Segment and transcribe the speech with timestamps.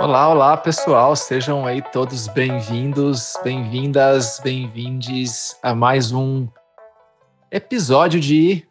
[0.00, 6.48] Olá, olá pessoal, sejam aí todos bem-vindos, bem-vindas, bem-vindes a mais um
[7.50, 8.66] episódio de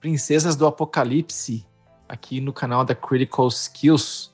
[0.00, 1.66] Princesas do Apocalipse
[2.08, 4.32] aqui no canal da Critical Skills.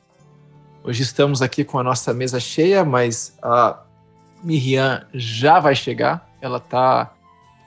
[0.85, 3.83] Hoje estamos aqui com a nossa mesa cheia, mas a
[4.43, 7.13] Miriam já vai chegar, ela está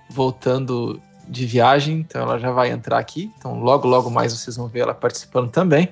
[0.09, 4.67] voltando de viagem, então ela já vai entrar aqui, então logo, logo mais vocês vão
[4.67, 5.89] ver ela participando também.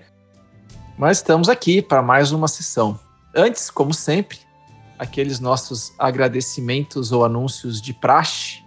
[1.00, 3.00] Mas estamos aqui para mais uma sessão.
[3.34, 4.38] Antes, como sempre,
[5.00, 8.66] aqueles nossos agradecimentos ou anúncios de praxe.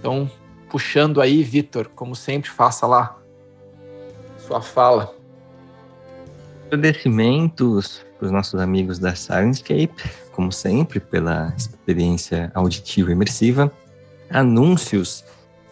[0.00, 0.28] Então,
[0.68, 3.16] puxando aí, Vitor, como sempre, faça lá
[4.48, 5.14] sua fala.
[6.66, 13.72] Agradecimentos para os nossos amigos da Sirenscape, como sempre, pela experiência auditiva imersiva.
[14.28, 15.24] Anúncios.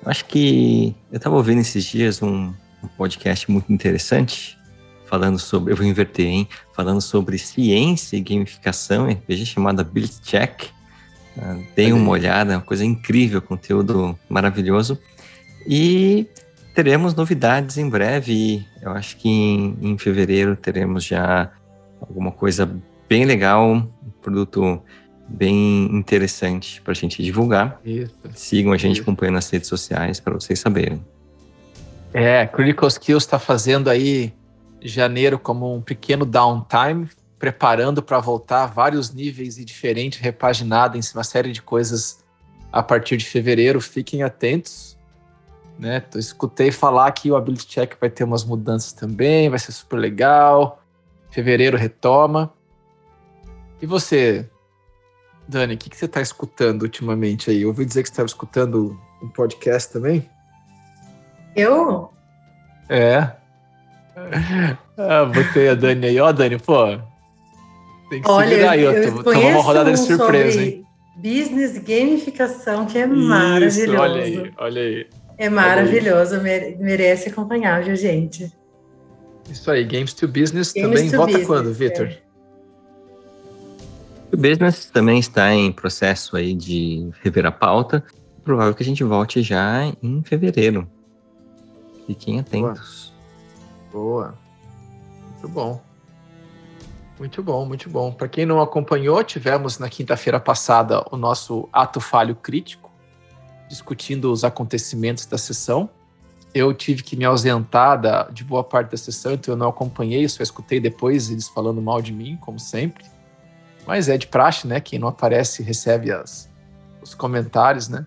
[0.04, 2.54] Acho que eu estava ouvindo esses dias um,
[2.84, 4.56] um podcast muito interessante
[5.06, 6.48] falando sobre, eu vou inverter, hein?
[6.72, 10.64] Falando sobre ciência e gamificação, RPG chamada Build Check.
[11.36, 14.98] Uh, deem uma olhada, é uma coisa incrível, conteúdo maravilhoso.
[15.66, 16.26] E
[16.74, 18.66] teremos novidades em breve.
[18.82, 21.50] Eu acho que em, em fevereiro teremos já
[22.00, 22.70] alguma coisa
[23.08, 23.88] bem legal, um
[24.22, 24.82] produto
[25.28, 27.80] bem interessante para a gente divulgar.
[27.84, 28.14] Isso.
[28.34, 29.02] Sigam a gente Isso.
[29.02, 31.04] acompanhando nas redes sociais para vocês saberem.
[32.14, 34.32] É, Critical Skills está fazendo aí
[34.80, 41.24] janeiro como um pequeno downtime, preparando para voltar vários níveis e diferente, repaginado em uma
[41.24, 42.24] série de coisas
[42.72, 43.80] a partir de fevereiro.
[43.80, 44.96] Fiquem atentos.
[45.78, 46.02] Né?
[46.14, 49.98] Eu escutei falar que o Ability Check vai ter umas mudanças também, vai ser super
[49.98, 50.82] legal.
[51.30, 52.52] Fevereiro retoma.
[53.80, 54.48] E você,
[55.46, 57.62] Dani, o que, que você está escutando ultimamente aí?
[57.62, 60.28] Eu ouvi dizer que você estava escutando um podcast também?
[61.54, 62.10] Eu?
[62.88, 63.32] É
[64.96, 66.20] ah, botei a Dani aí.
[66.20, 66.98] Ó, Dani, pô.
[68.08, 68.82] Tem que Olha, se virar aí.
[68.82, 70.84] Eu, eu tô, uma rodada de surpresa, hein?
[71.16, 74.00] Business gamificação, que é Isso, maravilhoso.
[74.00, 75.06] Olha aí, olha aí.
[75.38, 78.50] É maravilhoso, merece acompanhar, viu, gente?
[79.50, 81.10] Isso aí, Games to Business Games também.
[81.10, 82.06] To Volta business, quando, Vitor?
[82.06, 82.18] É.
[84.32, 88.02] O Business também está em processo aí de rever a pauta.
[88.42, 90.88] Provável que a gente volte já em fevereiro.
[92.06, 93.05] Fiquem atentos.
[93.96, 94.34] Boa.
[95.30, 95.80] Muito bom.
[97.18, 98.12] Muito bom, muito bom.
[98.12, 102.92] Para quem não acompanhou, tivemos na quinta-feira passada o nosso ato falho crítico,
[103.70, 105.88] discutindo os acontecimentos da sessão.
[106.52, 110.28] Eu tive que me ausentar da, de boa parte da sessão, então eu não acompanhei,
[110.28, 113.06] só escutei depois eles falando mal de mim, como sempre.
[113.86, 114.78] Mas é de praxe, né?
[114.78, 116.50] Quem não aparece recebe as,
[117.00, 118.06] os comentários, né?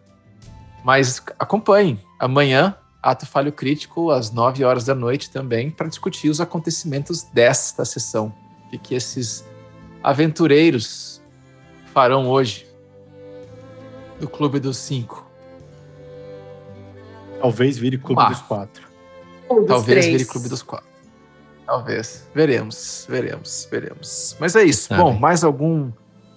[0.84, 2.00] Mas acompanhem.
[2.20, 7.86] Amanhã Ato Falho Crítico, às 9 horas da noite também, para discutir os acontecimentos desta
[7.86, 8.34] sessão.
[8.72, 9.46] O que esses
[10.04, 11.22] aventureiros
[11.94, 12.68] farão hoje
[14.20, 15.26] do Clube dos Cinco.
[17.40, 18.30] Talvez vire Clube ah.
[18.30, 18.88] dos Quatro.
[19.48, 20.90] Ou Talvez vire Clube dos Quatro.
[21.66, 22.28] Talvez.
[22.34, 24.36] Veremos, veremos, veremos.
[24.40, 24.94] Mas é isso.
[24.94, 25.92] Bom, mais algum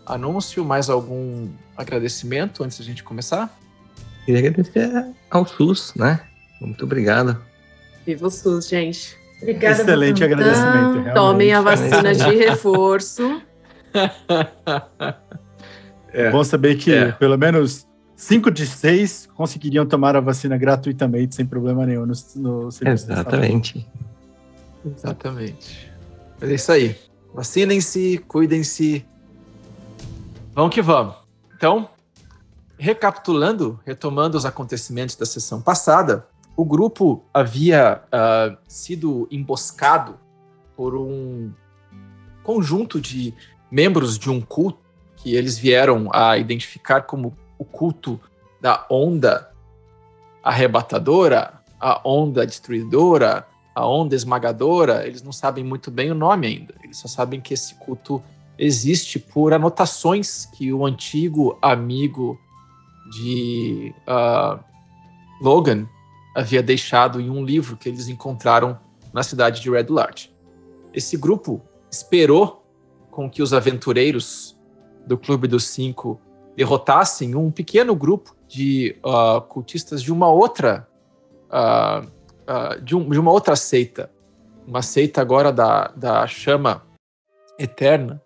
[0.06, 3.59] anúncio, mais algum agradecimento antes da gente começar?
[4.25, 6.21] Queria agradecer ao SUS, né?
[6.67, 7.41] Muito obrigado.
[8.06, 9.17] Viva o SUS, gente.
[9.41, 9.83] Obrigada.
[9.83, 10.73] Excelente agradecimento.
[10.73, 11.15] Realmente.
[11.15, 13.43] Tomem a vacina de reforço.
[16.12, 17.12] é bom saber que é.
[17.12, 17.87] pelo menos
[18.17, 23.87] cinco de seis conseguiriam tomar a vacina gratuitamente, sem problema nenhum no, no Exatamente.
[24.84, 25.93] Exatamente.
[26.41, 26.97] Mas é isso aí.
[27.34, 29.05] Vacinem-se, cuidem-se.
[30.55, 31.15] Vamos que vamos.
[31.56, 31.89] Então,
[32.79, 36.27] recapitulando, retomando os acontecimentos da sessão passada,
[36.57, 40.19] o grupo havia uh, sido emboscado
[40.77, 41.53] por um
[42.43, 43.35] conjunto de
[43.71, 44.81] membros de um culto
[45.17, 48.21] que eles vieram a identificar como o culto
[48.61, 49.51] da onda
[50.43, 55.06] arrebatadora, a onda destruidora, a onda esmagadora.
[55.06, 56.75] Eles não sabem muito bem o nome ainda.
[56.82, 58.23] Eles só sabem que esse culto
[58.59, 62.38] existe por anotações que o antigo amigo
[63.12, 64.59] de uh,
[65.41, 65.87] Logan
[66.34, 68.79] havia deixado em um livro que eles encontraram
[69.12, 70.34] na cidade de Red Larch.
[70.93, 72.64] Esse grupo esperou
[73.11, 74.58] com que os aventureiros
[75.06, 76.20] do Clube dos Cinco
[76.56, 80.88] derrotassem um pequeno grupo de uh, cultistas de uma outra
[81.50, 84.11] uh, uh, de, um, de, uma outra seita,
[84.67, 86.82] uma seita agora da, da chama
[87.58, 88.23] eterna,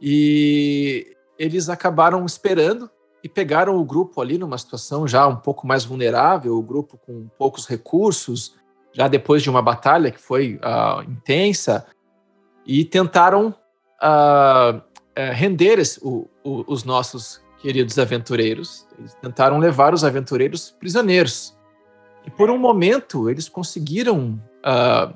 [0.00, 2.90] e eles acabaram esperando
[3.22, 7.28] e pegaram o grupo ali numa situação já um pouco mais vulnerável, o grupo com
[7.38, 8.54] poucos recursos,
[8.92, 11.86] já depois de uma batalha que foi uh, intensa,
[12.64, 13.54] e tentaram
[14.02, 14.80] uh,
[15.32, 18.86] render esse, o, o, os nossos queridos aventureiros.
[18.98, 21.56] Eles tentaram levar os aventureiros prisioneiros.
[22.24, 25.14] E por um momento eles conseguiram uh,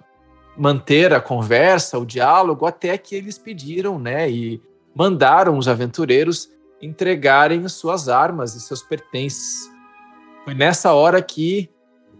[0.56, 4.62] manter a conversa, o diálogo, até que eles pediram, né, e
[4.94, 6.48] mandaram os aventureiros
[6.82, 9.70] entregarem suas armas e seus pertences.
[10.44, 11.70] Foi nessa hora que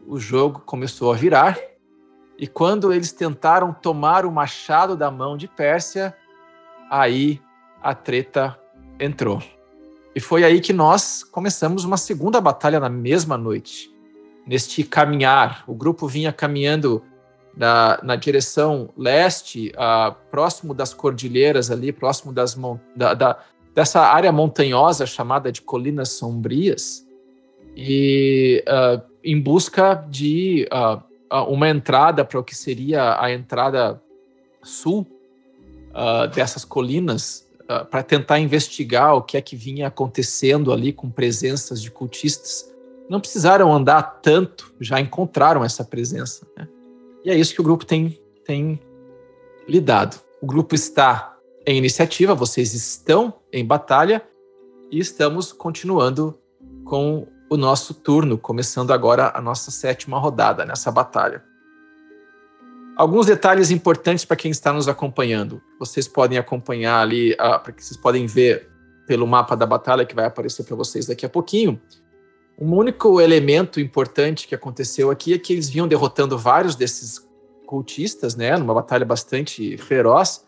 [0.07, 1.59] o jogo começou a virar.
[2.39, 6.17] E quando eles tentaram tomar o machado da mão de Pérsia,
[6.89, 7.41] aí
[7.83, 8.59] a treta
[8.99, 9.43] entrou.
[10.15, 13.93] E foi aí que nós começamos uma segunda batalha na mesma noite.
[14.47, 17.03] Neste caminhar, o grupo vinha caminhando
[17.57, 22.59] na, na direção leste, uh, próximo das cordilheiras ali, próximo das
[22.97, 23.39] da, da,
[23.75, 27.07] dessa área montanhosa chamada de Colinas Sombrias,
[27.75, 34.01] e uh, em busca de uh, uma entrada para o que seria a entrada
[34.63, 35.07] sul
[36.35, 37.47] dessas colinas,
[37.91, 42.71] para tentar investigar o que é que vinha acontecendo ali com presenças de cultistas.
[43.11, 46.47] Não precisaram andar tanto, já encontraram essa presença.
[46.57, 46.69] Né?
[47.25, 48.81] E é isso que o grupo tem, tem
[49.69, 50.19] lidado.
[50.41, 51.32] O grupo está
[51.67, 54.23] em iniciativa, vocês estão em batalha
[54.91, 56.39] e estamos continuando
[56.85, 61.45] com o nosso turno, começando agora a nossa sétima rodada nessa batalha.
[62.97, 65.63] Alguns detalhes importantes para quem está nos acompanhando.
[65.79, 68.71] Vocês podem acompanhar ali, uh, para que vocês podem ver
[69.07, 71.81] pelo mapa da batalha que vai aparecer para vocês daqui a pouquinho.
[72.59, 77.19] Um único elemento importante que aconteceu aqui é que eles vinham derrotando vários desses
[77.67, 80.45] cultistas, né, numa batalha bastante feroz,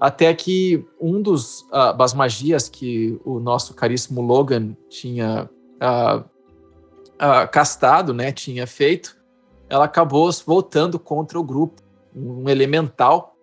[0.00, 5.50] até que um dos uh, das magias que o nosso caríssimo Logan tinha
[5.82, 9.18] uh, uh, castado, né, tinha feito,
[9.68, 11.82] ela acabou voltando contra o grupo,
[12.14, 13.36] um elemental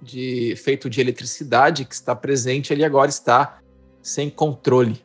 [0.00, 3.58] de feito de eletricidade que está presente, ele agora está
[4.00, 5.04] sem controle.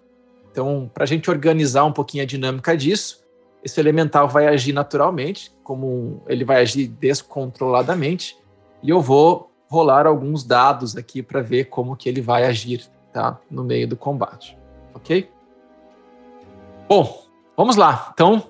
[0.52, 3.24] Então, para a gente organizar um pouquinho a dinâmica disso,
[3.64, 8.38] esse elemental vai agir naturalmente, como ele vai agir descontroladamente,
[8.84, 13.40] e eu vou rolar alguns dados aqui para ver como que ele vai agir, tá?
[13.50, 14.56] No meio do combate,
[14.94, 15.28] ok?
[16.88, 17.24] Bom,
[17.58, 18.12] vamos lá.
[18.14, 18.44] Então,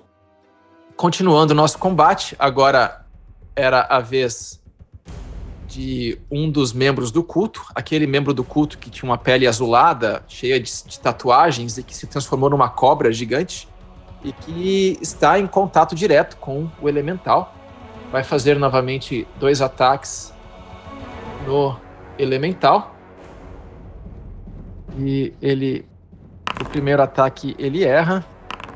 [0.94, 3.06] continuando o nosso combate, agora
[3.56, 4.62] era a vez
[5.66, 10.22] de um dos membros do culto, aquele membro do culto que tinha uma pele azulada,
[10.28, 13.66] cheia de, de, tatuagens e que se transformou numa cobra gigante
[14.22, 17.54] e que está em contato direto com o elemental.
[18.12, 20.33] Vai fazer novamente dois ataques
[21.46, 21.76] no
[22.18, 22.94] elemental.
[24.96, 25.86] E ele
[26.60, 28.24] o primeiro ataque ele erra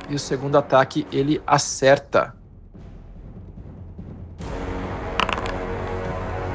[0.09, 2.35] e o segundo ataque ele acerta.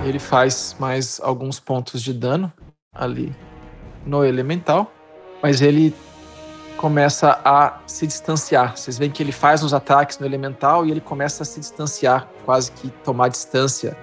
[0.04, 2.52] Ele faz mais alguns pontos de dano
[2.94, 3.34] ali
[4.06, 4.92] no elemental,
[5.42, 5.96] mas ele
[6.76, 8.76] começa a se distanciar.
[8.76, 12.28] Vocês veem que ele faz os ataques no elemental e ele começa a se distanciar,
[12.44, 13.96] quase que tomar distância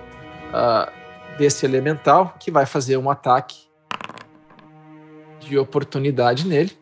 [0.49, 1.00] uh,
[1.39, 3.69] desse elemental, que vai fazer um ataque
[5.41, 6.79] de oportunidade nele.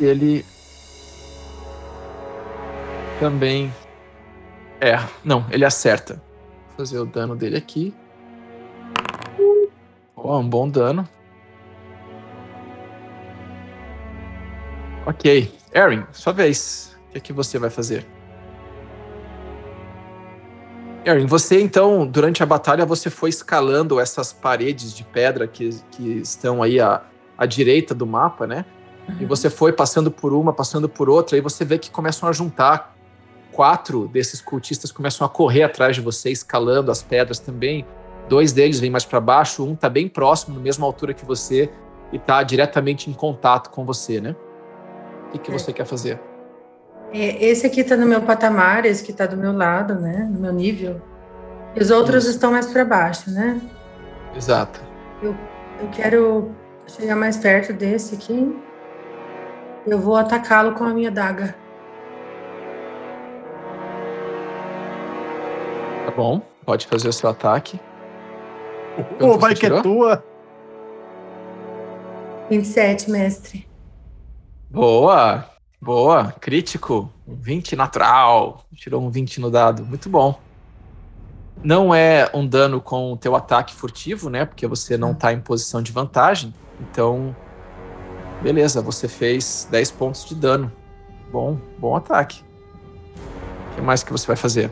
[0.00, 0.44] Ele
[3.18, 3.72] também
[4.80, 5.08] erra.
[5.24, 6.22] Não, ele acerta
[6.76, 7.94] fazer o dano dele aqui.
[10.14, 11.08] Oh, um bom dano.
[15.06, 15.54] Ok.
[15.72, 16.96] Erin, sua vez.
[17.08, 18.06] O que, é que você vai fazer?
[21.06, 26.18] Erin, você então, durante a batalha, você foi escalando essas paredes de pedra que, que
[26.18, 27.00] estão aí à,
[27.38, 28.64] à direita do mapa, né?
[29.08, 29.18] Uhum.
[29.20, 32.32] E você foi passando por uma, passando por outra, e você vê que começam a
[32.32, 32.96] juntar
[33.52, 37.86] quatro desses cultistas começam a correr atrás de você, escalando as pedras também.
[38.28, 41.70] Dois deles vêm mais para baixo, um tá bem próximo, na mesma altura que você,
[42.12, 44.36] e tá diretamente em contato com você, né?
[45.28, 45.58] O que, que é.
[45.58, 46.20] você quer fazer?
[47.12, 50.28] É, esse aqui tá no meu patamar, esse que tá do meu lado, né?
[50.30, 51.00] No meu nível.
[51.74, 52.34] E os outros Isso.
[52.34, 53.60] estão mais para baixo, né?
[54.34, 54.80] Exato.
[55.22, 55.36] Eu,
[55.80, 56.50] eu quero
[56.86, 58.56] chegar mais perto desse aqui.
[59.86, 61.54] Eu vou atacá-lo com a minha daga.
[66.16, 67.78] bom, pode fazer o seu ataque.
[69.20, 70.24] Oh, vai que é tua.
[72.48, 73.68] 27, mestre.
[74.70, 75.44] Boa,
[75.80, 77.12] boa, crítico.
[77.26, 78.64] 20 natural.
[78.74, 79.84] Tirou um 20 no dado.
[79.84, 80.38] Muito bom.
[81.62, 84.44] Não é um dano com o teu ataque furtivo, né?
[84.44, 86.54] Porque você não tá em posição de vantagem.
[86.80, 87.34] Então,
[88.42, 90.70] beleza, você fez 10 pontos de dano.
[91.32, 92.44] Bom, bom ataque.
[93.72, 94.70] O que mais que você vai fazer?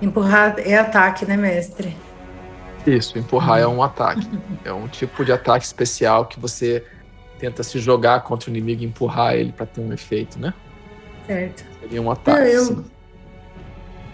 [0.00, 1.96] Empurrar é ataque, né, mestre?
[2.86, 4.28] Isso, empurrar é um ataque.
[4.64, 6.84] É um tipo de ataque especial que você
[7.42, 10.54] tenta se jogar contra o inimigo e empurrar ele para ter um efeito, né?
[11.26, 11.64] Certo.
[11.80, 12.48] Seria um ataque.
[12.52, 12.84] Eu- sim.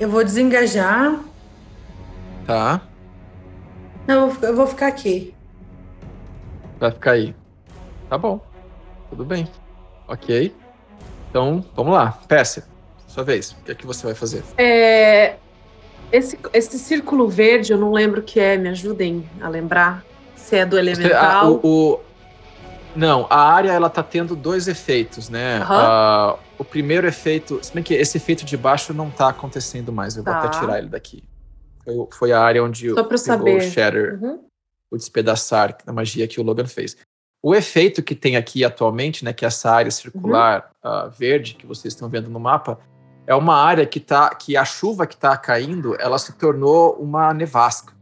[0.01, 1.21] Eu vou desengajar.
[2.47, 2.81] Tá,
[4.07, 5.35] Não, eu vou- ficar aqui.
[6.81, 7.35] vai ficar aí.
[8.09, 8.41] Tá bom.
[9.11, 9.47] Tudo bem.
[10.07, 10.55] Ok.
[11.29, 12.13] Então, vamos lá.
[12.27, 12.65] Pérsia,
[13.07, 13.51] sua vez.
[13.51, 14.43] O que é que você vai fazer?
[14.57, 15.37] É,
[16.11, 20.03] esse, esse círculo verde, eu não lembro o que é, me ajudem a lembrar.
[20.35, 21.21] Se é do Você- elemental.
[21.21, 22.01] ah, o, o-
[22.99, 25.59] Não, a área ela tá tendo dois efeitos, né?
[25.59, 25.76] Aham.
[25.87, 30.17] Ah, o primeiro efeito, se bem que esse efeito de baixo não tá acontecendo mais,
[30.17, 30.40] eu vou Tá.
[30.40, 31.23] até tirar ele daqui.
[31.85, 33.57] Foi, foi a área onde Só pra saber.
[33.57, 34.40] o Shatter, Uhum.
[34.90, 36.97] o despedaçar da magia que o Logan fez.
[37.40, 40.90] O efeito que tem aqui atualmente, né, que é essa área circular Uhum.
[40.90, 42.81] ah, verde que vocês estão vendo no mapa,
[43.28, 47.33] é uma área que tá, que a chuva que tá caindo, ela se tornou uma
[47.33, 47.93] nevasca.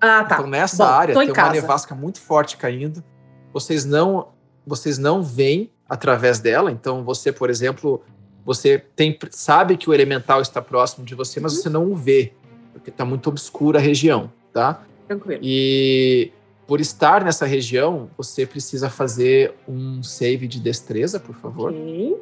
[0.00, 0.34] Ah, tá.
[0.34, 1.52] Então nessa Bom, área tem uma casa.
[1.52, 3.04] nevasca muito forte caindo.
[3.52, 4.28] Vocês não,
[4.70, 6.70] vocês não veem através dela.
[6.70, 8.02] Então você, por exemplo,
[8.44, 11.42] você tem, sabe que o elemental está próximo de você, Uhum.
[11.44, 12.32] mas você não o vê
[12.72, 14.82] porque está muito obscura a região, tá?
[15.06, 15.40] Tranquilo.
[15.42, 16.30] E
[16.66, 21.72] por estar nessa região, você precisa fazer um save de destreza, por favor.
[21.72, 22.16] Ok.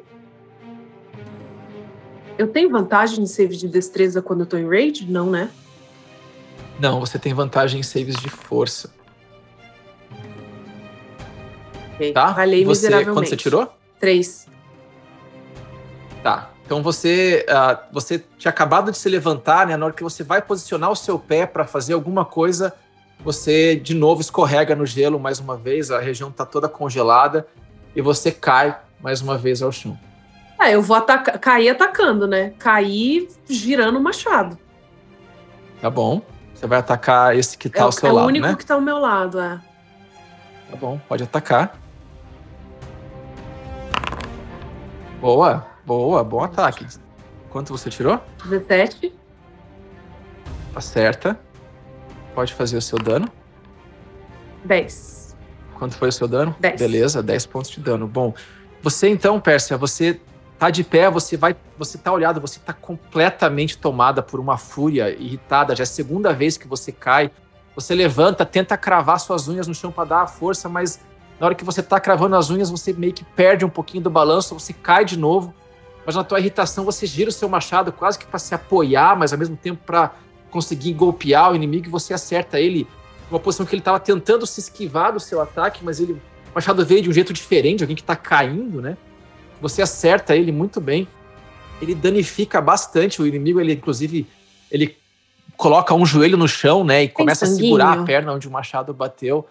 [2.37, 5.09] Eu tenho vantagem em save de destreza quando eu tô em raid?
[5.09, 5.49] Não, né?
[6.79, 8.89] Não, você tem vantagem em saves de força,
[12.13, 12.33] Tá?
[12.33, 13.13] Falhei você, miseravelmente.
[13.13, 13.73] quando você tirou?
[13.99, 14.47] Três.
[16.23, 16.49] Tá.
[16.65, 19.75] Então você, ah, você tinha acabado de se levantar, né?
[19.75, 22.73] Na hora que você vai posicionar o seu pé para fazer alguma coisa,
[23.21, 27.47] você de novo escorrega no gelo mais uma vez, a região tá toda congelada
[27.95, 29.97] e você cai mais uma vez ao chão.
[30.59, 32.53] Ah, eu vou atacar, cair atacando, né?
[32.59, 34.57] Cair girando o machado.
[35.81, 36.21] Tá bom?
[36.53, 38.55] Você vai atacar esse que tá é ao o, seu é o lado, único né?
[38.55, 39.59] que tá ao meu lado, é.
[40.69, 41.78] Tá bom, pode atacar.
[45.19, 46.87] Boa, boa, bom ataque.
[47.49, 48.21] Quanto você tirou?
[48.45, 49.13] 17.
[50.73, 51.37] Acerta.
[52.33, 53.29] Pode fazer o seu dano.
[54.63, 55.35] 10.
[55.77, 56.55] Quanto foi o seu dano?
[56.57, 56.79] Dez.
[56.79, 58.07] Beleza, 10 pontos de dano.
[58.07, 58.33] Bom,
[58.81, 60.21] você então, Pérsia, você
[60.57, 65.09] tá de pé, você vai, você tá olhado, você tá completamente tomada por uma fúria,
[65.09, 67.29] irritada, já é a segunda vez que você cai.
[67.75, 70.99] Você levanta, tenta cravar suas unhas no chão para dar a força, mas
[71.39, 74.09] na hora que você tá cravando as unhas, você meio que perde um pouquinho do
[74.09, 75.53] balanço, você cai de novo.
[76.05, 79.31] Mas na tua irritação, você gira o seu machado quase que para se apoiar, mas
[79.31, 80.11] ao mesmo tempo para
[80.49, 82.87] conseguir golpear o inimigo e você acerta ele
[83.29, 86.83] uma posição que ele estava tentando se esquivar do seu ataque, mas ele o machado
[86.83, 88.97] veio de um jeito diferente, alguém que tá caindo, né?
[89.61, 91.07] Você acerta ele muito bem.
[91.79, 94.27] Ele danifica bastante o inimigo, ele inclusive
[94.71, 94.97] ele
[95.55, 98.93] coloca um joelho no chão, né, e começa a segurar a perna onde o machado
[98.93, 99.45] bateu,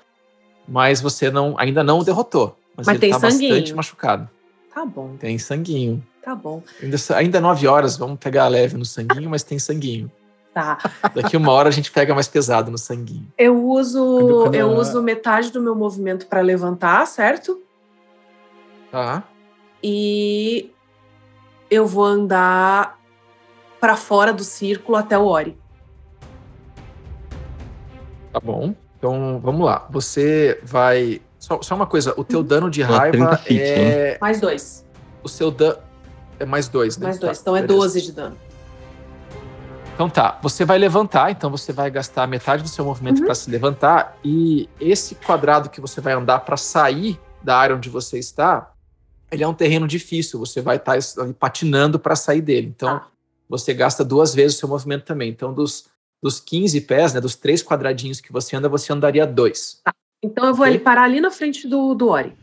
[0.68, 2.56] mas você não ainda não o derrotou.
[2.76, 3.76] Mas, Mas ele tem tá bastante sanguinho.
[3.76, 4.30] machucado.
[4.72, 6.04] Tá bom, Tem sanguinho.
[6.22, 6.62] tá bom.
[6.80, 10.10] Ainda, ainda nove horas, vamos pegar leve no sanguinho, mas tem sanguinho.
[10.54, 10.78] Tá.
[11.14, 13.26] Daqui uma hora a gente pega mais pesado no sanguinho.
[13.36, 17.60] Eu uso, Quando- quando eu ela- uso metade do meu movimento para levantar, certo?
[18.90, 19.24] Tá?
[19.82, 20.70] E
[21.70, 22.98] eu vou andar
[23.80, 25.56] para fora do círculo até o Ori.
[28.32, 28.74] Tá bom.
[28.98, 29.86] Então, vamos lá.
[29.90, 31.20] Você vai.
[31.38, 34.18] Só, só uma coisa, o teu dano de raiva 30 feet, é.
[34.20, 34.84] Mais dois.
[35.22, 35.78] O seu dano.
[36.40, 37.04] É mais dois, né?
[37.06, 37.40] Mais Tá, dois.
[37.40, 37.78] Então é beleza.
[37.80, 38.36] 12 de dano.
[39.94, 43.24] Então tá, você vai levantar, então você vai gastar metade do seu movimento Uhum.
[43.24, 47.88] para se levantar e esse quadrado que você vai andar para sair da área onde
[47.88, 48.70] você está,
[49.30, 50.96] ele é um terreno difícil, você vai estar
[51.40, 52.68] patinando para sair dele.
[52.68, 53.06] Então Tá.
[53.48, 55.30] você gasta duas vezes o seu movimento também.
[55.30, 55.86] Então dos,
[56.22, 59.80] dos 15 pés, né, dos três quadradinhos que você anda, você andaria dois.
[60.22, 60.74] Então eu vou Ok.
[60.74, 62.34] ali parar ali na frente do, do Ori.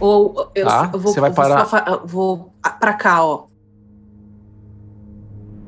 [0.00, 3.24] Ou eu, Tá, eu vou, você vai eu vou parar- só eu vou para cá,
[3.24, 3.46] ó.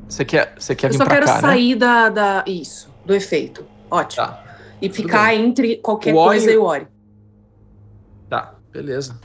[0.07, 1.41] Você quer, você quer Eu vir só para quero cá, né?
[1.41, 2.43] sair da, da.
[2.45, 3.65] Isso, do efeito.
[3.89, 4.25] Ótimo.
[4.27, 4.43] Tá,
[4.81, 6.87] e ficar entre qualquer Ori- coisa e o Ori.
[8.29, 9.17] tá, beleza.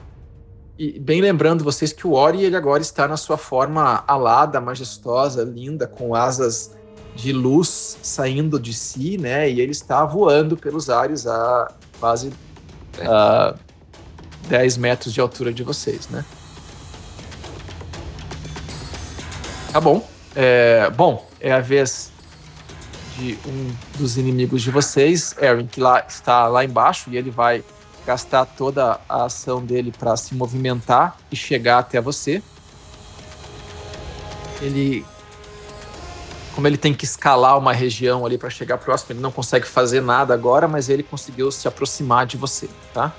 [0.79, 5.43] E bem lembrando vocês que o Ori ele agora está na sua forma alada, majestosa,
[5.43, 6.77] linda, com asas
[7.19, 9.51] de luz saindo de si, né?
[9.51, 12.33] E ele está voando pelos ares a quase
[13.01, 13.57] ah,
[14.49, 16.25] 10 metros de altura de vocês, né?
[19.73, 20.09] Tá bom.
[20.37, 22.13] É, bom, é a vez
[23.17, 27.65] de um dos inimigos de vocês, Aaron, que lá está lá embaixo e ele vai
[28.07, 32.41] gastar toda a ação dele para se movimentar e chegar até você.
[34.63, 35.05] Ele
[36.59, 40.03] como ele tem que escalar uma região ali para chegar próximo, ele não consegue fazer
[40.03, 43.15] nada agora, mas ele conseguiu se aproximar de você, tá?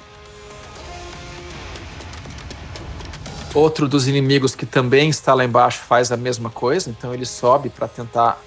[3.54, 7.70] Outro dos inimigos que também está lá embaixo faz a mesma coisa, então ele sobe
[7.70, 8.42] para tentar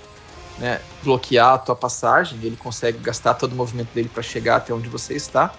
[0.59, 2.39] né, bloquear a tua passagem.
[2.43, 5.55] Ele consegue gastar todo o movimento dele para chegar até onde você está.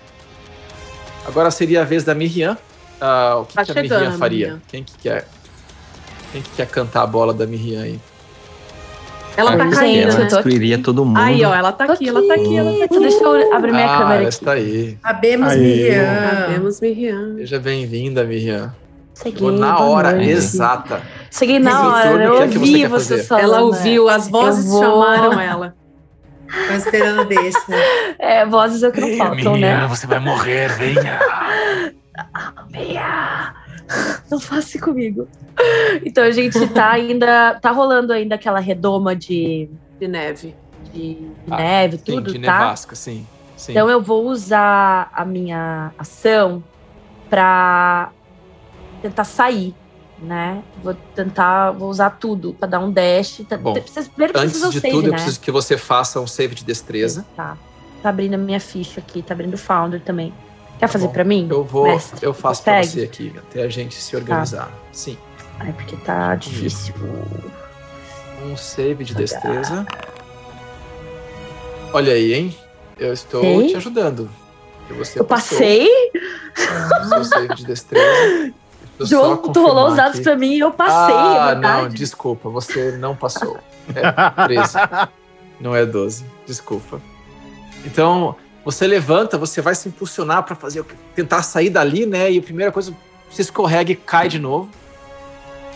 [1.25, 2.55] Agora seria a vez da Miriam.
[3.01, 4.45] Uh, o que, Tá que a Miriam faria?
[4.45, 4.61] Miriam.
[4.67, 5.27] Quem que quer?
[6.31, 7.99] Quem que quer cantar a bola da Miriam aí?
[9.35, 10.25] Ela tá caindo, eu né?
[10.25, 11.17] tô destruiria todo mundo.
[11.17, 12.99] Aí, ó, ela tá aqui, ela tá aqui, ela tá aqui.
[12.99, 14.29] Deixa eu abrir minha ah, câmera ela aqui.
[14.29, 14.97] está aí.
[15.01, 15.59] Sabemos, Aí.
[15.59, 16.39] Miriam.
[16.39, 17.35] Sabemos, Miriam.
[17.37, 18.75] Seja bem-vinda, Miriam.
[19.15, 20.29] Cheguei, Chegou na hora noite.
[20.29, 21.01] exata.
[21.31, 23.43] Cheguei na Resolveu hora, eu que é que você ouvi você falando.
[23.43, 25.75] Ela ouviu, as vozes chamaram ela.
[26.67, 27.59] Tô esperando desse.
[28.19, 29.85] É, vozes é o que não faltam, né?
[29.87, 31.19] você vai morrer, venha.
[32.71, 33.53] Meia!
[34.31, 35.27] Não faça comigo.
[36.03, 37.59] Então a gente tá ainda.
[37.61, 40.55] Tá rolando ainda aquela redoma de, De neve.
[40.91, 42.59] de Ah, neve, Sim, tudo, de tá?
[42.59, 43.25] nevasca, sim.
[43.55, 43.71] sim.
[43.71, 46.63] Então eu vou usar a minha ação
[47.29, 48.11] pra
[49.01, 49.75] tentar sair,
[50.19, 50.63] né?
[50.83, 53.41] Vou tentar, vou usar tudo pra dar um dash.
[53.47, 55.17] Tá- Bom, Precisa, primeiro Antes de save, tudo, eu né?
[55.17, 57.25] preciso que você faça um save de destreza.
[57.35, 57.55] Tá.
[58.01, 60.33] Tá abrindo a minha ficha aqui, tá abrindo o Founder também.
[60.83, 61.13] Quer fazer bom.
[61.13, 61.47] pra mim?
[61.49, 62.19] Eu vou, mestre?
[62.25, 62.87] eu faço Consegue?
[62.87, 64.69] você aqui, até a gente se organizar.
[64.91, 65.17] Sim.
[65.57, 66.93] Ai, porque tá difícil.
[68.45, 69.85] Um save de destreza.
[71.93, 72.57] Olha aí, hein?
[72.99, 73.67] Eu estou Sei.
[73.69, 74.29] te ajudando.
[75.15, 75.87] Eu passei,
[77.07, 78.53] seu save de destreza.
[78.99, 80.23] João, tu rolou os dados aqui.
[80.23, 83.57] pra mim e eu passei, Ah, é não, desculpa, você não passou.
[83.95, 84.73] É 13,
[85.61, 86.25] não é 12.
[86.45, 87.01] Desculpa.
[87.85, 90.83] Então, você levanta, você vai se impulsionar para fazer
[91.15, 92.31] tentar sair dali, né?
[92.31, 92.93] E a primeira coisa,
[93.29, 94.69] você escorrega e cai de novo.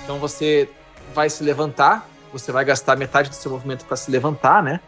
[0.04, 0.70] Então você
[1.14, 4.80] vai se levantar, você vai gastar metade do seu movimento para se levantar, né?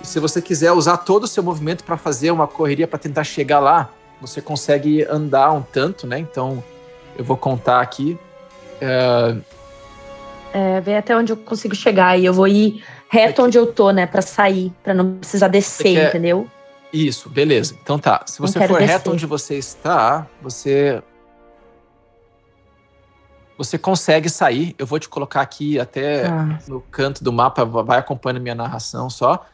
[0.00, 3.24] E se você quiser usar todo o seu movimento para fazer uma correria para tentar
[3.24, 3.88] chegar lá,
[4.20, 6.18] você consegue andar um tanto, né?
[6.18, 6.62] Então,
[7.16, 8.18] eu vou contar aqui.
[8.80, 9.36] É,
[10.54, 13.42] É, ver até onde eu consigo chegar e eu vou ir reto Aqui.
[13.42, 16.46] onde eu tô, né, Pra sair, pra não precisar descer, quer- entendeu?
[16.92, 17.76] Isso, beleza.
[17.82, 18.22] Então tá.
[18.26, 19.10] Se você for reto descer.
[19.10, 21.02] onde você está, você.
[23.56, 24.74] Você consegue sair.
[24.78, 26.58] Eu vou te colocar aqui até Tá.
[26.68, 29.44] no canto do mapa, vai acompanhando minha narração só.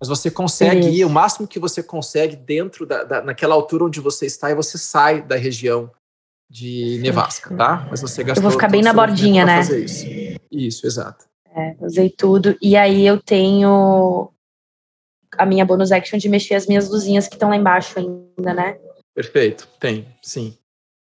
[0.00, 0.96] Mas você consegue Beleza.
[0.96, 4.54] ir o máximo que você consegue dentro da, da- naquela altura onde você está e
[4.54, 5.90] você sai da região
[6.48, 7.86] de nevasca, tá?
[7.90, 8.50] Mas você gastou.
[8.52, 9.56] ficar todo bem o na bordinha, né?
[9.56, 10.06] Fazer isso.
[10.50, 11.26] isso, exato.
[11.54, 12.56] É, usei tudo.
[12.62, 14.30] E aí eu tenho
[15.36, 18.78] a minha bonus action de mexer as minhas luzinhas que estão lá embaixo ainda, né?
[19.14, 19.68] Perfeito.
[19.80, 20.56] Tem, sim.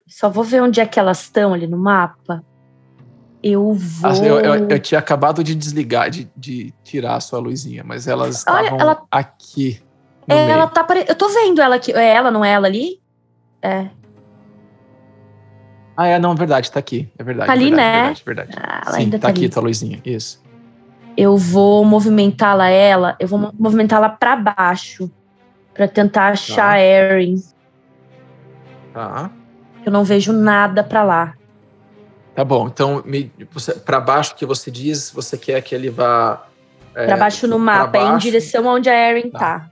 [0.08, 2.44] Só vou ver onde é que elas estão ali no mapa.
[3.42, 4.10] Eu vou.
[4.10, 8.06] Ah, Eu, eu- eu tinha acabado de desligar, de, de tirar a sua luzinha, mas
[8.06, 9.80] elas Olha, estavam ela- aqui
[10.28, 11.04] É, ela tá apare...
[11.08, 11.92] Eu tô vendo ela aqui.
[11.92, 13.00] É ela, não é ela ali?
[13.62, 13.88] É.
[15.96, 17.08] Ah, é, não, verdade, tá aqui.
[17.18, 17.46] É verdade.
[17.46, 18.02] Tá ali, verdade, né?
[18.02, 18.52] Verdade, verdade.
[18.60, 19.48] Ah, ela Sim, ainda tá tá aqui ali.
[19.48, 20.00] tua luzinha.
[20.04, 20.42] Isso.
[21.16, 23.16] Eu vou movimentá-la ela.
[23.18, 25.10] Eu vou mo- movimentá-la pra baixo.
[25.72, 26.70] Pra tentar achar Tá.
[26.72, 27.42] a Erin.
[28.92, 29.30] Tá.
[29.84, 31.34] Eu não vejo nada pra lá.
[32.34, 32.66] Tá bom.
[32.66, 33.02] Então,
[33.84, 36.46] pra baixo que você diz, você quer que ele vá.
[36.94, 38.20] é, Pra baixo no mapa, é em baixo.
[38.26, 39.38] direção aonde a Erin Tá.
[39.38, 39.70] tá.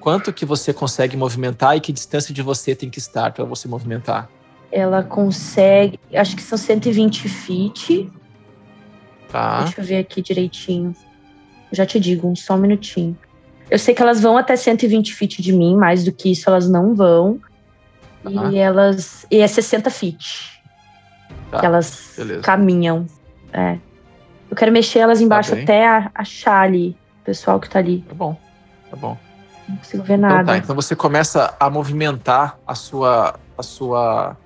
[0.00, 3.66] Quanto que você consegue movimentar e que distância de você tem que estar pra você
[3.66, 4.28] movimentar?
[4.70, 5.98] Ela consegue.
[6.14, 8.08] Acho que são 120 feet.
[9.30, 9.62] Tá.
[9.64, 10.94] Deixa eu ver aqui direitinho.
[11.70, 13.16] Eu já te digo, um só um minutinho.
[13.70, 16.68] Eu sei que elas vão até 120 feet de mim, mais do que isso elas
[16.68, 17.40] não vão.
[18.22, 18.30] Tá.
[18.50, 19.26] E elas.
[19.30, 20.60] E é 60 feet.
[21.50, 22.42] Tá, Que elas beleza.
[22.42, 23.06] caminham.
[23.52, 23.78] É.
[24.48, 25.64] Eu quero mexer elas embaixo bem.
[25.64, 26.96] até a- achar ali.
[27.22, 28.04] O pessoal que tá ali.
[28.08, 28.36] Tá bom.
[28.90, 29.18] Tá bom.
[29.68, 30.44] Não consigo ver Então nada.
[30.44, 34.36] tá, então você começa a movimentar a sua a sua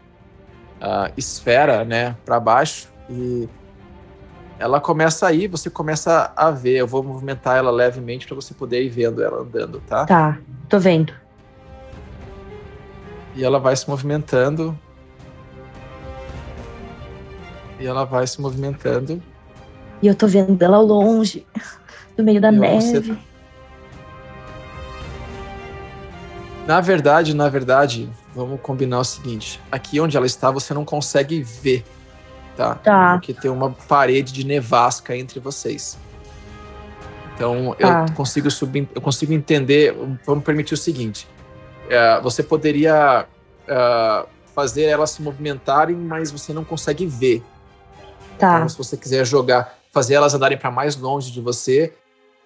[0.80, 3.46] ah, esfera, né, para baixo e
[4.60, 6.76] ela começa a ir, você começa a ver.
[6.76, 10.04] Eu vou movimentar ela levemente para você poder ir vendo ela andando, tá?
[10.04, 11.14] Tá, tô vendo.
[13.34, 14.78] E ela vai se movimentando.
[17.78, 19.22] E ela vai se movimentando.
[20.02, 21.46] E eu tô vendo ela ao longe,
[22.18, 23.00] no meio da E neve.
[23.00, 23.16] você-
[26.66, 31.42] Na verdade, na verdade, vamos combinar o seguinte: aqui onde ela está, você não consegue
[31.42, 31.82] ver,
[32.60, 32.74] tá?
[32.76, 33.12] Tá.
[33.14, 35.98] Porque tem uma parede de nevasca entre vocês.
[37.34, 38.06] Então eu Tá.
[38.14, 39.96] consigo subir, eu consigo entender.
[40.26, 41.26] Vamos permitir o seguinte:
[41.88, 43.26] é, você poderia
[43.66, 47.42] é, fazer elas se movimentarem, mas você não consegue ver.
[48.38, 48.56] Tá.
[48.56, 51.94] Então, se você quiser jogar, fazer elas andarem para mais longe de você,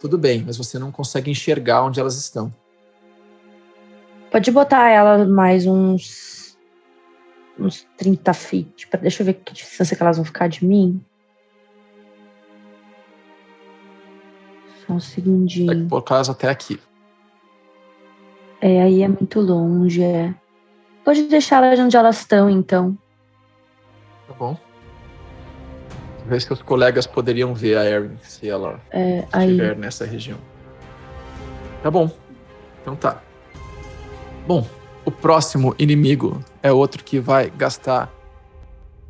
[0.00, 2.52] tudo bem, mas você não consegue enxergar onde elas estão.
[4.30, 6.33] Pode botar ela mais uns.
[7.58, 8.88] Uns 30 feet.
[9.00, 11.04] Deixa eu ver que distância que elas vão ficar de mim.
[14.86, 15.66] Só um segundinho.
[15.66, 16.80] Vai colocar elas até aqui.
[18.60, 20.34] É, aí é muito longe, é.
[21.04, 22.96] Pode deixar elas onde elas estão, então.
[24.26, 24.56] Tá bom.
[26.26, 29.50] Vê se os colegas poderiam ver a Erin se ela É, aí.
[29.50, 30.38] estiver nessa região.
[31.82, 32.10] Tá bom.
[32.80, 33.22] Então tá.
[34.46, 34.66] Bom,
[35.04, 38.12] o próximo inimigo é outro que vai gastar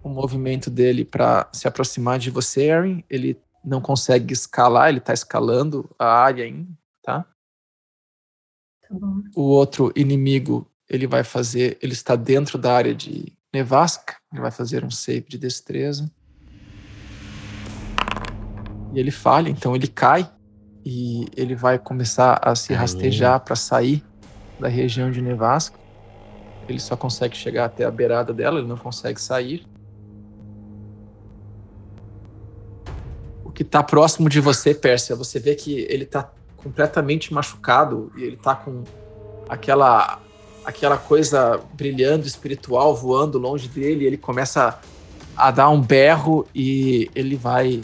[0.02, 3.04] o movimento dele para se aproximar de você, Erin.
[3.09, 6.68] Ele não consegue escalar, ele tá escalando a área ainda,
[7.02, 7.22] tá?
[8.83, 9.22] Tá bom.
[9.35, 14.50] O outro inimigo, ele vai fazer, ele está dentro da área de nevasca, ele vai
[14.50, 16.11] fazer um save de destreza.
[18.92, 20.30] E ele falha, então ele cai
[20.85, 24.04] e ele vai começar a se rastejar para sair
[24.61, 25.84] da região de nevasca.
[26.68, 29.66] Ele só consegue chegar até a beirada dela, ele não consegue sair.
[33.44, 38.22] O que está próximo de você, Pérsia, você vê que ele está completamente machucado e
[38.24, 38.83] ele tá com
[39.48, 40.20] aquela
[40.64, 44.81] aquela coisa brilhando espiritual voando longe dele, ele começa
[45.37, 47.83] a dar um berro e ele vai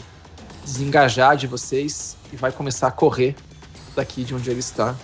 [0.65, 3.35] desengajar de vocês e vai começar a correr
[3.95, 4.95] daqui de onde ele está.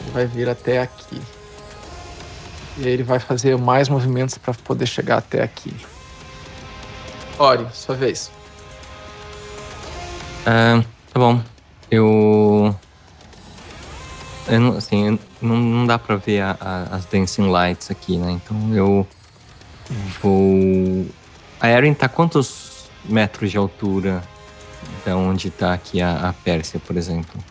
[0.00, 1.20] Ele vai vir até aqui.
[2.80, 5.74] E ele vai fazer mais movimentos para poder chegar até aqui.
[7.38, 8.30] Ori, sua vez.
[10.46, 11.42] Ah, tá bom.
[11.90, 12.74] Eu.
[14.48, 18.32] eu assim, não, não dá pra ver a- a- as Dancing Lights aqui, né?
[18.32, 19.06] Então eu
[20.22, 21.06] vou.
[21.60, 24.22] A Erin tá quantos metros de altura
[25.04, 27.42] da onde tá aqui a, a Pérsia, por exemplo?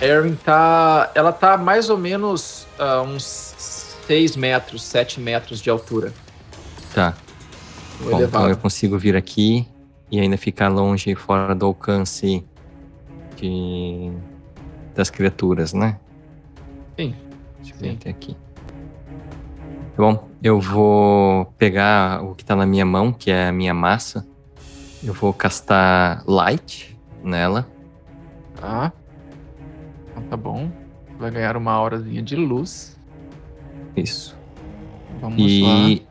[0.00, 1.10] Erin tá.
[1.14, 3.54] Ela tá mais ou menos a uns
[4.06, 6.12] 6 metros, 7 metros de altura.
[6.94, 7.14] Tá.
[8.00, 9.66] No Bom, então eu consigo vir aqui
[10.10, 12.44] e ainda ficar longe, fora do alcance
[13.36, 14.12] de,
[14.94, 15.98] das criaturas, né?
[16.96, 17.14] Sim.
[17.58, 17.96] Deixa eu Sim.
[18.00, 18.36] até aqui.
[19.96, 23.74] Tá bom, eu vou pegar o que tá na minha mão, que é a minha
[23.74, 24.26] massa.
[25.02, 27.68] Eu vou castar Light nela.
[28.60, 28.92] Tá.
[30.18, 30.70] Então tá bom.
[31.18, 32.98] Vai ganhar uma horazinha de luz.
[33.96, 34.36] Isso.
[35.20, 35.62] Vamos E.
[35.62, 36.08] lá.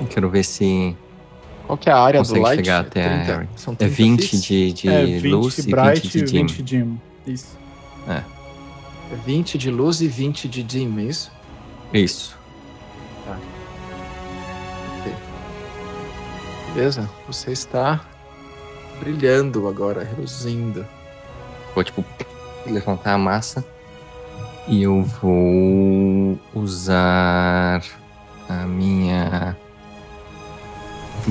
[0.00, 0.96] Eu quero ver se
[1.66, 2.56] Qual que é a área do light?
[2.56, 3.32] chegar até a 30?
[3.32, 3.48] Erin.
[3.56, 4.42] São é 30 20 feet?
[4.42, 6.46] de, de é 20 luz e bright 20 de e dim.
[6.46, 7.00] 20 dim.
[7.26, 7.58] Isso.
[8.08, 8.22] É
[9.24, 11.32] 20 de luz e 20 de dim, é isso?
[11.92, 12.38] Isso.
[16.74, 17.08] Beleza?
[17.28, 18.04] Você está
[18.98, 20.84] brilhando agora, reluzindo.
[21.74, 22.04] Vou, tipo,
[22.66, 23.64] levantar a massa.
[24.66, 27.82] E eu vou usar
[28.48, 29.56] a minha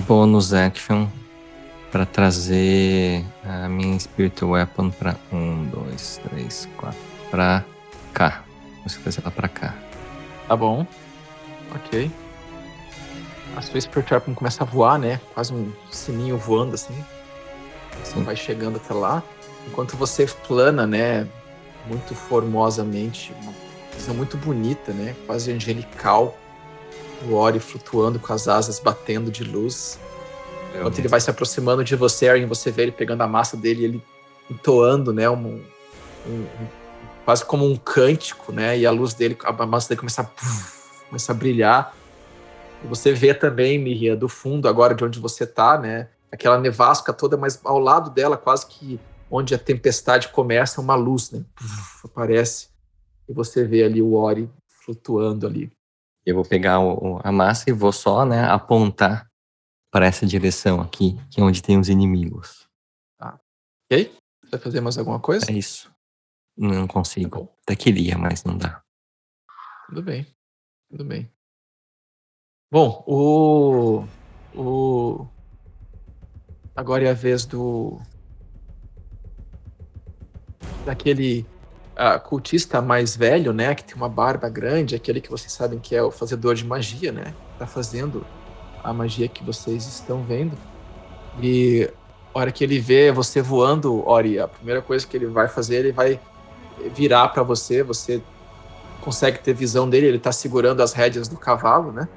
[0.08, 1.08] bonus action
[1.91, 7.63] para trazer a minha Spirit Weapon para um, dois, três, quatro, para
[8.13, 8.43] cá.
[8.86, 9.73] Vou trazer ela para cá.
[10.47, 10.86] Tá bom.
[11.75, 12.12] Ok.
[13.56, 15.19] A sua Spirit Weapon começa a voar, né?
[15.34, 16.95] Quase um sininho voando assim.
[18.03, 18.23] Você Sim.
[18.23, 19.23] vai chegando até lá.
[19.67, 21.28] Enquanto você plana, né?
[21.88, 23.34] Muito formosamente.
[23.41, 23.54] Uma
[23.91, 25.15] coisa muito bonita, né?
[25.26, 26.38] Quase angelical.
[27.28, 29.99] O Ori flutuando com as asas batendo de luz.
[30.76, 33.82] Enquanto ele vai se aproximando de você, Erin, você vê ele pegando a massa dele
[33.82, 34.04] e ele
[34.49, 35.30] entoando, né?
[35.30, 35.63] Um,
[36.28, 36.47] um-
[37.23, 38.78] quase como um cântico, né?
[38.78, 41.95] E a luz dele, a massa dele começa a, começa a brilhar.
[42.84, 46.10] E você vê também, Miriam, do fundo agora de onde você tá, né?
[46.32, 48.99] Aquela nevasca toda, mas ao lado dela, quase que
[49.36, 51.43] onde a tempestade começa, uma luz, né?
[52.04, 52.69] Aparece.
[53.28, 55.72] E você vê ali o Ori flutuando ali.
[56.26, 59.28] Eu vou pegar o- a massa e vou só, né, apontar
[59.91, 62.67] para essa direção aqui, que é onde tem os inimigos.
[63.19, 64.15] Ok?
[64.43, 65.46] Você vai fazer mais alguma coisa?
[65.50, 65.91] É isso.
[66.56, 67.39] Não Tá consigo.
[67.39, 67.56] bom.
[67.63, 68.82] Até queria, mas não dá.
[69.88, 70.28] Tudo bem.
[70.91, 71.30] Tudo bem.
[72.72, 74.06] Bom, o.
[74.56, 75.28] O.
[76.76, 78.00] Agora é a vez do.
[80.86, 81.45] Daquele
[81.95, 83.73] ah, cultista mais velho, né?
[83.76, 87.12] Que tem uma barba grande, aquele que vocês sabem que é o fazedor de magia,
[87.12, 87.34] né?
[87.58, 88.26] Tá fazendo
[88.84, 90.58] a magia que vocês estão vendo.
[91.41, 91.89] E
[92.34, 95.78] a hora que ele vê você voando, Ori, a primeira coisa que ele vai fazer,
[95.78, 96.19] ele vai
[96.95, 98.21] virar para você, você
[99.02, 102.08] consegue ter visão dele, ele tá segurando as rédeas do cavalo, né?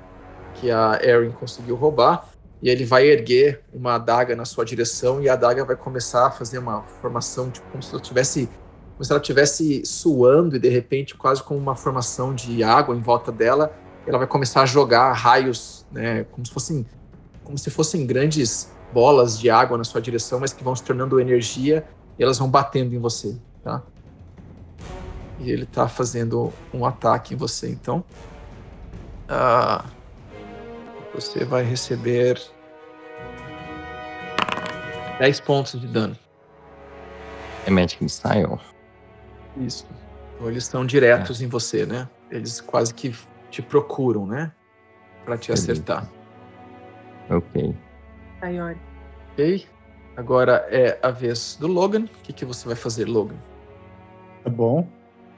[0.61, 2.29] que a Erin conseguiu roubar.
[2.67, 6.31] E ele vai erguer uma adaga na sua direção e a adaga vai começar a
[6.33, 8.49] fazer uma formação, tipo, como se ela tivesse,
[8.95, 13.01] como se ela tivesse suando e de repente quase como uma formação de água em
[13.01, 13.73] volta dela.
[14.05, 16.85] Ela vai começar a jogar raios, né, como se fossem,
[17.45, 21.21] como se fossem grandes bolas de água na sua direção, mas que vão se tornando
[21.21, 21.87] energia
[22.19, 23.81] e elas vão batendo em você, tá?
[25.39, 28.03] E ele tá fazendo um ataque em você, então.
[29.29, 29.85] Ah,
[31.15, 32.56] você vai receber
[35.19, 36.17] 10 pontos de dano.
[37.67, 38.59] É Magic Missile?
[39.57, 39.87] Isso.
[40.35, 41.45] Então eles estão diretos é.
[41.45, 42.09] em você, né?
[42.31, 43.15] Eles quase que
[43.51, 44.53] te procuram, né?
[45.25, 45.73] Pra te Beleza.
[45.73, 46.09] acertar.
[47.31, 47.75] Ok.
[48.41, 48.77] Maior.
[49.33, 49.67] Ok.
[50.17, 52.05] Agora é a vez do Logan.
[52.05, 53.37] O que, que você vai fazer, Logan?
[54.45, 54.89] Tá bom.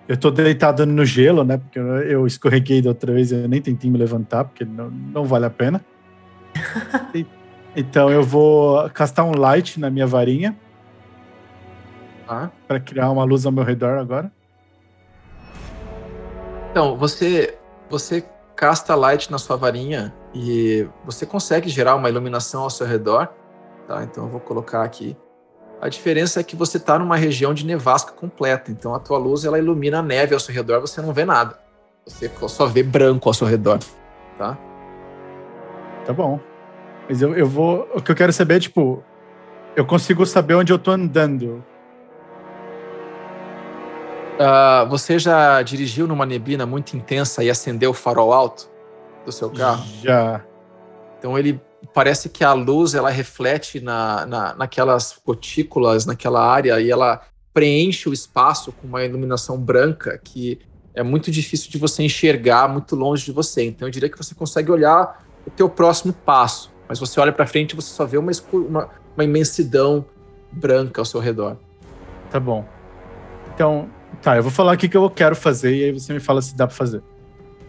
[0.07, 1.59] Eu tô deitado no gelo, né?
[1.59, 5.47] Porque eu escorreguei da outra vez, eu nem tentei me levantar, porque não, não vale
[5.47, 5.85] a pena.
[7.79, 10.57] então eu vou castar um light na minha varinha.
[12.29, 12.51] Ah.
[12.67, 14.31] Para criar uma luz ao meu redor agora.
[16.71, 17.57] Então, você
[17.89, 23.29] você casta light na sua varinha e você consegue gerar uma iluminação ao seu redor,
[23.87, 24.03] tá?
[24.03, 25.17] Então eu vou colocar aqui
[25.81, 29.45] a diferença é que você está numa região de nevasca completa, então a tua luz
[29.45, 31.59] ela ilumina a neve ao seu redor, você não vê nada.
[32.05, 33.79] Você só vê branco ao seu redor,
[34.37, 34.59] tá?
[36.05, 36.41] Tá bom.
[37.09, 37.89] Mas eu, eu vou.
[37.95, 39.03] O que eu quero saber é, tipo,
[39.75, 41.65] eu consigo saber onde eu tô andando.
[44.39, 48.71] Uh, você já dirigiu numa neblina muito intensa e acendeu o farol alto
[49.25, 49.85] do seu carro?
[50.03, 50.45] Já.
[51.19, 51.61] Então ele
[51.93, 58.09] parece que a luz ela reflete na, na, naquelas gotículas, naquela área, e ela preenche
[58.09, 60.61] o espaço com uma iluminação branca que
[60.95, 63.65] é muito difícil de você enxergar muito longe de você.
[63.65, 67.47] Então eu diria que você consegue olhar o teu próximo passo, mas você olha para
[67.47, 70.05] frente e você só vê uma, uma, uma imensidão
[70.51, 71.57] branca ao seu redor.
[72.31, 72.65] Tá bom.
[73.55, 73.89] Então,
[74.23, 76.57] tá, eu vou falar o que eu quero fazer e aí você me fala se
[76.57, 77.03] dá para fazer.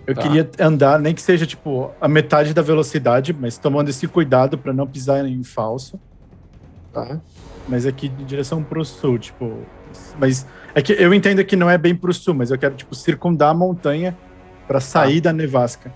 [0.07, 0.21] Eu tá.
[0.21, 4.73] queria andar, nem que seja tipo a metade da velocidade, mas tomando esse cuidado para
[4.73, 5.99] não pisar em falso.
[6.91, 7.19] Tá.
[7.67, 9.59] Mas aqui em direção pro sul, tipo.
[10.17, 12.95] Mas é que eu entendo que não é bem pro sul, mas eu quero tipo
[12.95, 14.17] circundar a montanha
[14.67, 15.29] para sair tá.
[15.29, 15.93] da nevasca.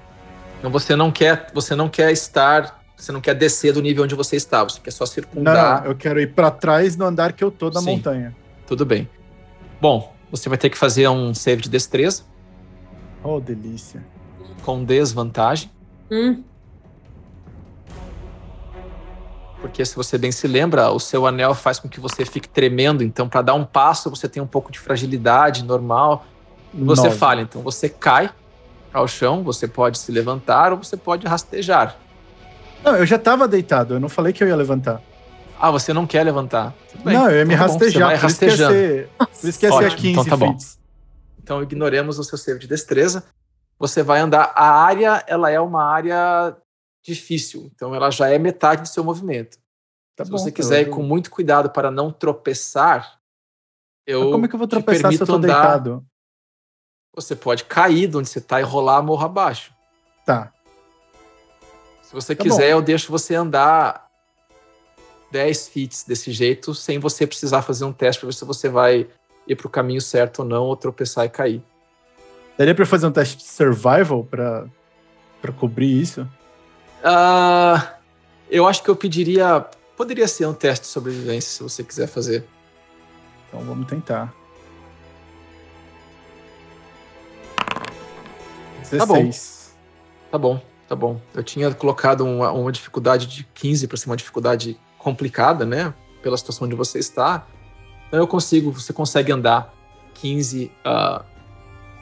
[0.59, 4.15] Então você não quer, você não quer estar, você não quer descer do nível onde
[4.15, 5.81] você está, você quer só circundar.
[5.81, 7.97] Não, eu quero ir para trás no andar que eu tô da Sim.
[7.97, 8.33] montanha.
[8.65, 9.09] Tudo bem.
[9.81, 12.23] Bom, você vai ter que fazer um save de destreza.
[13.21, 14.01] Oh, delícia.
[14.63, 15.69] Com desvantagem.
[16.09, 16.43] Hum.
[19.59, 23.03] Porque se você bem se lembra, o seu anel faz com que você fique tremendo.
[23.03, 26.25] Então, para dar um passo, você tem um pouco de fragilidade normal.
[26.73, 27.17] E você Nove.
[27.17, 27.41] falha.
[27.41, 28.29] Então, você cai
[28.93, 31.97] ao chão, você pode se levantar ou você pode rastejar.
[32.83, 33.95] Não, eu já estava deitado.
[33.95, 35.01] Eu não falei que eu ia levantar.
[35.59, 36.73] Ah, você não quer levantar?
[37.05, 38.09] Não, eu ia me então, tá rastejar.
[38.09, 38.75] Bom, por, rastejando.
[38.75, 40.57] Isso por que ia ser, 15 então tá bom.
[41.41, 43.23] Então ignoremos o seu save de destreza.
[43.79, 44.51] Você vai andar.
[44.55, 46.55] A área, ela é uma área
[47.03, 47.71] difícil.
[47.73, 49.57] Então ela já é metade do seu movimento.
[50.15, 53.19] Tá se bom, você quiser ir com muito cuidado para não tropeçar,
[54.05, 54.21] eu.
[54.21, 56.05] Mas como é que eu vou tropeçar se eu tô andar, deitado?
[57.15, 59.73] Você pode cair de onde você está e rolar morro abaixo.
[60.25, 60.51] Tá.
[62.13, 62.77] Se você tá quiser, bom.
[62.77, 64.07] eu deixo você andar
[65.31, 69.07] 10 feet desse jeito, sem você precisar fazer um teste para ver se você vai
[69.47, 71.63] ir para o caminho certo ou não, ou tropeçar e cair.
[72.55, 76.21] Daria para fazer um teste de survival para cobrir isso?
[77.01, 77.83] Uh,
[78.47, 79.65] eu acho que eu pediria.
[79.97, 82.45] Poderia ser um teste de sobrevivência se você quiser fazer.
[83.47, 84.31] Então vamos tentar.
[88.91, 89.73] 16.
[90.29, 90.53] Tá bom.
[90.53, 91.19] Tá bom, tá bom.
[91.33, 95.93] Eu tinha colocado uma, uma dificuldade de 15 para ser uma dificuldade complicada, né?
[96.21, 97.45] Pela situação onde você está.
[98.07, 99.73] Então eu consigo, você consegue andar
[100.13, 101.23] 15, uh,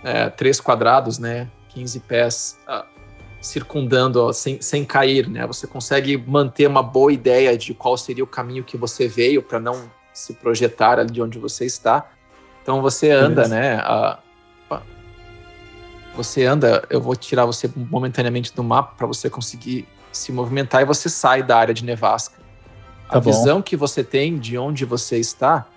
[0.04, 1.50] é, 3 quadrados, né?
[1.70, 2.86] 15 pés uh,
[3.40, 5.48] circundando ó, sem, sem cair, né?
[5.48, 9.60] Você consegue manter uma boa ideia de qual seria o caminho que você veio para
[9.60, 12.12] não se projetar ali de onde você está.
[12.62, 13.78] Então você anda, né?
[13.78, 14.18] Uh,
[16.16, 20.86] você anda, eu vou tirar você momentaneamente do mapa para você conseguir se movimentar e
[20.86, 22.36] você sai da área de nevasca.
[23.10, 23.32] Tá a bom.
[23.32, 25.68] visão que você tem de onde você está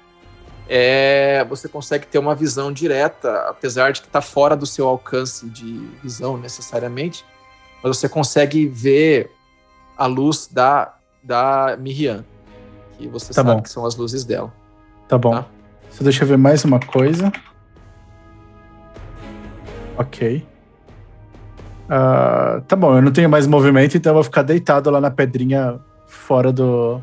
[0.68, 5.48] é, você consegue ter uma visão direta, apesar de que está fora do seu alcance
[5.48, 7.24] de visão necessariamente,
[7.82, 9.30] mas você consegue ver
[9.96, 12.24] a luz da, da Miriam,
[12.96, 13.62] que você tá sabe bom.
[13.62, 14.52] que são as luzes dela.
[15.06, 15.34] Tá bom.
[15.34, 15.46] Tá?
[15.90, 17.30] Só deixa eu ver mais uma coisa.
[19.96, 20.46] Ok.
[21.88, 25.10] Ah, tá bom, eu não tenho mais movimento, então eu vou ficar deitado lá na
[25.10, 27.00] pedrinha fora do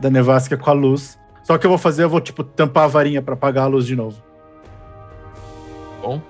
[0.00, 1.18] da nevasca com a luz.
[1.44, 3.86] Só que eu vou fazer, eu vou tipo tampar a varinha pra apagar a luz
[3.86, 4.20] de novo.
[6.00, 6.20] Bom.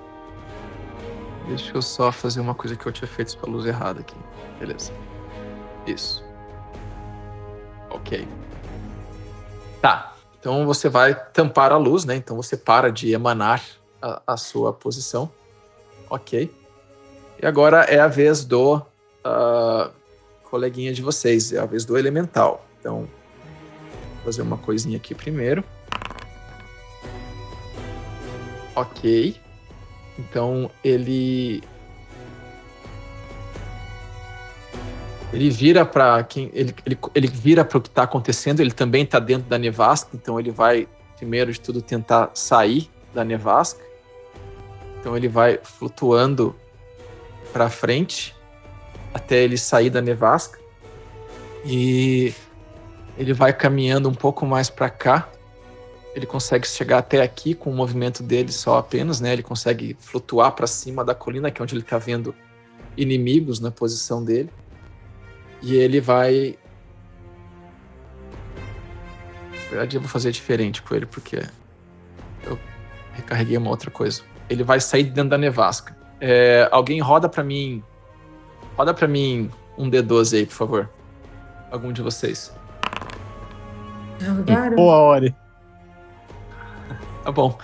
[1.46, 4.16] Deixa eu só fazer uma coisa que eu tinha feito com a luz errada aqui.
[4.59, 4.92] Beleza.
[5.87, 6.24] Isso.
[7.90, 8.26] Ok.
[9.81, 10.14] Tá.
[10.38, 12.16] Então você vai tampar a luz, né?
[12.16, 13.62] Então você para de emanar
[14.00, 15.31] a, a sua posição.
[16.11, 16.53] Ok.
[17.40, 18.83] E agora é a vez do
[19.25, 19.90] ah,
[20.44, 22.66] coleguinha de vocês, é a vez do elemental.
[22.79, 23.09] Então,
[24.16, 25.64] vou fazer uma coisinha aqui primeiro.
[28.75, 29.37] Ok.
[30.18, 31.62] Então ele
[35.33, 38.61] ele vira para quem ele, ele, ele vira para o que está acontecendo.
[38.61, 43.25] Ele também está dentro da nevasca, então ele vai primeiro de tudo tentar sair da
[43.25, 43.89] nevasca.
[45.01, 46.55] Então ele vai flutuando
[47.53, 48.37] para frente
[49.13, 50.59] até ele sair da nevasca
[51.65, 52.35] e
[53.17, 55.29] ele vai caminhando um pouco mais para cá.
[56.15, 59.33] Ele consegue chegar até aqui com o movimento dele só apenas, né?
[59.33, 62.35] Ele consegue flutuar para cima da colina, que é onde ele está vendo
[62.97, 64.51] inimigos na posição dele.
[65.63, 66.59] E ele vai.
[69.53, 71.43] Na verdade, eu vou fazer diferente com ele, porque
[72.43, 72.59] eu
[73.13, 74.23] recarreguei uma outra coisa.
[74.51, 75.97] Ele vai sair de dentro da nevasca.
[76.21, 77.83] É, alguém roda para mim.
[78.77, 80.91] Roda para mim um D12 aí, por favor.
[81.71, 82.53] Algum de vocês.
[84.75, 85.35] Boa hora.
[87.23, 87.57] Tá bom.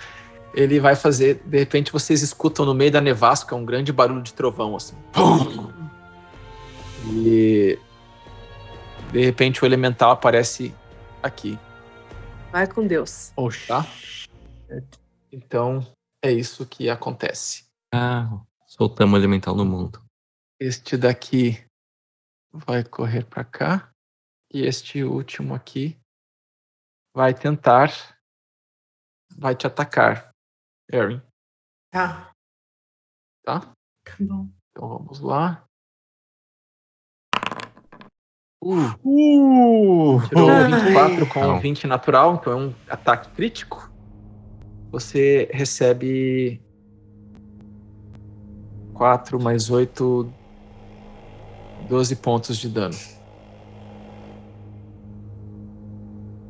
[0.53, 1.41] Ele vai fazer.
[1.45, 4.95] De repente vocês escutam no meio da nevasca um grande barulho de trovão, assim.
[5.11, 5.69] Pum!
[7.05, 7.77] E.
[9.11, 10.73] De repente o elemental aparece
[11.21, 11.57] aqui,
[12.51, 13.31] Vai com Deus.
[13.35, 13.67] Oxe.
[13.67, 13.85] tá?
[15.31, 15.85] Então
[16.23, 17.67] é isso que acontece.
[17.93, 18.29] Ah,
[18.65, 20.03] soltamos o elemental no mundo.
[20.59, 21.63] Este daqui
[22.51, 23.91] vai correr para cá.
[24.51, 25.97] E este último aqui
[27.15, 27.89] vai tentar.
[29.37, 30.31] Vai te atacar,
[30.91, 31.21] Erin,
[31.91, 32.33] Tá,
[33.43, 33.59] tá?
[33.59, 34.49] tá bom.
[34.71, 35.63] Então vamos lá.
[38.63, 40.27] Uh, Uh!
[40.27, 40.71] tirou Ai.
[40.71, 41.59] 24 com Não.
[41.59, 43.91] 20 natural, então é um ataque crítico.
[44.97, 46.59] Você recebe
[48.95, 50.27] 4 mais 8,
[51.87, 52.95] 12 pontos de dano.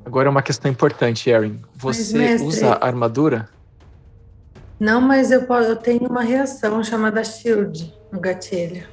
[0.05, 1.59] Agora é uma questão importante, Erin.
[1.75, 3.49] Você mestre- usa armadura?
[4.79, 8.87] Não, mas eu, eu tenho uma reação chamada Shield no gatilho.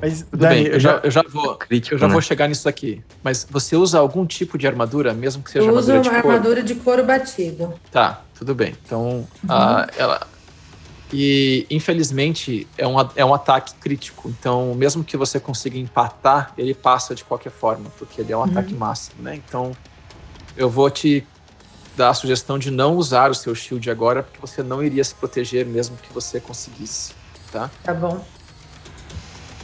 [0.00, 1.56] Mas, Tudo Dani, bem, eu já, eu já vou.
[1.56, 2.12] Crítico, Eu já né?
[2.12, 3.02] vou chegar nisso aqui.
[3.22, 6.22] Mas você usa algum tipo de armadura, mesmo que seja Eu uso armadura de uma
[6.22, 6.36] couro?
[6.36, 7.74] armadura de couro batido.
[7.90, 8.74] Tá, tudo bem.
[8.84, 10.26] Então, ah, ela.
[11.12, 14.28] E infelizmente é um, a- é um ataque crítico.
[14.30, 18.44] Então, mesmo que você consiga empatar, ele passa de qualquer forma, porque ele é um
[18.44, 19.34] ataque máximo, né?
[19.34, 19.72] Então,
[20.56, 21.26] eu vou te
[21.96, 25.14] dar a sugestão de não usar o seu shield agora, porque você não iria se
[25.14, 27.12] proteger mesmo que você conseguisse,
[27.50, 27.68] tá?
[27.82, 28.24] Tá bom.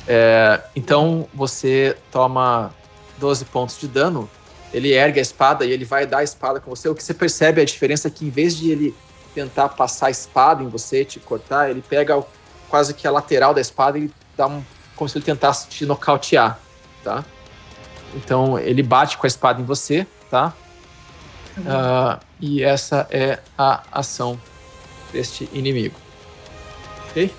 [0.07, 2.73] É, então você toma
[3.19, 4.29] 12 pontos de dano.
[4.73, 6.89] Ele ergue a espada e ele vai dar a espada com você.
[6.89, 8.95] O que você percebe é a diferença é que em vez de ele
[9.35, 12.23] tentar passar a espada em você, te cortar, ele pega
[12.69, 14.63] quase que a lateral da espada e dá um.
[14.95, 16.59] como se ele tentasse te nocautear,
[17.05, 17.25] tá?
[18.15, 20.53] Então ele bate com a espada em você, tá?
[21.67, 24.39] Ah, e essa é a ação
[25.13, 25.97] deste inimigo.
[27.09, 27.35] Ok?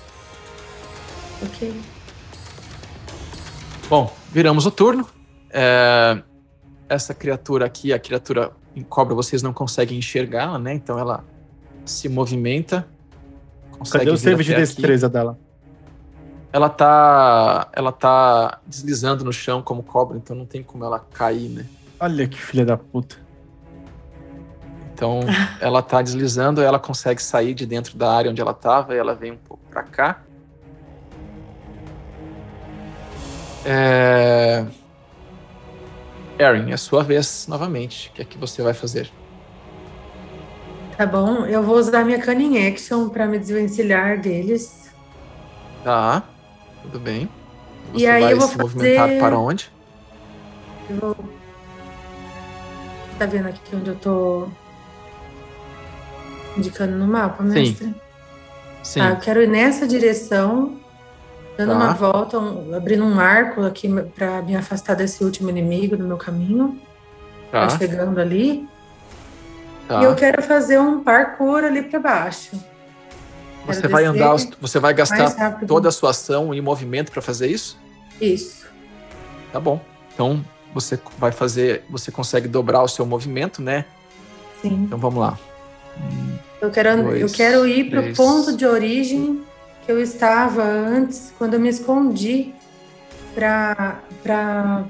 [1.42, 1.97] Ok.
[3.88, 5.08] Bom, viramos o turno.
[5.50, 6.22] É,
[6.88, 10.74] essa criatura aqui, a criatura em cobra, vocês não conseguem enxergá-la, né?
[10.74, 11.24] Então ela
[11.86, 12.86] se movimenta.
[13.78, 14.74] Consegue Cadê o save de até aqui.
[14.74, 15.38] destreza dela?
[16.52, 21.48] Ela tá, ela tá deslizando no chão como cobra, então não tem como ela cair,
[21.48, 21.66] né?
[21.98, 23.16] Olha que filha da puta.
[24.92, 25.20] Então
[25.60, 29.14] ela tá deslizando, ela consegue sair de dentro da área onde ela tava, e ela
[29.14, 30.22] vem um pouco pra cá.
[33.64, 34.64] É...
[36.38, 38.08] Erin, é sua vez novamente.
[38.08, 39.10] O que é que você vai fazer?
[40.96, 41.44] Tá bom.
[41.46, 44.90] Eu vou usar minha Cunning Action pra me desvencilhar deles.
[45.84, 46.22] Tá,
[46.82, 47.28] tudo bem.
[47.94, 49.70] E Você aí vai eu vou se movimentar fazer- para onde?
[50.90, 51.16] Eu vou.
[53.18, 54.48] Tá vendo aqui onde eu tô
[56.56, 57.94] indicando no mapa, mestre?
[58.82, 59.00] Sim.
[59.00, 60.76] Tá, eu quero ir nessa direção,
[61.58, 61.74] dando Tá.
[61.74, 66.16] uma volta, um- abrindo um arco aqui pra me afastar desse último inimigo do meu
[66.16, 66.80] caminho.
[67.50, 68.68] tá, Tá chegando ali.
[69.88, 70.00] tá.
[70.02, 72.50] E eu quero fazer um parkour ali pra baixo.
[73.66, 77.20] Você Quero vai descer andar, você vai gastar toda a sua ação e movimento para
[77.22, 77.78] fazer isso?
[78.20, 78.66] Isso.
[79.52, 79.80] Tá bom.
[80.14, 80.44] Então
[80.74, 83.84] você vai fazer, você consegue dobrar o seu movimento, né?
[84.62, 84.84] Sim.
[84.86, 85.38] Então vamos lá.
[86.60, 89.42] Eu quero, Dois, eu quero ir para o ponto de origem
[89.88, 92.54] que eu estava antes, quando eu me escondi
[93.34, 94.84] para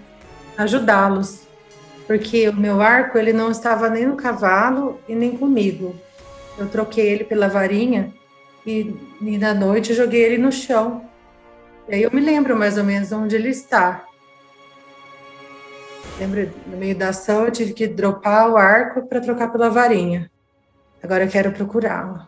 [0.57, 1.47] ajudá-los.
[2.05, 5.95] Porque o meu arco ele não estava nem no cavalo e nem comigo.
[6.59, 8.13] Eu troquei ele pela varinha
[8.67, 11.09] e, e na noite joguei ele no chão.
[11.89, 14.05] E aí eu me lembro mais ou menos onde ele está.
[16.19, 20.29] Lembra, no meio da ação eu tive que dropar o arco para trocar pela varinha.
[21.01, 22.27] Agora eu quero procurá-lo.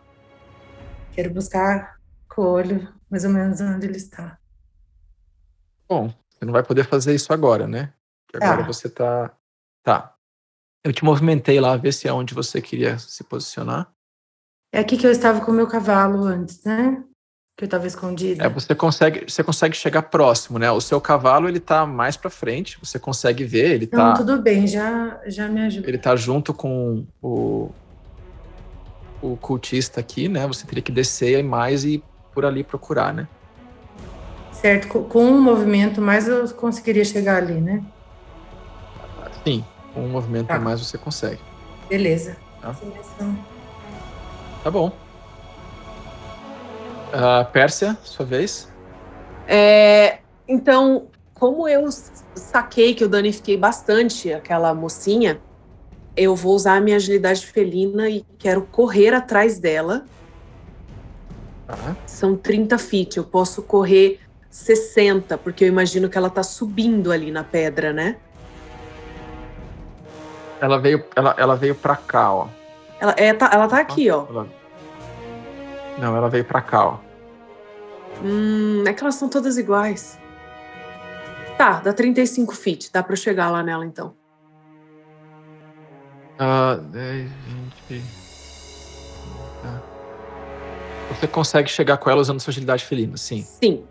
[1.12, 1.99] Quero buscar
[2.40, 4.38] o olho mais ou menos onde ele está.
[5.88, 7.92] Bom, você não vai poder fazer isso agora, né?
[8.26, 8.66] Porque agora Tá.
[8.66, 9.32] você tá.
[9.82, 10.14] Tá.
[10.84, 13.90] Eu te movimentei lá, ver se é onde você queria se posicionar.
[14.72, 17.02] É aqui que eu estava com o meu cavalo antes, né?
[17.58, 18.44] Que eu estava escondida.
[18.44, 20.70] É, você consegue, você consegue chegar próximo, né?
[20.70, 24.40] O seu cavalo ele tá mais para frente, você consegue ver, ele Não, tá, tudo
[24.40, 25.88] bem, já, já me ajuda.
[25.88, 27.70] ele tá junto com o
[29.22, 30.46] o cultista aqui, né?
[30.46, 33.26] Você teria que descer mais e por ali procurar, né?
[34.52, 37.82] Certo, com, um movimento mais eu conseguiria chegar ali, né?
[39.44, 39.64] Sim,
[39.94, 40.56] com um movimento Tá.
[40.56, 41.40] a mais você consegue.
[41.88, 42.36] Beleza.
[42.60, 42.74] Tá.
[44.62, 44.92] Tá bom.
[47.12, 48.68] Ah, Pérsia, sua vez.
[49.48, 51.88] É, então, como eu
[52.34, 55.40] saquei que eu danifiquei bastante aquela mocinha,
[56.16, 60.04] eu vou usar a minha agilidade felina e quero correr atrás dela.
[62.06, 67.30] São 30 feet, eu posso correr 60, porque eu imagino que ela tá subindo ali
[67.30, 68.16] na pedra, né?
[70.60, 72.48] Ela veio, ela, ela veio para cá, ó.
[73.00, 74.26] Ela, é, tá, ela tá aqui, ó.
[74.28, 74.46] Ela-
[75.98, 76.98] Não, ela veio pra cá, ó.
[78.22, 80.18] Hum, é que elas são todas iguais.
[81.56, 84.14] Tá, dá 35 feet, dá pra eu chegar lá nela então.
[86.38, 87.30] Ah, 10,
[87.88, 88.19] 20.
[91.18, 93.42] Você consegue chegar com ela usando sua agilidade felina, sim.
[93.42, 93.84] Sim.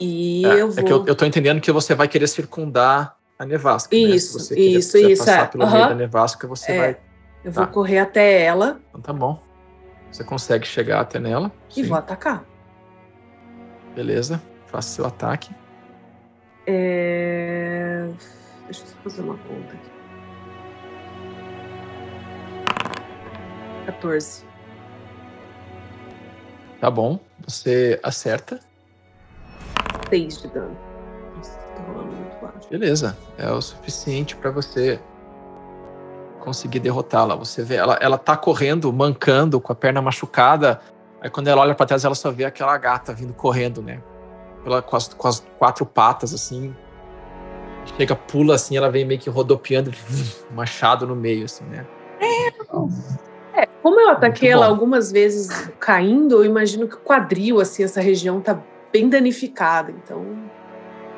[0.00, 0.84] E É, eu é vou.
[0.84, 3.94] que eu, eu tô entendendo que você vai querer circundar a nevasca.
[3.94, 4.02] né?
[4.02, 5.46] Isso, Se você isso, quiser isso, passar é.
[5.46, 5.88] pelo meio Aham.
[5.90, 6.78] da nevasca, você É.
[6.78, 6.96] vai.
[7.44, 7.72] Eu vou Tá.
[7.72, 9.40] correr até ela Então tá bom.
[10.10, 11.52] Você consegue chegar até nela.
[11.70, 11.82] e sim.
[11.84, 12.44] vou atacar.
[13.94, 14.42] Beleza.
[14.66, 15.50] Faça seu ataque.
[16.66, 18.08] É...
[18.66, 19.90] Deixa eu fazer uma conta aqui.
[23.86, 24.44] 14.
[26.80, 27.18] Tá bom.
[27.46, 28.60] Você acerta.
[30.10, 30.76] 6 de dano.
[31.36, 32.68] Nossa, tá rolando muito baixo.
[32.70, 33.16] Beleza.
[33.36, 35.00] É o suficiente pra você
[36.40, 37.34] conseguir derrotá-la.
[37.36, 40.80] Você vê, ela, ela tá correndo, mancando, com a perna machucada.
[41.20, 44.00] Aí quando ela olha pra trás, ela só vê aquela gata vindo correndo, né?
[44.62, 46.74] Pela, com, as, com as quatro patas, assim.
[47.96, 49.90] Chega, pula assim, ela vem meio que rodopiando,
[50.54, 51.86] machado no meio, assim, né?
[53.58, 54.72] É, como eu ataquei ela bom.
[54.72, 55.48] algumas vezes
[55.80, 58.60] caindo, eu imagino que o quadril, assim, essa região tá
[58.92, 59.90] bem danificada.
[59.90, 60.24] Então,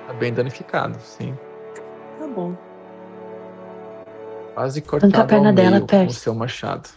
[0.07, 1.37] Tá bem danificado, sim.
[2.19, 2.57] tá bom.
[4.55, 6.89] Quase cortado a perna dela, com o seu machado.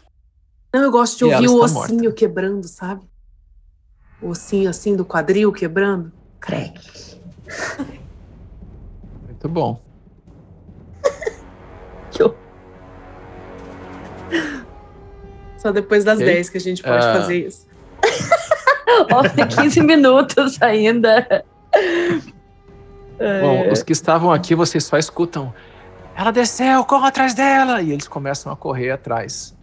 [0.73, 2.15] Não, eu gosto de E ouvir o ossinho morta.
[2.15, 3.07] quebrando, sabe?
[4.21, 6.11] O ossinho assim do quadril quebrando.
[6.39, 7.19] Crack.
[9.27, 9.79] Muito bom.
[15.63, 16.25] Só depois das Ok.
[16.27, 17.13] 10 que a gente pode Ah.
[17.13, 17.65] fazer isso.
[19.11, 21.43] Ó, tem 15 minutos ainda.
[23.41, 25.53] Bom, os que estavam aqui, vocês só escutam.
[26.15, 27.81] Ela desceu, corra atrás dela!
[27.81, 29.55] E eles começam a correr atrás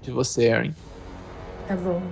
[0.00, 0.74] de você, Erin.
[1.68, 2.02] Tá bom.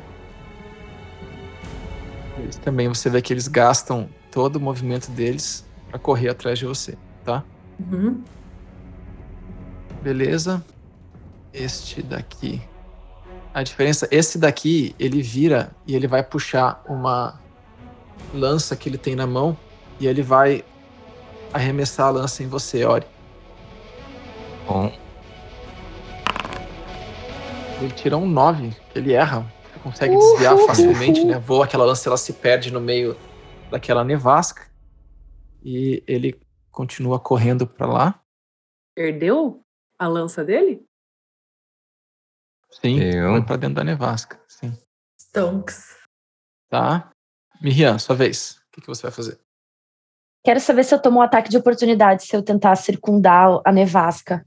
[2.38, 6.66] Eles também, você vê que eles gastam todo o movimento deles pra correr atrás de
[6.66, 7.42] você, tá?
[7.80, 8.22] Uhum.
[10.02, 10.62] Beleza.
[11.52, 12.62] Este daqui.
[13.54, 17.38] A diferença, esse daqui, ele vira e ele vai puxar uma
[18.32, 19.56] lança que ele tem na mão
[20.00, 20.64] e ele vai
[21.52, 23.06] arremessar a lança em você, Ori.
[24.66, 24.90] Bom,
[27.82, 29.44] Ele tira um 9, ele erra.
[29.82, 31.40] Consegue desviar facilmente, né?
[31.40, 33.16] Voa aquela lança, ela se perde no meio
[33.70, 34.70] daquela nevasca.
[35.64, 36.40] E ele
[36.70, 38.20] continua correndo pra lá.
[38.94, 39.64] Perdeu
[39.98, 40.84] a lança dele?
[42.80, 43.32] Sim, Eu?
[43.32, 44.40] foi pra dentro da nevasca.
[44.48, 44.76] Sim.
[45.20, 45.96] Stonks.
[46.68, 47.10] Tá?
[47.60, 48.56] Miriam, sua vez.
[48.68, 49.38] O que, que você vai fazer?
[50.44, 54.44] Quero saber se eu tomo um ataque de oportunidade se eu tentar circundar a nevasca.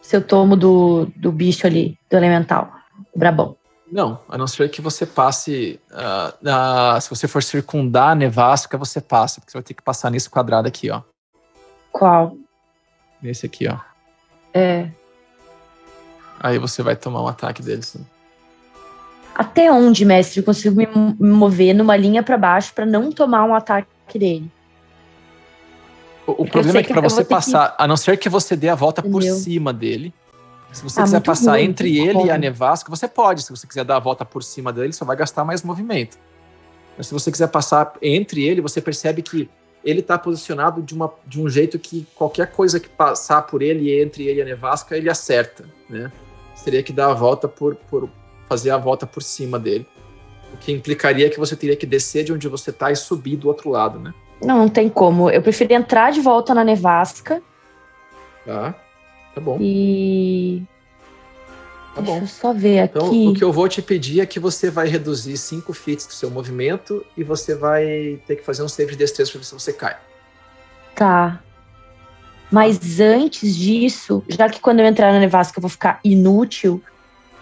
[0.00, 2.72] Se eu tomo do, do bicho ali, do elemental,
[3.12, 3.56] do brabão.
[3.92, 5.80] Não, a não ser que você passe.
[5.90, 9.82] ah, na- se você for circundar a nevasca, você passa, porque você vai ter que
[9.82, 11.02] passar nesse quadrado aqui, ó.
[11.92, 12.36] Qual?
[13.20, 13.78] Nesse aqui, ó.
[14.54, 14.90] É.
[16.42, 17.96] Aí você vai tomar um ataque deles.
[19.34, 23.12] Até onde, mestre, eu consigo me mo- me mover numa linha pra baixo pra não
[23.12, 24.50] tomar um ataque dele?
[26.26, 28.16] O, Porque problema é que que pra eu você ter que- passar, a não ser
[28.16, 29.36] que você dê a volta por Entendeu?
[29.36, 30.12] cima dele.
[30.72, 33.42] Se você Ah, quiser passar ruim, entre ele e a nevasca, você pode.
[33.42, 36.16] Se você quiser dar a volta por cima dele, só vai gastar mais movimento.
[36.96, 39.48] Mas se você quiser passar entre ele, você percebe que
[39.84, 43.88] ele está posicionado de, uma, de um jeito que qualquer coisa que passar por ele
[43.90, 46.12] e entre ele e a nevasca, ele acerta, né?
[46.64, 48.08] Teria que dar a volta por, por
[48.48, 49.86] fazer a volta por cima dele.
[50.52, 53.48] O que implicaria que você teria que descer de onde você está e subir do
[53.48, 54.12] outro lado, né?
[54.42, 55.30] Não, não tem como.
[55.30, 57.42] Eu prefiro entrar de volta na nevasca
[58.44, 58.74] Tá?
[59.34, 59.58] Tá bom.
[59.60, 60.62] e.
[61.94, 62.24] Tá Deixa bom.
[62.24, 62.98] eu só ver aqui.
[62.98, 66.12] Então, o que eu vou te pedir é que você vai reduzir 5 fits do
[66.12, 69.54] seu movimento e você vai ter que fazer um save de destreza para ver se
[69.54, 69.96] você cai.
[70.94, 71.40] Tá.
[72.50, 76.82] Mas antes disso, já que quando eu entrar na nevasca eu vou ficar inútil,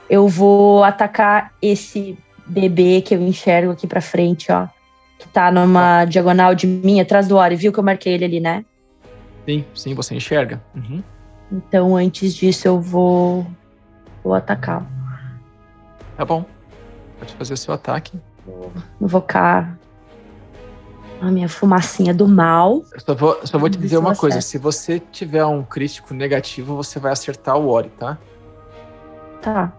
[0.09, 4.69] eu vou atacar esse bebê que eu enxergo aqui pra frente, ó.
[5.19, 7.57] Que tá numa diagonal de mim, atrás do Ori.
[7.57, 8.65] Viu que eu marquei ele ali, né?
[9.45, 10.63] Sim, sim, você enxerga.
[10.75, 11.03] Uhum.
[11.51, 13.47] Então, antes disso, eu vou,
[14.23, 14.87] vou atacá-lo.
[16.17, 16.45] Tá bom.
[17.19, 18.21] Pode fazer o seu ataque.
[19.01, 19.79] Invocar
[21.21, 22.85] a minha fumacinha do mal.
[22.93, 24.47] Eu só vou, só vou te dizer uma coisa: certo.
[24.51, 28.19] se você tiver um crítico negativo, você vai acertar o Ori, tá?
[29.43, 29.73] Tá.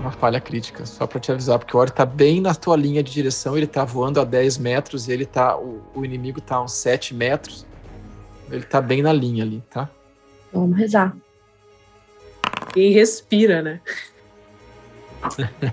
[0.00, 3.02] Uma falha crítica, só pra te avisar, porque o Ori tá bem na tua linha
[3.02, 5.56] de direção, ele tá voando a 10 metros e ele tá.
[5.58, 7.66] O, o inimigo tá a uns 7 metros.
[8.50, 9.88] Ele tá bem na linha ali, tá?
[10.52, 11.14] Vamos rezar.
[12.72, 13.80] Quem respira, né?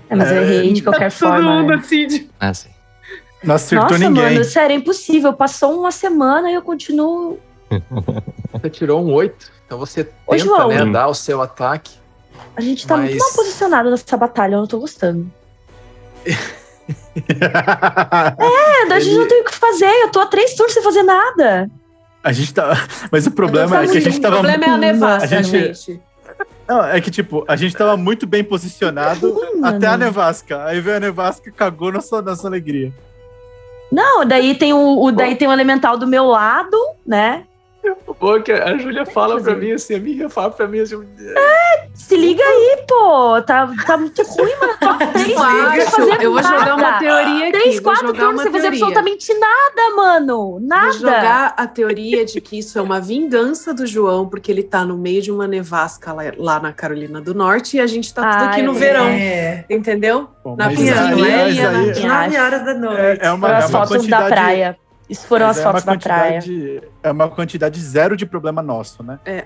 [0.08, 1.60] É, mas eu errei de qualquer Todo forma.
[1.60, 1.74] mundo né?
[1.76, 2.06] assim.
[2.06, 2.68] de- Ah, sim.
[3.42, 4.24] Não acertou Nossa, ninguém.
[4.34, 5.32] mano, sério, é impossível.
[5.32, 7.38] Passou uma semana e eu continuo.
[8.52, 10.68] Você tirou um 8, então você Ô, tenta, João.
[10.68, 11.92] né, dar o seu ataque.
[12.56, 15.30] A gente tá muito Mas- mal posicionado nessa batalha, eu não tô gostando.
[17.28, 20.82] É, a gente Ele- não tem o que fazer, eu tô há três turnos sem
[20.82, 21.70] fazer nada.
[22.24, 22.86] a gente tá.
[23.12, 24.36] Mas o problema é que a gente o tava.
[24.36, 26.00] problema é a nevasca, a gente- gente.
[26.66, 30.64] Não, é que, tipo, a gente tava muito bem posicionado Sim, até a nevasca.
[30.64, 32.92] Aí veio a nevasca e cagou nossa, nossa alegria.
[33.90, 36.76] Não, daí tem o, o- daí tem o elemental do meu lado,
[37.06, 37.47] né?
[38.06, 40.80] O bom é que a Júlia fala pra mim assim, a minha fala pra mim
[40.80, 40.96] assim.
[41.94, 43.40] Se liga aí, pô.
[43.42, 44.98] Tá, tá muito ruim, mano.
[45.12, 45.34] Três
[45.90, 46.74] fazer eu vou jogar nada.
[46.76, 47.52] uma teoria aqui.
[47.58, 50.58] Três, vou quatro jogar turnos sem fazer absolutamente nada, mano.
[50.60, 50.82] Nada.
[50.84, 54.84] Vou jogar a teoria de que isso é uma vingança do João, porque ele tá
[54.84, 58.22] no meio de uma nevasca lá, lá na Carolina do Norte e a gente tá
[58.30, 58.78] tudo Ah, aqui no é.
[58.78, 59.06] verão.
[59.08, 59.64] É.
[59.68, 60.28] Entendeu?
[60.44, 62.40] Bom, Na piscina, aí- mas a- aí- Sim, Nove acho.
[62.44, 63.00] horas da noite.
[63.00, 64.28] É, é uma, é as uma fotos da quantidade.
[64.28, 64.76] praia.
[65.08, 66.40] Isso foram mas as é fotos da praia.
[67.02, 69.18] É uma quantidade zero de problema nosso, né?
[69.24, 69.44] É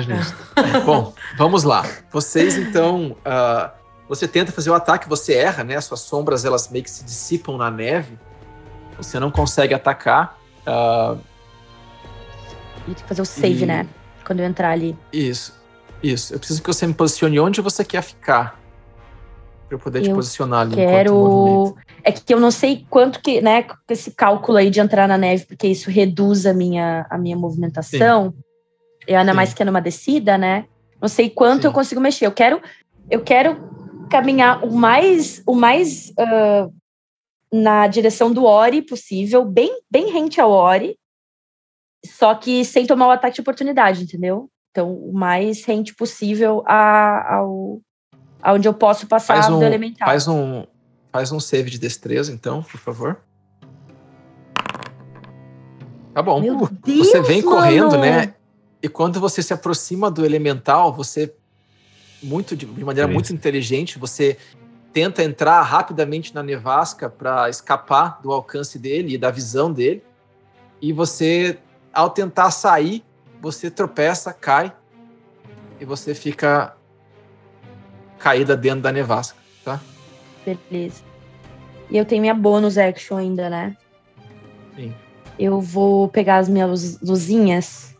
[0.00, 0.36] justo.
[0.84, 1.84] Bom, vamos lá.
[2.10, 3.16] Vocês então.
[3.24, 3.72] ah,
[4.08, 5.80] você tenta fazer o ataque, você erra, né?
[5.80, 8.18] Suas sombras elas meio que se dissipam na neve.
[8.96, 10.38] Você não consegue atacar.
[10.66, 11.16] ah,
[12.82, 13.86] E tem que fazer o save, E- né?
[14.26, 14.96] Quando eu entrar ali.
[15.12, 15.62] isso.
[16.02, 16.34] Isso.
[16.34, 18.60] Eu preciso que você me posicione onde você quer ficar.
[19.68, 21.76] Pra eu poder te Eu posicionar ali enquanto Quero.
[22.04, 25.46] É que eu não sei quanto que, né, esse cálculo aí de entrar na neve,
[25.46, 28.34] porque isso reduz a minha, a minha movimentação.
[29.08, 29.36] E ainda Sim.
[29.36, 30.66] mais que é numa descida, né?
[31.00, 31.68] Não sei quanto Sim.
[31.68, 32.26] eu consigo mexer.
[32.26, 32.60] Eu quero,
[33.10, 33.56] eu quero
[34.10, 36.68] caminhar o mais, o mais ah,
[37.52, 40.98] na direção do Ori possível, bem, bem rente ao Ori,
[42.04, 44.50] só que sem tomar o ataque de oportunidade, entendeu?
[44.70, 47.80] Então, o mais rente possível a, ao
[48.42, 50.06] aonde eu posso passar Faz um, do elemental.
[50.06, 50.64] faz um,
[51.14, 53.20] faz um save de destreza, então, por favor.
[56.12, 56.40] Tá bom.
[56.40, 58.02] Meu Deus, Você vem correndo, mano!
[58.02, 58.34] né?
[58.82, 61.32] E quando você se aproxima do elemental, você
[62.20, 63.14] muito de, de maneira Isso.
[63.14, 64.36] muito inteligente, você
[64.92, 70.02] tenta entrar rapidamente na nevasca para escapar do alcance dele e da visão dele.
[70.82, 71.58] E você,
[71.92, 73.04] ao tentar sair,
[73.40, 74.74] você tropeça, cai
[75.78, 76.76] e você fica
[78.18, 79.80] caída dentro da nevasca, tá?
[80.44, 81.02] Beleza.
[81.90, 83.76] E eu tenho minha bônus action ainda, né?
[84.74, 84.94] Sim.
[85.38, 87.96] Eu vou pegar as minhas luz- luzinhas.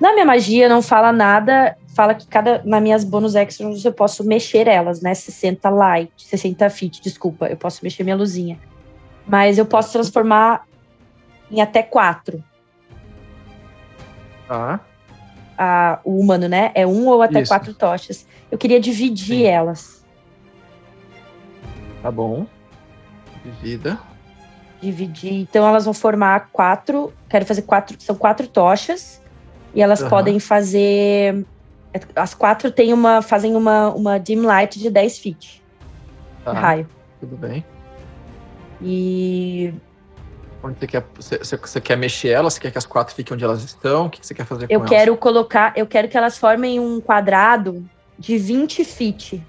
[0.00, 4.24] Na minha magia não fala nada, fala que cada nas minhas bônus actions eu posso
[4.24, 5.14] mexer elas, né?
[5.14, 8.58] 60 light, 60 feet, desculpa, eu posso mexer minha luzinha.
[9.26, 10.64] Mas eu posso transformar
[11.50, 12.42] em até quatro.
[14.48, 14.80] Tá.
[15.56, 16.72] a, o humano, né?
[16.74, 17.48] É um ou até Isso.
[17.50, 18.26] quatro tochas.
[18.50, 19.46] Eu queria dividir Sim.
[19.46, 20.01] elas.
[22.02, 22.46] Tá bom.
[23.44, 23.98] Divida.
[24.80, 25.32] Dividir.
[25.34, 27.12] Então elas vão formar quatro.
[27.28, 27.96] Quero fazer quatro.
[28.00, 29.22] São quatro tochas.
[29.74, 30.10] E elas Aham.
[30.10, 31.46] podem fazer.
[32.16, 35.62] As quatro têm uma, fazem uma, uma dim light de 10 feet.
[36.44, 36.88] Tá, de raio.
[37.20, 37.64] tudo bem.
[38.80, 39.72] E
[40.62, 42.54] Onde você quer, você, você- quer mexer elas?
[42.54, 44.06] Você quer que as quatro fiquem onde elas estão?
[44.06, 45.72] O que você quer fazer eu com quero colocar.
[45.76, 47.84] Eu quero que elas formem um quadrado
[48.18, 49.42] de 20 feet.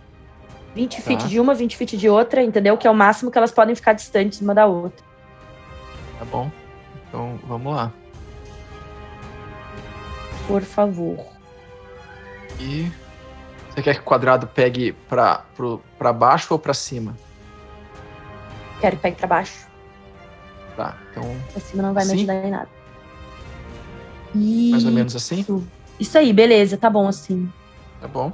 [0.75, 1.27] 20 feet Tá.
[1.27, 2.77] de uma, 20 feet de outra, entendeu?
[2.77, 5.03] Que é o máximo que elas podem ficar distantes uma da outra.
[6.19, 6.51] Tá bom.
[7.07, 7.91] Então, vamos lá.
[10.47, 11.17] Por favor.
[12.59, 12.91] E
[13.69, 17.15] você quer que o quadrado pegue pra, pro, pra baixo ou pra cima?
[18.81, 19.67] Quero que pegue pra baixo.
[20.75, 22.15] Tá, então Pra cima não vai me Sim.
[22.17, 22.69] ajudar em nada.
[24.33, 24.91] mais ou Isso.
[24.91, 25.67] menos assim,
[25.99, 27.51] Isso aí, beleza, tá bom assim.
[28.01, 28.33] tá bom?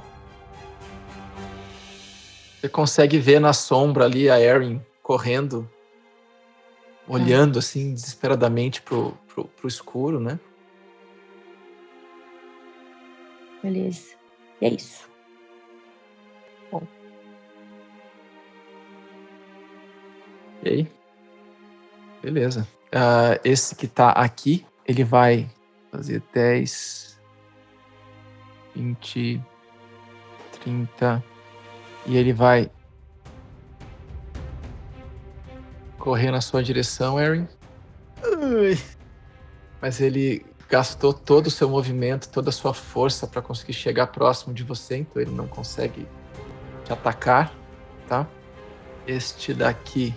[2.60, 5.66] Você consegue ver na sombra ali a Erin correndo,
[7.08, 10.38] olhando assim desesperadamente pro, pro, pro escuro, né?
[13.62, 14.14] Beleza.
[14.60, 15.08] E é isso.
[20.62, 20.92] E aí?
[22.22, 22.68] Beleza.
[22.92, 25.48] Ah, esse que tá aqui, ele vai
[25.90, 27.18] fazer 10,
[28.76, 29.42] 20,
[30.62, 31.29] 30.
[32.06, 32.70] E ele vai
[35.98, 37.46] correr na sua direção, Erin.
[39.80, 44.54] Mas ele gastou todo o seu movimento, toda a sua força para conseguir chegar próximo
[44.54, 46.06] de você, então ele não consegue
[46.84, 47.52] te atacar,
[48.08, 48.26] tá?
[49.06, 50.14] Este daqui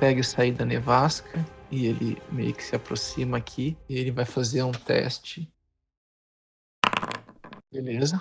[0.00, 4.24] pega e sair da nevasca e ele meio que se aproxima aqui e ele vai
[4.24, 5.48] fazer um teste.
[7.72, 8.20] Beleza.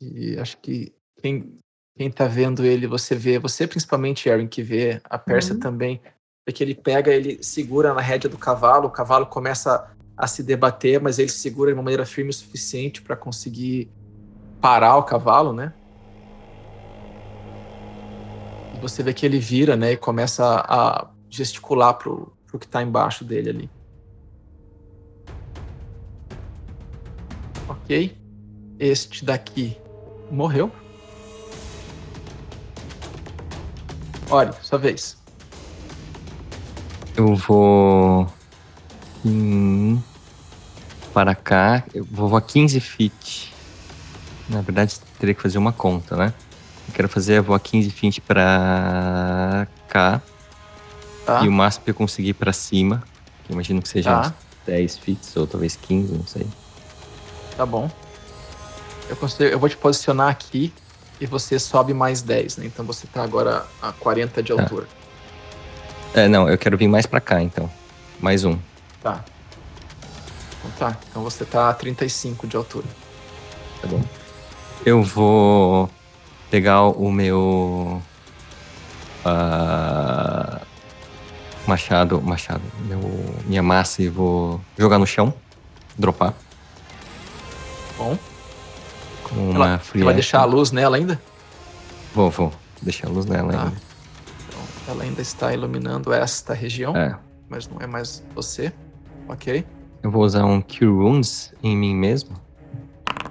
[0.00, 1.58] E acho que quem,
[1.96, 5.60] quem tá vendo ele, você vê, você principalmente, Aaron, que vê, a Pérsia Uhum.
[5.60, 6.00] também,
[6.46, 10.42] é que ele pega, ele segura na rédea do cavalo, o cavalo começa a se
[10.42, 13.90] debater, mas ele segura de uma maneira firme o suficiente para conseguir
[14.60, 15.72] parar o cavalo, né?
[18.74, 22.82] E você vê que ele vira, né, e começa a gesticular pro, pro que tá
[22.82, 23.70] embaixo dele ali.
[27.68, 28.16] Ok.
[28.80, 29.76] Este daqui
[30.30, 30.72] morreu.
[34.30, 35.16] Olha, sua vez.
[37.16, 38.26] Eu vou.
[39.24, 40.00] Hum,
[41.12, 41.82] para cá.
[41.94, 43.52] Eu vou a 15 feet.
[44.48, 46.32] Na verdade, teria que fazer uma conta, né?
[46.88, 50.22] Eu quero fazer, eu vou a 15 feet pra cá.
[51.26, 51.42] Tá?
[51.44, 53.02] E o máximo que eu conseguir pra cima.
[53.44, 54.20] que imagino que seja Tá.
[54.28, 54.32] uns
[54.66, 56.46] 10 feet ou talvez 15, não sei.
[57.56, 57.90] Tá bom.
[59.08, 60.72] Eu, consigo, eu vou te posicionar aqui
[61.20, 62.66] e você sobe mais 10, né?
[62.66, 64.62] Então você tá agora a 40 de Tá.
[64.62, 64.86] altura.
[66.14, 67.70] É, não, eu quero vir mais pra cá então.
[68.20, 68.58] Mais um.
[69.02, 69.24] Tá.
[70.58, 70.96] Então tá.
[71.10, 72.86] Então você tá a 35 de altura.
[73.82, 74.02] Tá bom.
[74.86, 75.90] Eu vou
[76.50, 78.02] pegar o meu.
[79.24, 80.60] ah,
[81.66, 82.20] machado.
[82.22, 82.62] Machado.
[82.86, 82.98] Meu,
[83.44, 85.32] minha massa e vou jogar no chão.
[85.98, 86.32] Dropar.
[87.96, 88.16] Bom.
[89.28, 91.20] Com uma Ela, free você vai deixar a luz nela ainda?
[92.14, 92.52] Vou, vou.
[92.82, 93.62] Deixar a luz nela Tá.
[93.64, 93.76] ainda.
[94.48, 94.60] Então,
[94.94, 97.18] ela ainda está iluminando esta região, É.
[97.48, 98.72] mas não é mais você.
[99.28, 99.64] Ok.
[100.02, 102.36] Eu vou usar um Cure Wounds em mim mesmo.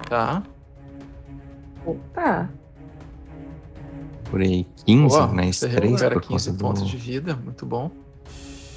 [0.08, 0.42] Tá.
[1.84, 2.48] Opa!
[4.30, 5.26] Por aí 15, Boa.
[5.28, 6.88] mais Você 3 recupera por 15 causa pontos do...
[6.88, 7.34] de vida.
[7.34, 7.90] Muito bom.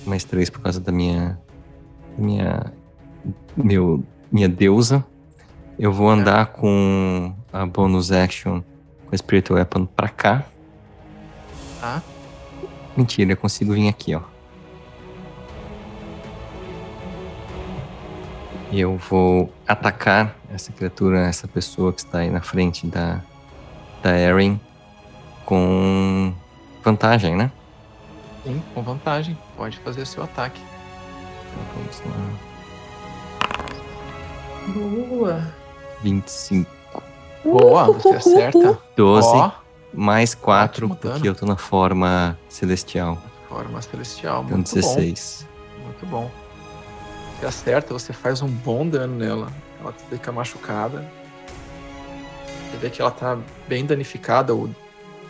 [0.05, 1.37] mais três por causa da minha
[2.17, 2.71] minha
[3.55, 5.05] meu minha deusa.
[5.79, 8.61] Eu vou andar com a bonus action
[9.05, 10.45] com a Spirit Weapon pra cá.
[11.79, 12.01] Tá.
[12.95, 14.21] Mentira, eu consigo vir aqui, ó.
[18.71, 23.21] E eu vou atacar essa criatura, essa pessoa que está aí na frente da
[24.01, 24.59] da Erin
[25.45, 26.33] com
[26.83, 27.51] vantagem, né?
[28.43, 29.37] Sim, com vantagem.
[29.55, 30.61] Pode fazer seu ataque.
[31.51, 32.51] Então vamos lá.
[34.73, 35.60] Boa.
[36.03, 36.81] 25
[37.43, 38.77] Boa, você acerta.
[38.95, 39.51] 12 Ó,
[39.93, 41.25] mais 4, Ótimo porque dano.
[41.25, 43.17] eu tô na forma celestial.
[43.49, 44.43] forma celestial.
[44.43, 45.47] Então Muito 16.
[45.47, 45.83] bom.
[45.85, 46.31] Muito bom.
[47.39, 49.47] Você acerta, você faz um bom dano nela.
[49.79, 51.03] Ela fica machucada.
[52.69, 53.37] Você vê que ela tá
[53.67, 54.53] bem danificada.
[54.53, 54.69] O,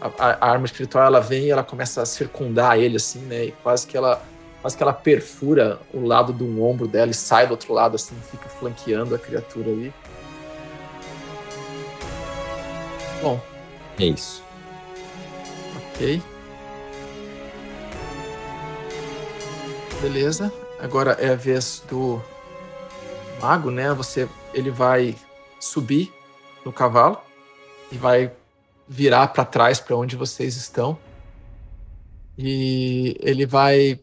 [0.01, 3.45] a, a arma espiritual ela vem e ela começa a circundar ele, assim, né?
[3.45, 4.21] E quase que ela
[4.61, 8.15] quase que ela perfura o lado do ombro dela e sai do outro lado, assim,
[8.29, 9.91] fica flanqueando a criatura ali.
[13.21, 13.39] Bom,
[13.99, 14.43] É isso.
[15.93, 16.21] ok.
[20.01, 20.51] Beleza.
[20.79, 22.19] Agora é a vez do
[23.39, 23.93] mago, né?
[23.93, 25.15] Você, ele vai
[25.59, 26.11] subir
[26.65, 27.21] no cavalo
[27.91, 28.31] e vai
[28.87, 30.97] virar para trás para onde vocês estão.
[32.37, 33.99] E ele vai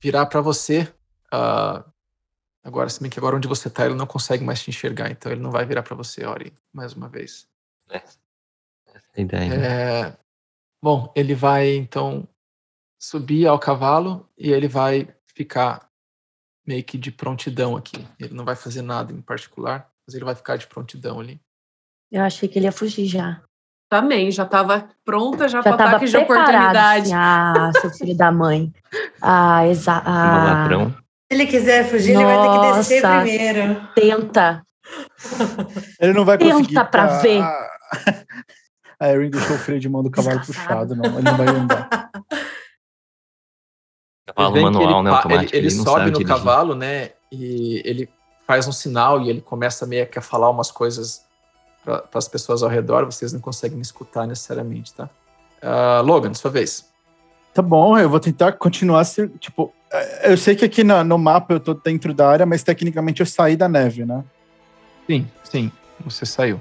[0.00, 0.92] virar para você.
[1.32, 1.84] ah,
[2.62, 5.32] agora, se bem que agora onde você tá, ele não consegue mais te enxergar, então
[5.32, 7.48] ele não vai virar para você, Ori, mais uma vez.
[7.90, 8.00] É
[9.20, 9.52] ideia.
[9.54, 10.16] É,
[10.82, 12.26] bom, ele vai então
[13.00, 15.86] subir ao cavalo e ele vai ficar
[16.66, 18.06] meio que de prontidão aqui.
[18.18, 21.40] Ele não vai fazer nada em particular, mas ele vai ficar de prontidão ali.
[22.10, 23.42] Eu achei que ele ia fugir já.
[23.88, 26.42] Também, já estava pronta já, Já para tava ataque de preparado.
[26.48, 27.02] oportunidade.
[27.02, 28.72] assim, ah, seu filho da mãe.
[29.22, 30.08] Ah, exato.
[30.08, 30.90] Um Ah, ladrão.
[30.90, 30.96] Se
[31.30, 33.20] ele quiser fugir, ele vai ter que descer Nossa.
[33.22, 33.88] primeiro.
[33.94, 34.62] tenta.
[36.00, 36.74] Ele não vai Tenta conseguir.
[36.74, 37.18] pra tá?
[37.18, 37.42] ver.
[38.98, 41.18] A Erin deixou o freio de mão do cavalo puxado, não.
[41.18, 41.88] Ele não vai andar.
[44.26, 45.10] Cavalo manual, ele, né?
[45.16, 45.56] Automático.
[45.56, 46.26] Ele, ele não sobe no dirigir.
[46.26, 47.10] cavalo, né?
[47.30, 48.08] E ele
[48.46, 51.24] faz um sinal e ele começa meio que a falar umas coisas
[51.84, 53.04] para as pessoas ao redor.
[53.04, 55.08] Vocês não conseguem me escutar necessariamente, tá?
[55.62, 56.90] Ah, Logan, sua vez.
[57.54, 59.04] Tá bom, eu vou tentar continuar.
[59.38, 62.62] Tipo, é, eu sei que aqui na- no mapa eu tô dentro da área, mas
[62.64, 64.24] tecnicamente eu saí da neve, né?
[65.06, 65.70] Sim, sim.
[66.04, 66.60] Você saiu.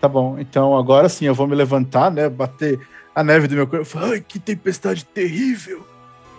[0.00, 2.28] Tá bom, então agora sim eu vou me levantar, né?
[2.28, 2.80] Bater
[3.14, 3.98] a neve do meu corpo.
[3.98, 5.86] Ai, que tempestade terrível!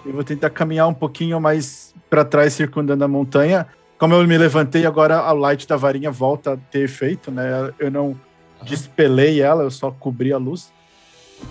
[0.05, 3.67] Eu vou tentar caminhar um pouquinho mais para trás, circundando a montanha.
[3.99, 7.71] Como eu me levantei, agora a light da varinha volta a ter efeito, né?
[7.77, 8.19] Eu não
[8.63, 10.73] despelei ela, eu só cobri a luz.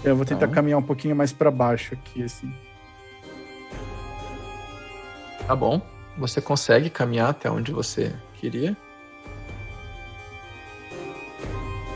[0.01, 0.55] Então eu vou tentar Tá.
[0.55, 2.53] caminhar um pouquinho mais para baixo aqui, assim.
[5.47, 5.81] Tá bom.
[6.19, 8.77] Você consegue caminhar até onde você queria.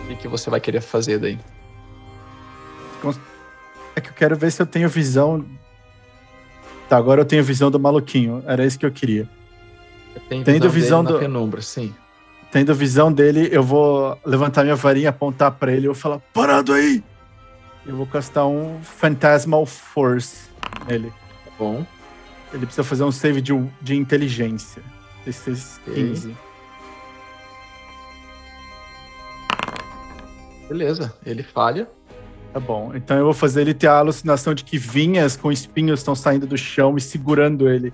[0.04, 1.38] O que que você vai querer fazer daí?
[3.96, 5.44] É que eu quero ver se eu tenho visão.
[6.88, 8.42] Tá, agora eu tenho visão do maluquinho.
[8.46, 9.28] Era isso que eu queria.
[10.28, 11.94] Tem Tendo visão, visão do- penumbra, sim.
[12.50, 16.20] Tendo visão dele, eu vou levantar minha varinha, apontar pra ele e eu vou falar:
[16.32, 17.02] Parado aí!
[17.86, 20.48] Eu vou castar um Phantasmal Force
[20.88, 21.10] nele.
[21.44, 21.84] Tá bom.
[22.52, 23.52] Ele precisa fazer um save de,
[23.82, 24.82] de inteligência.
[25.26, 25.94] Esses Ok.
[25.94, 26.36] 15.
[30.68, 31.14] Beleza.
[31.24, 31.88] Ele falha.
[32.52, 32.92] Tá bom.
[32.94, 36.46] Então eu vou fazer ele ter a alucinação de que vinhas com espinhos estão saindo
[36.46, 37.92] do chão e segurando ele.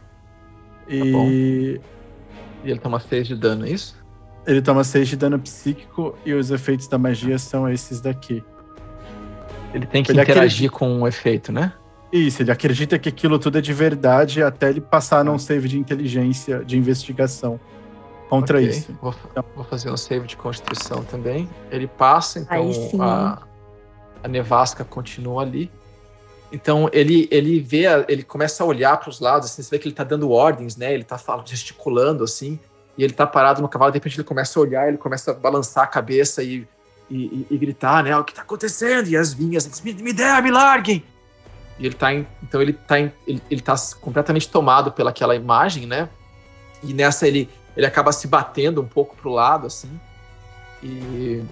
[0.89, 1.81] E
[2.65, 3.99] E ele toma 6 de dano, é isso?
[4.47, 8.43] ele toma 6 de dano psíquico e os efeitos da magia são esses daqui.
[9.73, 11.73] Ele tem que Ele interagir com o efeito, né?
[12.13, 15.79] Isso, ele acredita que aquilo tudo é de verdade até ele passar num save de
[15.79, 17.61] inteligência, de investigação
[18.31, 18.69] contra Ok.
[18.71, 18.97] isso.
[19.03, 19.15] Vou,
[19.55, 21.51] vou fazer um save de constituição também.
[21.71, 22.71] Ele passa, então
[23.03, 23.43] a,
[24.25, 25.71] a nevasca continua ali.
[26.53, 29.79] Então ele ele vê, a- ele começa a olhar para os lados, assim, você vê
[29.79, 30.93] que ele tá dando ordens, né?
[30.95, 32.59] Ele tá falando, gesticulando assim,
[32.99, 35.35] e ele tá parado no cavalo, de repente ele começa a olhar, ele começa a
[35.35, 36.67] balançar a cabeça e,
[37.09, 38.17] e, e- e gritar, né?
[38.17, 39.09] O que tá acontecendo?
[39.09, 41.05] E as vinhas, ele diz, me, me der, me larguem!
[41.79, 45.87] E ele tá em, então ele tá em, ele, ele tá completamente tomado pelaquela imagem,
[45.87, 46.09] né?
[46.83, 49.89] E nessa ele ele acaba se batendo um pouco pro lado, assim.
[50.83, 51.43] E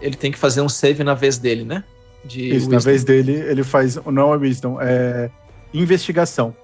[0.00, 1.82] ele tem que fazer um save na vez dele, né?
[2.24, 3.96] De Isso, na wisdom, vez dele, ele faz.
[4.06, 5.30] Não é Wisdom, é
[5.72, 6.54] investigação.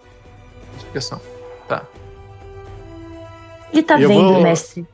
[0.75, 1.21] investigação.
[1.69, 1.85] Tá.
[3.73, 4.87] Ele tá Eu vendo, vou- mestre?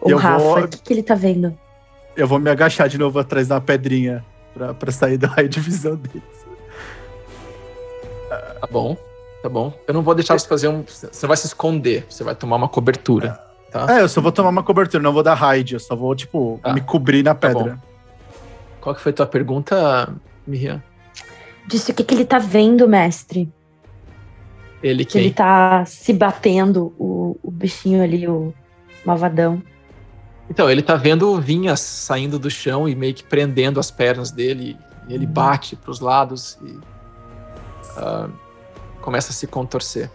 [0.00, 1.56] O eu Rafa, vou- o que, que ele tá vendo?
[2.16, 5.60] Eu vou me agachar de novo atrás da pedrinha pra, pra sair do raio de
[5.60, 6.22] visão dele.
[8.60, 8.96] Tá bom.
[9.42, 9.72] Tá bom.
[9.86, 10.82] Eu não vou deixar você fazer um.
[10.82, 13.38] Você não vai se esconder, você vai tomar uma cobertura.
[13.84, 13.98] Tá?
[13.98, 16.58] É, eu só vou tomar uma cobertura, não vou dar raid, eu só vou, tipo,
[16.62, 16.72] Tá.
[16.72, 17.82] me cobrir na Tá pedra.
[18.80, 20.14] Qual que foi a tua pergunta,
[20.46, 20.82] Miriam?
[21.66, 23.52] Disse o que, que ele tá vendo, mestre?
[24.82, 25.34] Ele Que ele quem?
[25.34, 28.54] tá se batendo, o, o bichinho ali, o
[29.04, 29.60] malvadão.
[30.48, 34.76] Então, ele tá vendo vinhas saindo do chão e meio que prendendo as pernas dele.
[35.08, 36.78] E ele bate pros lados e
[37.96, 38.28] ah,
[39.00, 40.08] começa a se contorcer.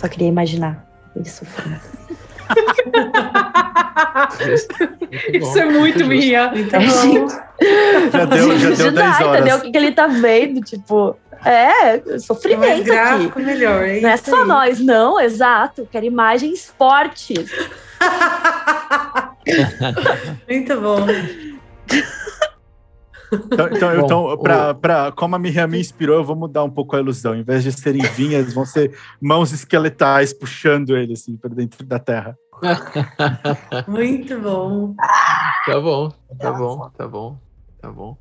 [0.00, 1.78] Só queria imaginar ele sofrendo.
[5.34, 6.08] Isso é muito justo.
[6.08, 6.50] minha.
[6.54, 7.34] Então, É, gente.
[8.12, 9.40] Já deu, já deu 10 Imaginar, horas.
[9.40, 9.56] entendeu?
[9.56, 10.60] O que, que ele tá vendo?
[10.62, 12.82] Tipo, é, quanto mais sofrimento aqui.
[12.84, 13.82] gráfico, melhor.
[13.84, 15.86] É Não é só nós, não, exato.
[15.92, 17.50] Quero imagens fortes.
[20.48, 21.06] Muito bom.
[23.32, 26.64] Então, então, Bom, então o- pra, pra, como a Miriam me inspirou, eu vou mudar
[26.64, 27.34] um pouco a ilusão.
[27.34, 31.98] Em vez de serem vinhas, vão ser mãos esqueletais puxando ele assim para dentro da
[31.98, 32.36] terra.
[33.86, 34.94] Muito bom.
[35.66, 37.38] Tá bom, tá bom, tá bom,
[37.80, 38.16] tá bom.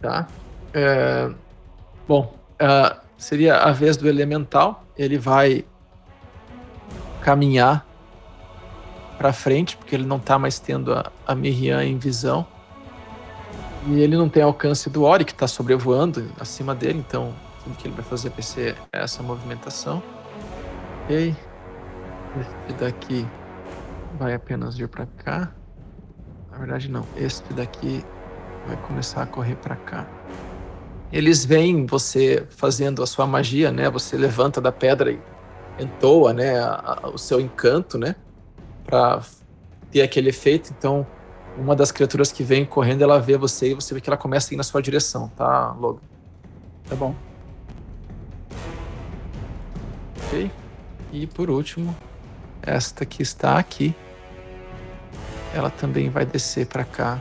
[0.00, 0.26] Tá.
[0.72, 1.30] É,
[2.06, 4.84] bom, ah, seria a vez do elemental.
[4.96, 5.64] Ele vai
[7.20, 7.86] caminhar
[9.16, 12.46] pra frente, porque ele não tá mais tendo a, a Miriam em visão.
[13.88, 17.34] E ele não tem alcance do Ori, que tá sobrevoando acima dele, então
[17.64, 20.02] tudo que ele vai fazer vai ser essa movimentação.
[21.04, 21.34] Ok.
[22.68, 23.26] Esse daqui
[24.18, 25.50] vai apenas vir pra cá.
[26.50, 27.04] Na verdade, não.
[27.16, 28.04] Este daqui
[28.66, 30.06] vai começar a correr pra cá.
[31.10, 33.88] Eles veem você fazendo a sua magia, né?
[33.88, 35.18] Você levanta da pedra e
[35.78, 36.58] entoa, né?
[36.60, 38.14] a- a- o seu encanto, né?
[38.84, 39.22] Pra
[39.90, 40.74] ter aquele efeito.
[40.76, 41.06] Então,
[41.58, 44.52] uma das criaturas que vem correndo, ela vê você e você vê que ela começa
[44.52, 46.00] a ir na sua direção, tá, Logan?
[46.88, 47.14] Tá bom.
[50.26, 50.50] Ok.
[51.12, 51.96] E por último,
[52.62, 53.94] esta que está aqui,
[55.54, 57.18] ela também vai descer para cá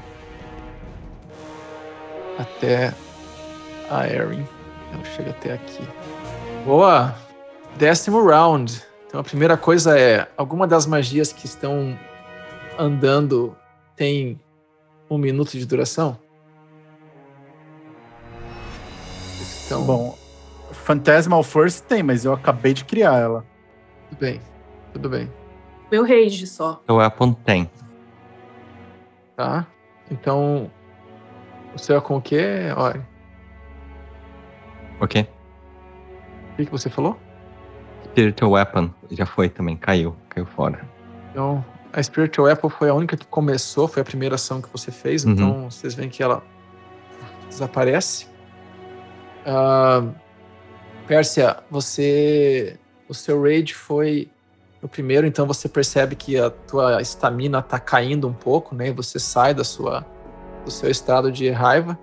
[2.38, 2.94] até
[3.90, 4.46] a Erin.
[4.94, 5.88] Ela chega até aqui.
[6.66, 7.16] Boa!
[7.78, 8.82] Décimo round.
[9.08, 11.98] Então a primeira coisa é: alguma das magias que estão
[12.78, 13.56] andando
[13.98, 14.40] tem
[15.10, 16.18] um minuto de duração?
[19.66, 20.18] Então, Bom,
[20.72, 23.46] Phantasmal Force tem, mas eu acabei de criar ela.
[24.10, 24.42] tudo bem.
[24.94, 25.30] Tudo bem.
[25.92, 26.82] Meu rage só.
[26.88, 27.70] O Weapon tem.
[29.36, 29.68] Tá?
[30.10, 30.72] Então,
[31.76, 32.72] o seu é com o quê?
[32.76, 33.06] Olha,
[35.00, 35.22] Ok?
[35.22, 37.16] o que, que você falou?
[38.06, 40.16] Spiritual Weapon já foi também, caiu.
[40.30, 40.82] Caiu fora.
[41.30, 41.64] Então,
[41.98, 45.26] a Spiritual Apple foi a única que começou, foi a primeira ação que você fez,
[45.26, 45.32] Uhum.
[45.32, 46.44] então vocês veem que ela
[47.50, 48.28] desaparece.
[49.44, 50.04] Ah,
[51.08, 52.78] Pérsia, você.
[53.10, 54.30] O seu raid foi
[54.82, 58.92] o primeiro, então você percebe que a tua estamina tá caindo um pouco, né?
[58.92, 60.06] Você sai da sua,
[60.66, 61.98] do seu estado de raiva.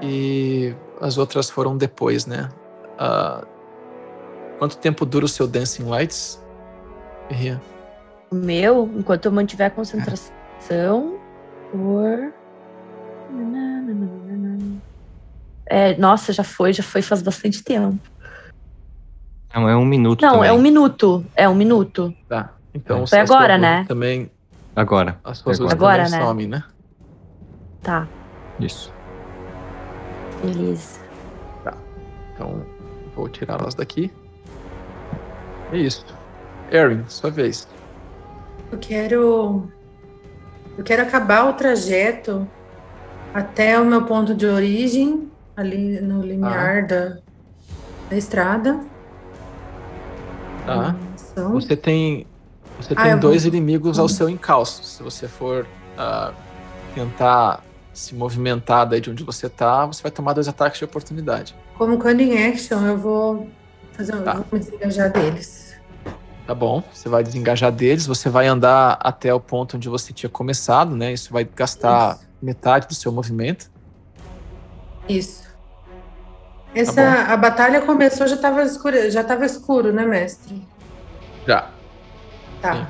[0.00, 2.48] E as outras foram depois, né?
[2.96, 3.42] Ah,
[4.58, 6.40] quanto tempo dura o seu Dancing Lights?
[7.30, 7.60] Rian?
[8.30, 11.18] O meu, enquanto eu mantiver a concentração,
[11.70, 12.32] por.
[15.66, 17.98] É, nossa, já foi, já foi faz bastante tempo.
[19.54, 20.48] Não, é um minuto Não, também.
[20.48, 21.24] é um minuto.
[21.34, 22.14] É um minuto.
[22.28, 22.54] Tá.
[22.74, 23.84] Então, Foi agora, né?
[23.86, 24.30] Também,
[24.76, 25.18] Agora.
[25.24, 25.74] as suas Agora.
[25.74, 26.26] Agora, também né?
[26.26, 26.64] somem, né?
[27.82, 28.06] Tá,
[28.60, 28.92] Isso.
[30.42, 31.00] beleza.
[32.34, 32.64] Então,
[33.16, 34.12] vou tirá-las daqui.
[35.72, 36.06] É isso.
[36.70, 37.66] Erin, sua vez.
[38.70, 39.68] Eu quero.
[40.76, 42.46] Eu quero acabar o trajeto
[43.34, 47.18] até o meu ponto de origem, ali no limiar da,
[48.08, 48.80] da estrada.
[50.66, 50.94] Tá?
[51.14, 51.52] Ação.
[51.52, 52.26] Você tem.
[52.80, 54.84] Você Ah, tem eu vou- dois inimigos ao seu encalço.
[54.84, 55.66] Se você for
[55.96, 56.32] ah,
[56.94, 61.56] tentar se movimentar daí de onde você tá, você vai tomar dois ataques de oportunidade.
[61.76, 63.48] Como cunning action, eu vou
[63.92, 64.34] fazer, eu Tá.
[64.34, 65.67] vou me desengajar deles.
[66.48, 66.82] Tá bom?
[66.90, 71.12] Você vai desengajar deles, você vai andar até o ponto onde você tinha começado, né?
[71.12, 72.26] Isso vai gastar Isso.
[72.40, 73.70] metade do seu movimento.
[75.06, 75.42] Isso.
[76.74, 80.66] Essa, a batalha começou, já estava escuro, já tava escuro, né, mestre?
[81.46, 81.68] Já.
[82.62, 82.74] Tá.
[82.76, 82.86] Sim.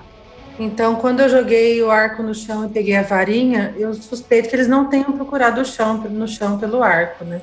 [0.61, 4.55] Então, quando eu joguei o arco no chão e peguei a varinha, eu suspeito que
[4.55, 7.41] eles não tenham procurado o chão no chão pelo arco, né?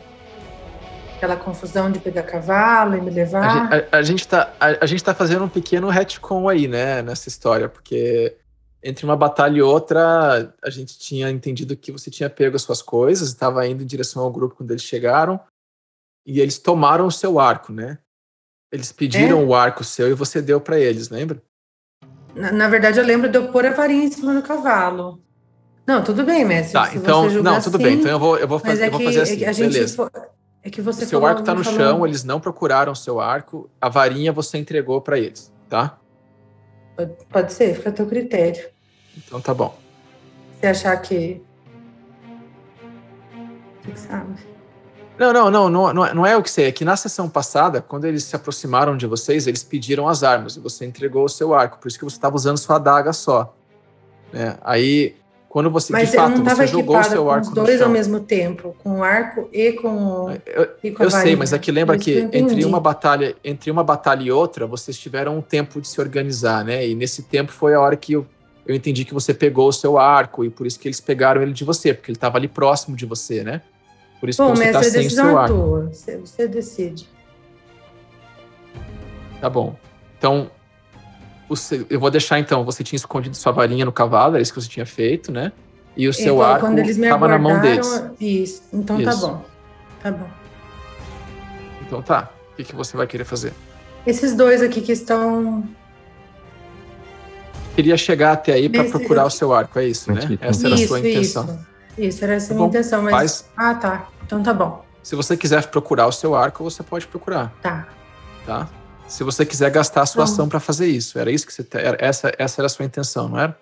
[1.16, 3.50] Aquela confusão de pegar cavalo e me A, levar.
[3.50, 7.02] gente, a- a gente tá, a, a gente tá fazendo um pequeno retcon aí, né,
[7.02, 8.36] nessa história, porque
[8.84, 12.82] entre uma batalha e outra, a gente tinha entendido que você tinha pego as suas
[12.82, 15.40] coisas, estava indo em direção ao grupo quando eles chegaram,
[16.26, 17.98] e eles tomaram o seu arco, né?
[18.72, 19.44] Eles pediram É?
[19.46, 21.42] o arco seu e você deu para eles, lembra?
[22.36, 25.22] Na, na verdade, eu lembro de eu pôr a varinha em cima do cavalo.
[25.88, 26.74] Não, tudo bem, mestre.
[26.74, 28.92] Tá, então, não, tudo assim, bem, então eu vou, eu vou, Mas fazer, é eu
[28.92, 29.72] vou fazer é assim, a gente.
[29.72, 30.12] beleza.
[30.66, 32.96] É que você o seu arco tá me no falou- chão, eles não procuraram o
[32.96, 35.96] seu arco, a varinha você entregou para eles, tá?
[36.98, 38.68] Pode, pode ser, fica a teu critério.
[39.16, 39.78] Então tá bom.
[40.60, 41.40] Se achar que.
[43.84, 44.34] Você que sabe.
[45.20, 46.66] Não, não, não, não, não é- não é o que sei.
[46.66, 50.56] É que na sessão passada, quando eles se aproximaram de vocês, eles pediram as armas
[50.58, 51.78] e você entregou o seu arco.
[51.78, 53.56] Por isso que você estava usando sua adaga só.
[54.34, 54.58] né?
[54.64, 55.16] Aí,
[55.56, 57.82] quando você, Mas de eu fato, você jogou o seu com arco os no dois
[57.82, 61.54] ao mesmo tempo, com o arco e com, o- Eu, e com eu sei, mas
[61.54, 65.38] aqui lembra Isso que eu entre uma batalha, entre uma batalha e outra, vocês tiveram
[65.38, 66.86] um tempo de se organizar, né?
[66.86, 68.28] E nesse tempo foi a hora que o-
[68.68, 71.54] eu entendi que você pegou o seu arco e por isso que eles pegaram ele
[71.54, 73.62] de você, porque ele estava ali próximo de você, né?
[74.20, 75.56] Por isso Bom, que você tá a sem o decisão seu é arco.
[75.56, 75.82] tua.
[75.94, 77.08] Você, você decide.
[79.40, 79.74] Tá bom.
[80.18, 80.52] Então,
[81.48, 84.62] você- eu vou deixar então, você tinha escondido sua varinha no cavalo, era isso que
[84.62, 85.52] você tinha feito, né?
[85.98, 88.04] E o seu então, arco estava na mão deles.
[88.20, 88.64] Isso.
[88.74, 89.28] Então tá Isso.
[89.28, 89.46] bom.
[90.02, 90.28] Tá bom.
[91.82, 92.30] Então tá.
[92.52, 93.54] O que, que você vai querer fazer?
[94.06, 95.64] Esses dois aqui que estão.
[97.76, 100.22] Queria chegar até aí para procurar o seu arco, é isso, né?
[100.40, 101.44] Essa era a sua intenção.
[101.46, 101.60] isso.
[101.98, 102.70] Isso, era essa Tá a minha bom.
[102.70, 103.14] intenção, mas.
[103.14, 103.50] Faz.
[103.56, 104.08] Ah, tá.
[104.26, 104.84] Então tá bom.
[105.04, 107.88] Se você quiser procurar o seu arco, você pode procurar, Tá.
[108.46, 108.68] tá?
[109.08, 110.32] Se você quiser gastar a sua Tá.
[110.32, 113.30] ação para fazer isso, era isso que você era- essa essa era a sua intenção,
[113.30, 113.58] não era?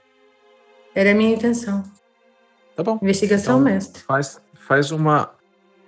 [0.95, 1.83] Era a minha intenção.
[2.75, 2.97] Tá bom.
[3.01, 4.01] Investigação, Então- mestre.
[4.03, 5.31] Faz faz uma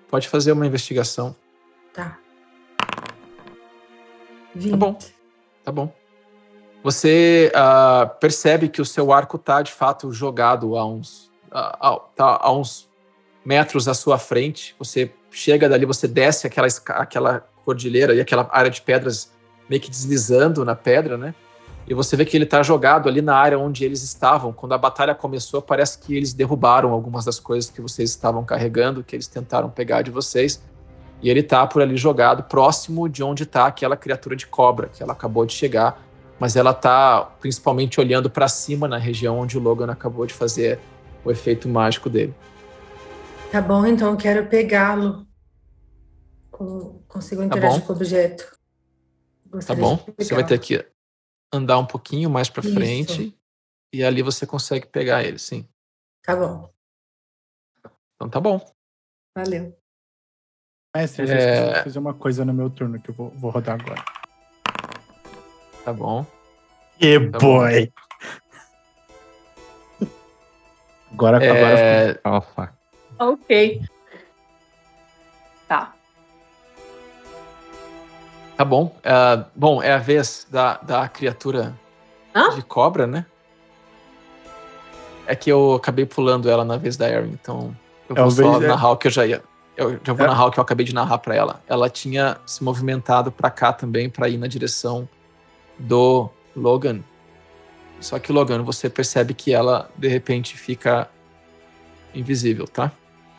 [0.09, 1.35] pode fazer uma investigação.
[1.93, 2.17] Tá.
[4.53, 4.75] 20.
[4.77, 4.97] bom.
[5.63, 5.93] Tá bom.
[6.83, 11.99] Você ah, percebe que o seu arco tá de fato jogado a uns, a, a-
[12.15, 12.87] tá a uns
[13.43, 14.75] metros à sua frente.
[14.77, 19.33] Você chega dali, você desce aquela, aquela cordilheira e aquela área de pedras
[19.69, 21.33] meio que deslizando na pedra, né?
[21.87, 24.51] E você vê que ele tá jogado ali na área onde eles estavam.
[24.51, 29.03] Quando a batalha começou, parece que eles derrubaram algumas das coisas que vocês estavam carregando,
[29.03, 30.63] que eles tentaram pegar de vocês.
[31.21, 35.03] E ele tá por ali jogado, próximo de onde tá aquela criatura de cobra, que
[35.03, 36.03] ela acabou de chegar.
[36.39, 40.79] Mas ela tá principalmente olhando para cima na região onde o Logan acabou de fazer
[41.23, 42.33] o efeito mágico dele.
[43.51, 45.25] Tá bom, então eu quero pegá-lo.
[47.07, 47.85] Consigo interagir bom.
[47.85, 48.54] com o objeto.
[49.55, 50.05] Tá Gostaria bom?
[50.17, 50.85] Você vai ter que
[51.53, 53.37] andar um pouquinho mais para frente.
[53.93, 55.67] E ali você consegue pegar ele, sim.
[56.23, 56.69] Tá bom.
[58.15, 58.59] Então tá bom.
[59.37, 59.77] Valeu.
[60.95, 61.37] Mestre, eu É.
[61.37, 64.03] esqueci de fazer uma coisa no meu turno que eu vou, vou rodar agora.
[65.83, 66.25] Tá bom.
[67.01, 67.59] Yeah, Tá bom.
[67.59, 67.93] boy!
[71.11, 72.77] Agora, agora É, Alfa.
[73.19, 73.81] Ok.
[78.57, 78.95] Tá bom.
[79.03, 81.73] Ah, bom, é a vez da, da criatura
[82.35, 82.55] Hã?
[82.55, 83.25] de cobra, né?
[85.27, 87.75] É que eu acabei pulando ela na vez da Erin, então
[88.07, 89.43] eu É vou a só vez da- narrar o que eu já ia.
[89.75, 90.29] Eu já vou É.
[90.29, 91.61] narrar o que eu acabei de narrar pra ela.
[91.67, 95.09] Ela tinha se movimentado pra cá também, pra ir na direção
[95.77, 97.01] do Logan.
[97.99, 101.09] Só que, Logan, você percebe que ela, de repente, fica
[102.13, 102.91] invisível, tá?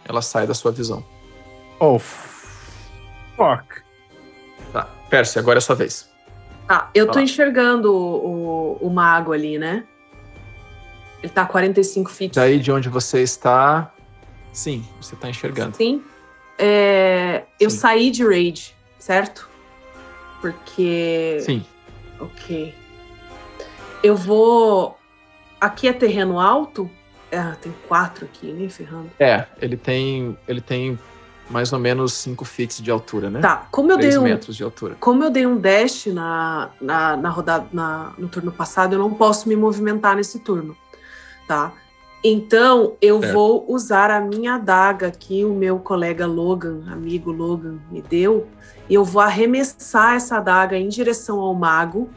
[0.05, 1.05] Ela sai da sua visão.
[1.79, 3.83] Oh, fuck.
[4.77, 4.91] Tá.
[5.09, 6.07] Percy, agora é a sua vez.
[6.68, 7.24] Tá, eu tô Fala.
[7.24, 9.85] enxergando o, o, o mago ali, né?
[11.22, 12.35] Ele tá a 45 feet.
[12.35, 13.91] Daí de onde você está.
[14.53, 15.74] Sim, você tá enxergando.
[15.74, 16.03] Sim.
[16.59, 17.77] É, eu Sim.
[17.79, 19.49] saí de raid, certo?
[20.43, 21.39] Porque.
[21.41, 21.64] Sim.
[22.20, 22.74] Ok.
[24.03, 24.99] Eu vou.
[25.59, 26.91] Aqui é terreno alto?
[27.33, 29.11] Ah, tem quatro aqui, nem ferrando.
[29.18, 30.37] É, ele tem.
[30.47, 30.99] Ele tem
[31.49, 33.40] mais ou menos 5 feet de altura, né?
[33.40, 34.24] Tá, como eu 3 dei um.
[34.24, 34.97] metros de altura.
[34.99, 39.12] Como eu dei um dash na, na, na rodada na- no turno passado, eu não
[39.14, 40.76] posso me movimentar nesse turno,
[41.47, 41.72] tá?
[42.24, 48.03] Então eu vou usar a minha adaga que o meu colega Logan, amigo Logan, me
[48.03, 48.49] deu,
[48.88, 52.11] e eu vou arremessar essa adaga em direção ao mago.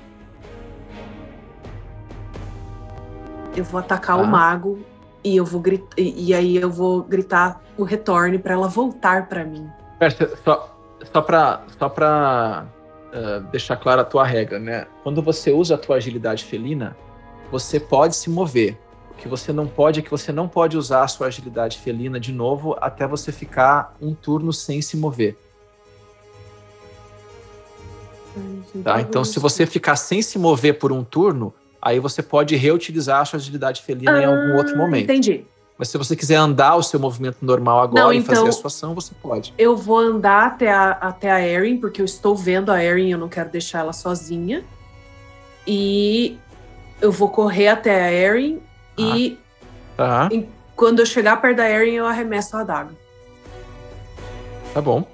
[3.56, 4.24] Eu vou atacar Tá.
[4.24, 4.80] o mago
[5.24, 9.44] e eu vou gritar, e, aí eu vou gritar o retorne para ela voltar para
[9.44, 9.70] mim.
[10.44, 10.78] Só,
[11.12, 12.66] só pra, só pra
[13.14, 14.86] ah, deixar clara a tua regra, né?
[15.04, 16.96] Quando você usa a tua agilidade felina,
[17.52, 18.78] você pode se mover.
[19.12, 22.20] O que você não pode é que você não pode usar a sua agilidade felina
[22.20, 25.38] de novo até você ficar um turno sem se mover.
[28.84, 29.02] Tá?
[29.02, 33.26] Então, se você ficar sem se mover por um turno, aí você pode reutilizar a
[33.26, 35.04] sua agilidade felina em algum outro Ah, momento.
[35.04, 35.46] Entendi.
[35.78, 38.52] Mas se você quiser andar o seu movimento normal agora Não, e fazer então- a
[38.52, 39.54] sua ação, você pode.
[39.58, 43.12] Eu vou andar até a, até a Erin, porque eu estou vendo a Erin e
[43.12, 44.64] eu não quero deixar ela sozinha.
[45.66, 46.38] E
[47.02, 48.60] eu vou correr até a Erin
[48.98, 49.38] e
[49.96, 50.30] Tá,
[50.76, 52.92] quando eu chegar perto da Erin, eu arremesso a adaga.
[54.74, 55.06] tá bom.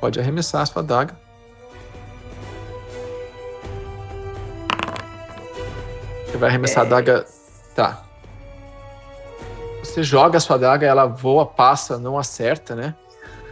[0.00, 1.18] Pode arremessar a sua adaga.
[6.30, 7.24] Você vai arremessar a adaga.
[7.74, 8.04] Tá.
[9.82, 12.94] Você joga a sua adaga, ela voa, passa, não acerta, né?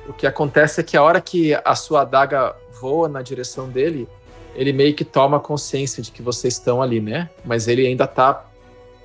[0.06, 4.08] O que acontece é que a hora que a sua adaga voa na direção dele,
[4.54, 7.28] ele meio que toma consciência de que vocês estão ali, né?
[7.44, 8.44] Mas ele ainda tá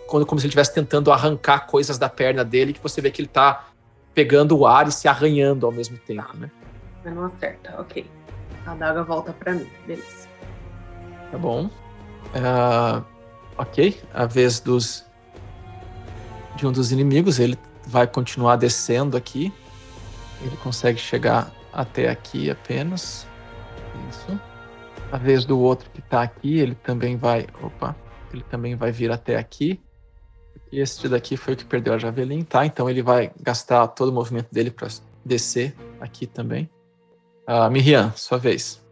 [0.08, 3.22] quando- como se ele estivesse tentando arrancar coisas da perna dele, que você vê que
[3.22, 3.66] ele tá
[4.14, 6.52] pegando o ar e se arranhando ao mesmo tempo, né?
[7.04, 8.06] Mas não acerta, ok.
[8.68, 10.28] A adaga volta pra mim, beleza.
[11.32, 11.68] Tá bom.
[12.36, 13.02] Ah,
[13.58, 15.06] ok, a vez dos
[16.56, 17.40] de um dos inimigos.
[17.40, 19.54] Ele vai continuar descendo aqui.
[20.42, 23.28] Ele consegue chegar até aqui apenas.
[24.10, 24.40] Isso.
[25.12, 27.48] A vez do outro que tá aqui, ele também vai.
[27.62, 27.96] Opa!
[28.34, 29.80] Ele também vai vir até aqui.
[30.72, 32.66] E este daqui foi o que perdeu a Javelin, tá?
[32.66, 34.88] Então ele vai gastar todo o movimento dele para
[35.24, 36.68] descer aqui também.
[37.48, 38.84] Uh, Miriam, sua vez.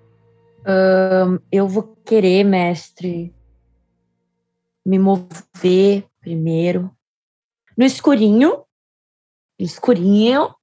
[0.63, 3.33] Um, eu vou querer, mestre,
[4.85, 6.95] me mover primeiro
[7.77, 8.65] no escurinho,
[9.59, 10.53] no escurinho,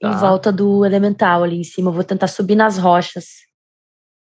[0.00, 0.08] tá.
[0.08, 1.90] em volta do elemental ali em cima.
[1.90, 3.46] Eu vou tentar subir nas rochas.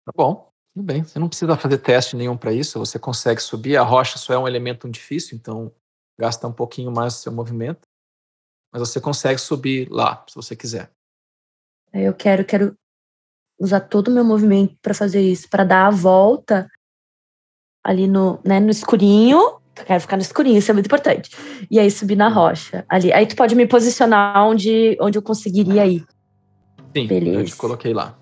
[0.06, 1.04] Tá bom, tudo bem.
[1.04, 2.80] Você não precisa fazer teste nenhum para isso.
[2.80, 3.78] Você consegue subir.
[3.78, 5.74] A rocha só é um elemento difícil, então
[6.20, 7.88] gasta um pouquinho mais do seu movimento.
[8.72, 10.92] Mas você consegue subir lá, se você quiser.
[11.92, 12.76] Eu quero, quero
[13.60, 16.68] usar todo o meu movimento para fazer isso, para dar a volta
[17.84, 19.58] ali no, né, no escurinho.
[19.86, 21.30] quero ficar no escurinho, isso é muito importante.
[21.70, 23.12] E aí subir na rocha ali.
[23.12, 26.06] Aí tu pode me posicionar onde, onde eu conseguiria ir.
[26.96, 27.40] Sim, Beleza.
[27.40, 28.18] eu te coloquei lá.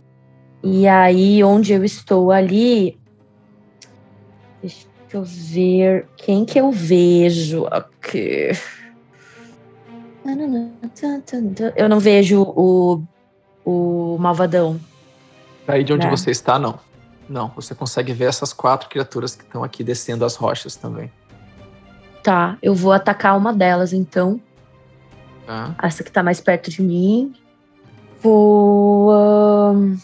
[0.63, 2.99] E aí, onde eu estou ali.
[4.61, 6.07] Deixa eu ver.
[6.15, 8.51] Quem que eu vejo aqui?
[11.75, 13.03] Eu não vejo o,
[13.65, 14.79] o malvadão.
[15.67, 16.11] Aí de onde né?
[16.11, 16.79] você está, não.
[17.27, 21.11] Não, você consegue ver essas quatro criaturas que estão aqui descendo as rochas também.
[22.23, 24.39] Tá, eu vou atacar uma delas então.
[25.45, 25.75] Tá.
[25.81, 27.33] Essa que tá mais perto de mim.
[28.21, 29.11] Vou.
[29.11, 29.97] Um,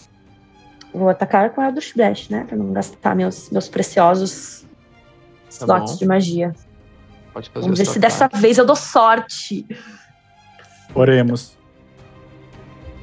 [0.94, 2.44] vou atacar com a Eldritch Blast, né?
[2.48, 4.66] Pra não gastar meus, meus preciosos
[5.60, 5.98] tá slots bom.
[6.00, 6.56] de magia.
[7.34, 9.68] Pode fazer Vamos ver se dessa vez eu dou sorte.
[10.96, 11.56] Oremos.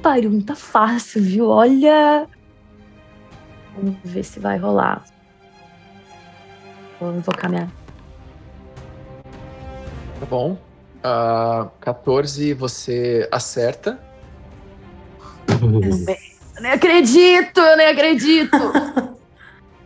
[0.02, 1.48] Pariu, não tá fácil, viu?
[1.48, 2.28] Olha.
[3.76, 5.04] Vamos ver se vai rolar.
[7.00, 7.70] Vou invocar minha.
[10.20, 10.52] Tá bom.
[10.52, 10.58] Uh,
[11.04, 13.98] ah, 14 você acerta.
[16.56, 18.56] Eu nem acredito, eu nem acredito.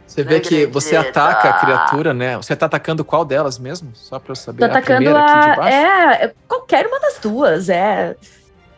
[0.09, 2.37] Você vê que você ataca a criatura, né?
[2.39, 3.91] Você tá atacando qual delas mesmo?
[3.95, 4.59] Só pra eu saber.
[4.59, 5.71] Tô atacando a, a...
[5.71, 8.17] É, é, qualquer uma das duas, é.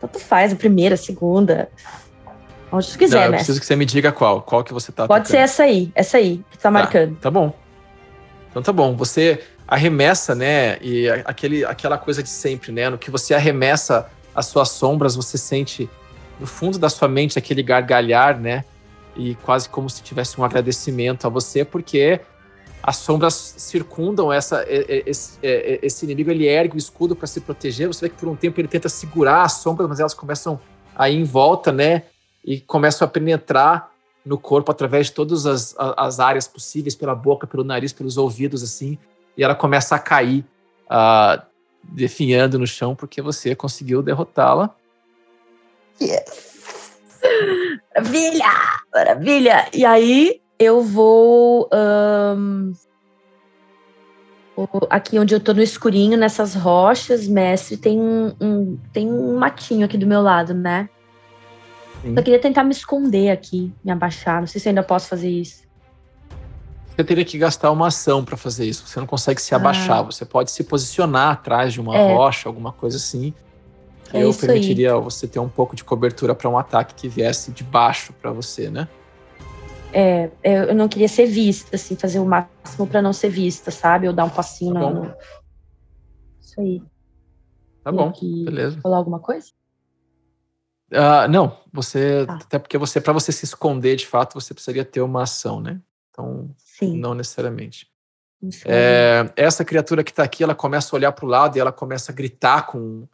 [0.00, 1.70] Tanto faz, a primeira, a segunda.
[2.72, 4.42] Onde tu quiser, Não, eu preciso que você me diga qual.
[4.42, 5.30] Qual que você tá Pode atacando.
[5.30, 7.16] ser essa aí, essa aí, que tá, tá marcando.
[7.16, 7.52] Tá bom.
[8.50, 8.94] Então tá bom.
[8.96, 10.78] Você arremessa, né?
[10.80, 12.88] E aquele, aquela coisa de sempre, né?
[12.88, 15.88] No que você arremessa as suas sombras, você sente
[16.38, 18.64] no fundo da sua mente aquele gargalhar, né?
[19.16, 22.20] E quase como se tivesse um agradecimento a você, porque
[22.82, 27.88] as sombras circundam essa, esse, esse inimigo, ele ergue o escudo para se proteger.
[27.88, 30.58] Você vê que por um tempo ele tenta segurar as sombras, mas elas começam
[30.96, 32.04] a ir em volta, né?
[32.45, 33.91] E começam a penetrar
[34.24, 38.62] no corpo através de todas as, as áreas possíveis, pela boca, pelo nariz, pelos ouvidos,
[38.62, 38.99] assim.
[39.36, 40.45] E ela começa a cair,
[40.86, 41.43] uh,
[41.82, 44.74] definhando no chão, porque você conseguiu derrotá-la.
[46.01, 46.91] Yes!
[47.95, 48.53] Maravilha!
[48.93, 49.68] Maravilha!
[49.72, 51.68] E aí, eu vou.
[51.72, 52.72] Um,
[54.91, 59.97] aqui onde eu tô no escurinho, nessas rochas, mestre, tem um, tem um matinho aqui
[59.97, 60.88] do meu lado, né?
[62.03, 62.14] Sim.
[62.16, 64.40] Eu queria tentar me esconder aqui, me abaixar.
[64.40, 65.68] Não sei se ainda posso fazer isso.
[66.88, 68.86] Você teria que gastar uma ação para fazer isso.
[68.86, 69.98] Você não consegue se abaixar.
[69.98, 70.03] Ah.
[70.03, 72.14] Você pode se posicionar atrás de uma é.
[72.14, 73.32] rocha, alguma coisa assim.
[74.12, 75.01] É eu permitiria aí.
[75.01, 78.68] você ter um pouco de cobertura para um ataque que viesse de baixo para você,
[78.68, 78.88] né?
[79.92, 84.07] É, eu não queria ser vista, assim, fazer o máximo para não ser vista, sabe?
[84.07, 85.14] Ou dar um passinho tá no...
[86.41, 86.83] Isso aí.
[87.83, 88.12] Tá bom,
[88.45, 88.80] beleza.
[88.80, 89.49] Falar alguma coisa?
[90.92, 92.26] Uh, não, você.
[92.26, 92.34] Tá.
[92.34, 95.80] Até porque você, para você se esconder de fato, você precisaria ter uma ação, né?
[96.11, 96.99] Então, Sim.
[96.99, 97.88] não necessariamente.
[98.64, 101.71] É, essa criatura que está aqui, ela começa a olhar para o lado e ela
[101.71, 103.07] começa a gritar com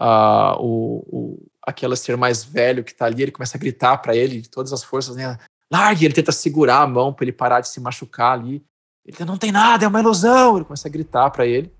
[0.00, 3.22] uh, o, o, aquele ser mais velho que está ali.
[3.22, 5.38] Ele começa a gritar para ele de todas as forças, né?
[5.70, 8.64] largue, ele tenta segurar a mão para ele parar de se machucar ali.
[9.04, 10.56] Ele não tem nada, é uma ilusão.
[10.56, 11.72] Ele começa a gritar para ele.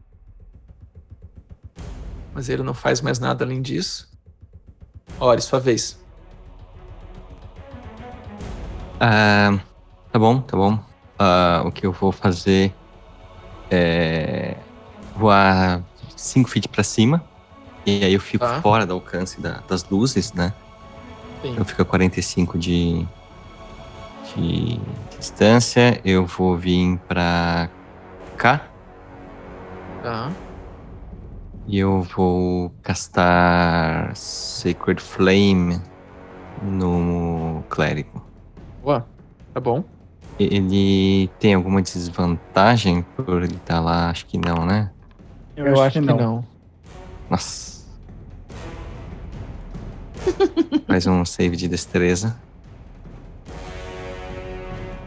[2.32, 4.10] Mas ele não faz mais nada além disso.
[5.20, 5.98] Ori, sua vez.
[8.96, 9.60] Uh,
[10.12, 10.74] tá bom, tá bom.
[10.74, 12.74] Uh, o que eu vou fazer
[13.70, 14.56] é
[15.16, 15.82] voar
[16.16, 17.24] 5 feet para cima.
[17.86, 18.60] E aí eu fico tá.
[18.60, 20.52] fora do alcance da, das luzes, né?
[21.42, 21.54] Sim.
[21.56, 23.06] Eu fico a 45 de,
[24.34, 24.80] de
[25.18, 27.68] distância, eu vou vir pra
[28.36, 28.66] cá.
[30.02, 30.32] Tá.
[31.66, 35.80] E eu vou castar Sacred Flame
[36.62, 38.22] no clérigo.
[38.82, 39.06] Boa,
[39.52, 39.82] tá bom.
[40.38, 44.10] Ele tem alguma desvantagem por ele estar tá lá?
[44.10, 44.90] Acho que não, né?
[45.56, 46.44] Eu, acho, que, não.
[47.30, 47.84] Nossa.
[50.86, 52.36] Faz um save de destreza.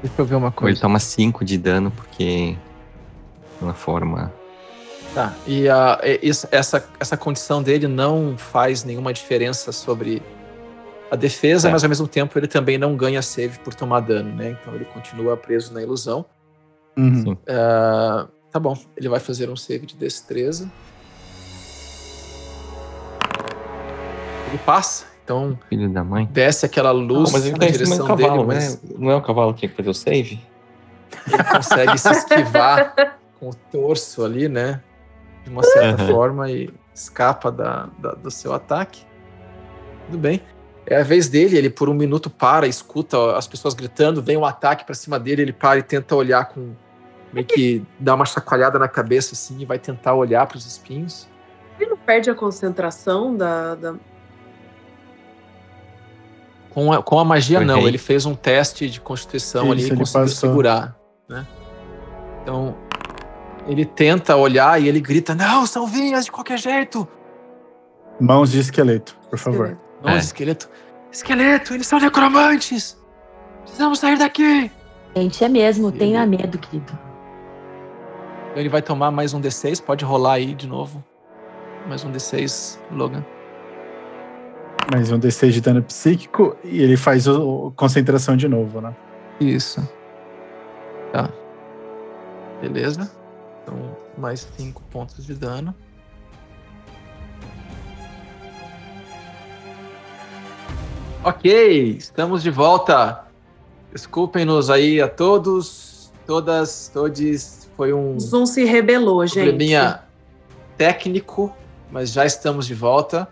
[0.01, 0.73] Deixa eu ver uma Ou coisa.
[0.73, 2.55] ele toma 5 de dano porque.
[3.57, 4.31] De uma forma.
[5.17, 5.33] Tá.
[5.47, 5.99] E a,
[6.51, 10.21] essa, essa condição dele não faz nenhuma diferença sobre
[11.09, 11.71] a defesa, É.
[11.71, 14.55] mas ao mesmo tempo ele também não ganha save por tomar dano, né?
[14.61, 16.23] Então ele continua preso na ilusão.
[16.95, 17.35] Uhum.
[17.49, 20.69] Ah, tá bom, ele vai fazer um save de destreza.
[24.49, 26.25] Ele passa, então Filho da mãe.
[26.31, 28.65] desce aquela luz mas ele na tá direção do cavalo, dele, né?
[28.83, 30.39] mas Não é o cavalo que tinha que fazer o save?
[31.31, 34.79] ele consegue se esquivar com o torso ali, né?
[35.47, 39.05] De uma certa forma e escapa da, da- do seu ataque.
[40.07, 40.41] Tudo bem.
[40.85, 44.43] É a vez dele, ele por um minuto para, escuta as pessoas gritando, vem um
[44.45, 46.73] ataque pra cima dele, ele para e tenta olhar com.
[47.31, 51.29] meio que dá uma chacoalhada na cabeça assim e vai tentar olhar para os espinhos.
[51.79, 53.75] Ele não perde a concentração da.
[53.75, 53.95] da...
[56.69, 57.87] Com a, com a magia, Foi não.
[57.87, 60.49] Ele fez um teste de constituição Isso, ali e ele conseguiu passou.
[60.49, 60.97] segurar.
[61.27, 61.47] Né?
[62.43, 62.75] Então,
[63.67, 67.07] ele tenta olhar e ele grita: Não, são vinhas de qualquer jeito!
[68.19, 69.77] Mãos de esqueleto, por favor.
[70.03, 70.17] Não, É.
[70.17, 70.69] esqueleto.
[71.11, 72.97] Esqueleto, eles são necromantes!
[73.63, 74.71] Precisamos sair daqui!
[75.15, 76.91] Gente, é mesmo, Ele- tenha medo, querido.
[78.49, 81.03] Então ele vai tomar mais um D6, pode rolar aí de novo.
[81.87, 83.23] Mais um D6, Logan.
[84.91, 88.95] Mais um D6 de dano psíquico e ele faz o, o concentração de novo, né?
[89.39, 89.87] Isso.
[91.11, 91.29] Tá.
[92.61, 93.11] Beleza.
[94.17, 95.75] Mais 5 pontos de dano.
[101.23, 103.25] Ok, estamos de volta.
[103.91, 107.69] Desculpem-nos aí a todos, todas, todes.
[107.75, 109.43] Foi um Zoom se rebelou, gente.
[109.43, 110.03] probleminha
[110.77, 111.53] técnico,
[111.91, 113.27] mas já estamos de volta.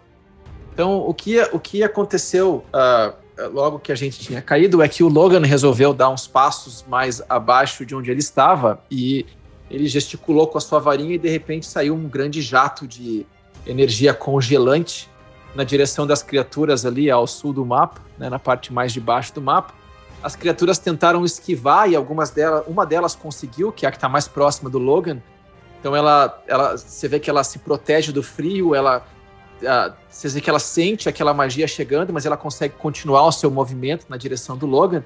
[0.74, 3.14] Então, o que, o que aconteceu ah,
[3.52, 7.22] logo que a gente tinha caído é que o Logan resolveu dar uns passos mais
[7.30, 9.26] abaixo de onde ele estava e
[9.70, 13.26] ele gesticulou com a sua varinha e de repente saiu um grande jato de
[13.66, 15.10] energia congelante
[15.56, 19.34] na direção das criaturas ali ao sul do mapa, né, na parte mais de baixo
[19.34, 19.74] do mapa.
[20.22, 24.10] As criaturas tentaram esquivar e algumas delas, uma delas conseguiu, que é a que está
[24.10, 25.20] mais próxima do Logan.
[25.80, 29.06] Então ela, ela, você vê que ela se protege do frio, ela,
[30.10, 34.06] você vê que ela sente aquela magia chegando, mas ela consegue continuar o seu movimento
[34.10, 35.04] na direção do Logan.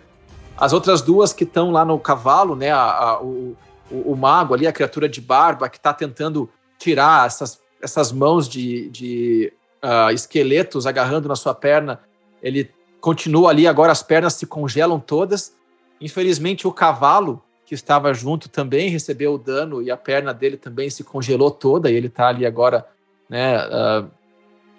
[0.58, 3.56] As outras duas que estão lá no cavalo, né, a- a- o,
[3.92, 8.48] o, o mago ali, a criatura de barba, que está tentando tirar essas, essas mãos
[8.48, 12.00] de, de ah, esqueletos agarrando na sua perna,
[12.42, 12.72] ele
[13.02, 15.56] continua ali, agora as pernas se congelam todas.
[16.00, 20.90] Infelizmente, o cavalo que estava junto também recebeu o dano e a perna dele também
[20.90, 22.86] se congelou toda, e ele está ali agora,
[23.30, 24.06] né, ah,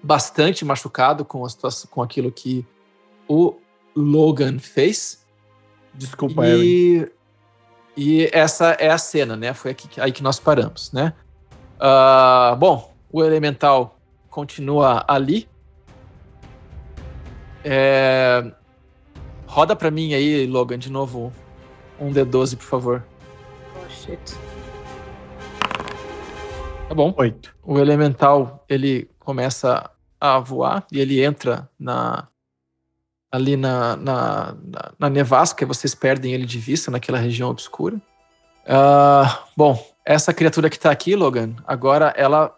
[0.03, 2.65] bastante machucado com, a situação, com aquilo que
[3.28, 3.55] o
[3.95, 5.24] Logan fez.
[5.95, 6.47] Desculpa.
[6.47, 7.11] E,
[8.03, 9.53] e essa é a cena, né?
[9.53, 11.13] Foi aqui, aí que nós paramos, né?
[11.79, 14.01] Ah, bom, o elemental
[14.31, 15.47] continua ali.
[17.63, 18.51] É,
[19.47, 21.31] roda pra mim aí, Logan, de novo
[22.01, 23.07] um D12, por favor.
[23.77, 24.19] Oh, shit.
[26.89, 27.13] Tá bom.
[27.19, 27.55] Oito.
[27.63, 32.30] O elemental ele começa a voar e ele entra na
[33.32, 37.97] ali na, na, na, na nevasca vocês perdem ele de vista naquela região obscura.
[38.66, 42.55] Ah, bom, essa criatura que tá aqui, Logan, agora ela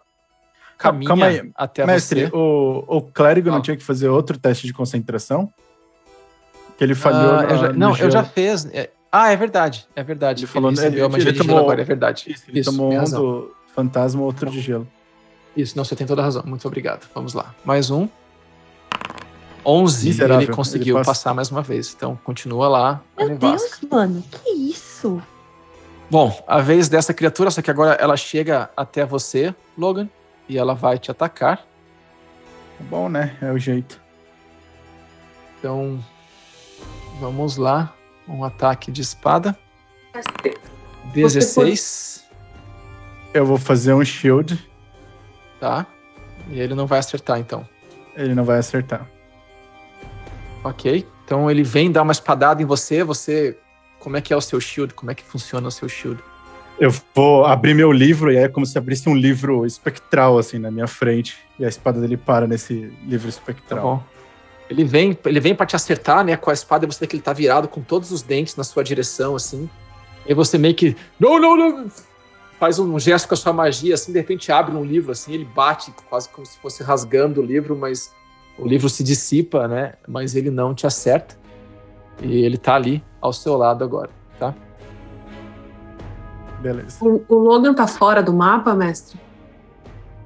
[0.77, 1.51] caminha calma aí.
[1.55, 2.35] até Mestre, você.
[2.35, 3.61] o, o clérigo não Ah.
[3.61, 5.51] tinha que fazer outro teste de concentração?
[6.77, 7.35] Que ele falhou.
[7.35, 8.11] Ah, eu já- não, eu gelo.
[8.11, 8.65] já fiz.
[8.73, 10.41] é- ah, é verdade, é verdade.
[10.43, 12.25] Ele falou- ele- magia ele de gelo tomou- agora, é verdade.
[12.27, 13.21] Isso, ele tomou tem um razão.
[13.21, 14.87] do fantasma, outro de gelo.
[15.55, 16.41] Isso, não, você tem toda a razão.
[16.45, 17.07] Muito obrigado.
[17.13, 17.53] Vamos lá.
[17.63, 18.07] Mais um.
[19.65, 20.07] 11.
[20.07, 21.93] Miserável, Ele conseguiu ele passa- passar mais uma vez.
[21.95, 23.01] Então, continua lá.
[23.17, 23.37] Meu.
[23.37, 25.21] Deus, mano, que isso?
[26.09, 30.07] Bom, a vez dessa criatura, só que agora ela chega até você, Logan,
[30.47, 31.57] e ela vai te atacar.
[31.57, 33.35] Tá bom, né?
[33.41, 33.99] É o jeito.
[35.59, 36.03] Então,
[37.19, 37.93] vamos lá.
[38.27, 39.57] Um ataque de espada.
[40.13, 40.61] Caceta.
[41.13, 42.23] 16,
[43.33, 44.57] Eu vou fazer um shield.
[45.59, 45.85] tá?
[46.49, 47.67] E ele não vai acertar, então.
[48.15, 49.07] Ele não vai acertar.
[50.63, 51.05] Ok.
[51.25, 53.03] Então ele vem dar uma espadada em você.
[53.03, 53.57] Você.
[53.99, 54.93] Como é que é o seu shield?
[54.93, 56.21] Como é que funciona o seu shield?
[56.79, 60.71] Eu vou abrir meu livro e é como se abrisse um livro espectral, assim, na
[60.71, 61.37] minha frente.
[61.59, 63.83] E a espada dele para nesse livro Tá espectral.
[63.83, 64.03] bom.
[64.69, 67.15] Ele vem, ele vem para te acertar, né, com a espada, e você vê que
[67.15, 69.69] ele tá virado com todos os dentes na sua direção, assim.
[70.25, 70.95] E você meio que.
[71.19, 71.91] Não, não, não!
[72.63, 75.43] faz um gesto com a sua magia, assim, de repente abre um livro, assim, ele
[75.43, 78.13] bate quase como se fosse rasgando o livro, mas
[78.57, 79.93] o livro se dissipa, né?
[80.07, 81.35] Mas ele não te acerta.
[82.21, 84.09] E ele tá ali ao seu lado agora,
[84.39, 84.53] tá?
[86.59, 87.03] Beleza.
[87.03, 89.19] O, o Logan tá fora do mapa, mestre?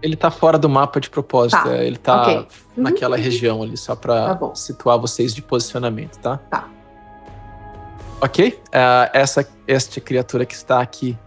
[0.01, 1.63] Ele tá fora do mapa de propósito.
[1.63, 2.37] Tá, é, Ele tá ok.
[2.37, 2.83] Uhum.
[2.83, 6.37] naquela região ali, só pra Tá situar vocês de posicionamento, tá?
[6.49, 6.67] Tá.
[8.21, 8.59] Ok.
[8.71, 11.17] Ah, essa, esta criatura que está aqui,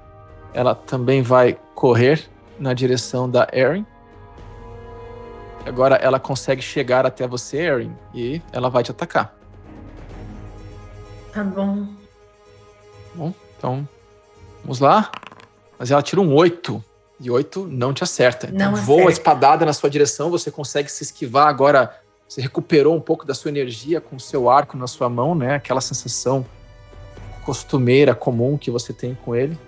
[0.55, 2.29] ela também vai correr
[2.59, 3.85] na direção da Erin.
[5.67, 9.35] Agora ela consegue chegar até você, Erin, e ela vai te atacar.
[11.33, 11.87] Tá bom.
[13.15, 13.89] Bom, então
[14.63, 15.11] vamos lá.
[15.79, 16.83] Mas ela tira um 8.
[17.21, 18.49] E 8 não te acerta.
[18.51, 19.13] Então Não voa acerta.
[19.13, 21.95] espadada na sua direção, você consegue se esquivar agora.
[22.27, 25.57] Você recuperou um pouco da sua energia com o seu arco na sua mão, né?
[25.57, 26.47] Aquela sensação
[27.45, 29.59] costumeira, comum que você tem com ele.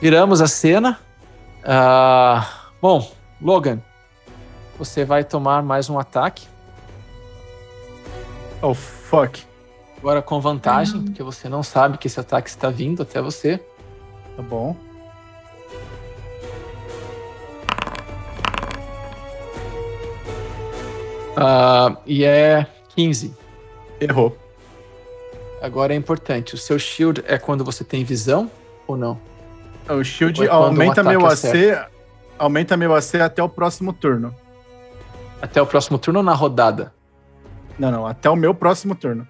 [0.00, 0.98] Viramos a cena.
[1.62, 3.08] Ah, bom,
[3.40, 3.80] Logan,
[4.78, 6.46] você vai tomar mais um ataque.
[8.60, 9.44] Oh, fuck.
[9.98, 11.04] Agora com vantagem, Uhum.
[11.06, 13.58] porque você não sabe que esse ataque está vindo até você.
[14.36, 14.76] Tá bom.
[21.36, 23.34] Ah, e é 15.
[24.00, 24.36] Errou.
[25.60, 26.54] Agora é importante.
[26.54, 28.50] O seu shield é quando você tem visão
[28.86, 29.18] ou não?
[29.88, 31.78] O shield Foi quando um aumenta meu AC.
[32.38, 34.34] Aumenta meu AC até o próximo turno.
[35.42, 36.94] Até o próximo turno ou na rodada?
[37.78, 39.26] Não, não, até o meu próximo turno.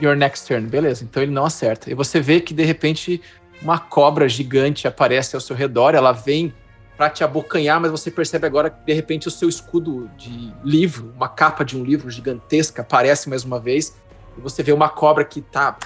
[0.00, 0.68] Your next turn.
[0.68, 1.90] Beleza, então ele não acerta.
[1.90, 3.20] E você vê que de repente
[3.60, 6.54] uma cobra gigante aparece ao seu redor, ela vem
[6.96, 11.12] pra te abocanhar, mas você percebe agora que de repente o seu escudo de livro,
[11.16, 13.96] uma capa de um livro gigantesca, aparece mais uma vez.
[14.36, 15.76] E você vê uma cobra que tá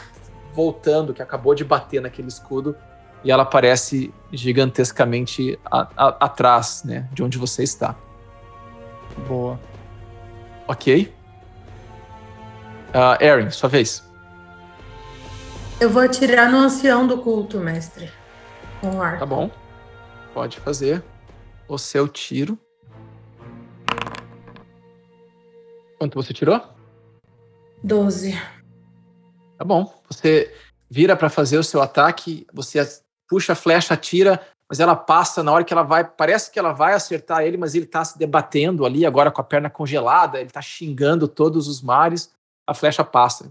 [0.53, 2.77] voltando, que acabou de bater naquele escudo,
[3.25, 7.95] e ela aparece gigantescamente a- a- atrás, né, de onde você está.
[9.29, 9.59] Boa.
[10.67, 11.15] Ok?
[12.95, 14.03] Ah, Erin, sua vez.
[15.81, 18.11] Eu vou atirar no ancião do culto, mestre.
[18.81, 19.19] Com o arco.
[19.21, 19.51] Tá bom.
[20.33, 21.03] Pode fazer
[21.69, 22.59] o seu tiro.
[25.99, 26.61] Quanto você tirou?
[27.83, 28.41] 12.
[29.59, 29.93] Tá bom.
[30.11, 30.53] Você
[30.91, 32.79] vira pra fazer o seu ataque, você
[33.29, 36.05] puxa a flecha, atira, mas ela passa na hora que ela vai.
[36.05, 39.45] Parece que ela vai acertar ele, mas ele tá se debatendo ali, agora com a
[39.45, 42.33] perna congelada, ele tá xingando todos os mares.
[42.67, 43.51] A flecha passa.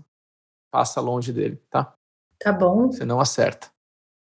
[0.71, 1.93] Passa longe dele, tá?
[2.39, 2.91] Tá bom.
[2.91, 3.67] Você não acerta.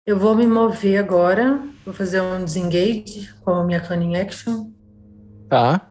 [0.04, 1.62] Eu vou me mover agora.
[1.84, 4.70] Vou fazer um disengage com a minha cunning action.
[5.48, 5.88] Tá?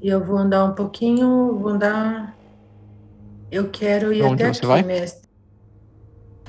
[0.00, 1.58] E eu vou andar um pouquinho.
[1.58, 2.34] Vou andar.
[3.50, 4.82] Eu quero ir Onde até aqui, vai?
[4.82, 5.21] mestre.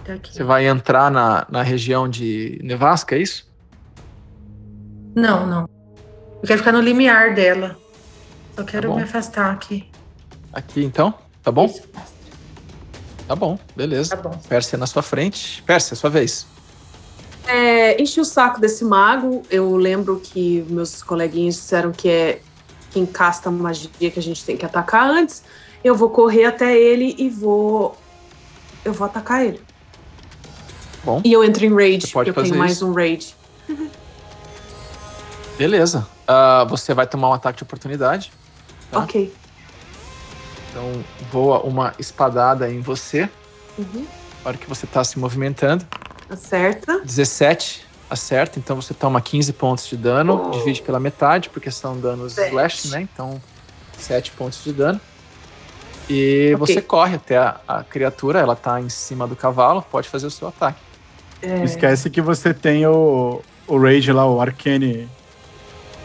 [0.03, 0.33] Até aqui.
[0.33, 3.49] Você vai entrar na, na região de Nevasca, é isso?
[5.15, 5.69] Não, não.
[6.41, 7.77] Eu quero ficar no limiar dela.
[8.53, 8.97] Só quero bom.
[8.97, 9.89] me afastar aqui.
[10.51, 11.13] Aqui então?
[11.41, 11.67] Tá bom?
[11.67, 11.87] Isso.
[13.25, 14.17] Tá bom, beleza.
[14.17, 14.37] Tá bom.
[14.49, 15.63] Pérsia na sua frente.
[15.63, 16.45] Pérsia, sua vez.
[17.47, 19.43] É, enchi o saco desse mago.
[19.49, 22.41] Eu lembro que meus coleguinhas disseram que é
[22.91, 25.43] quem casta magia que a gente tem que atacar antes.
[25.81, 27.97] Eu vou correr até ele e vou.
[28.83, 29.61] Eu vou atacar ele.
[31.03, 31.21] Bom.
[31.23, 32.87] E eu entro em rage, porque eu tenho fazer mais isso.
[32.87, 33.35] um rage.
[35.57, 36.07] Beleza.
[36.27, 38.31] Ah, você vai tomar um ataque de oportunidade.
[38.91, 38.99] Tá.
[38.99, 39.33] Ok.
[40.69, 43.29] Então voa uma espadada em você.
[43.77, 44.05] Uhum.
[44.43, 45.85] Na hora que você tá se movimentando.
[46.29, 46.99] Acerta.
[47.03, 50.51] 17 acerta, então você toma 15 pontos de dano.
[50.51, 52.49] Divide pela metade, porque são danos Sete.
[52.49, 53.01] slash, né?
[53.01, 53.41] Então
[53.97, 55.01] 7 pontos de dano.
[56.09, 56.75] E Ok.
[56.75, 60.31] você corre até a, a criatura, ela tá em cima do cavalo, pode fazer o
[60.31, 60.79] seu ataque.
[61.43, 61.63] É...
[61.63, 65.07] Esquece que você tem o, o Rage lá, o Arcane.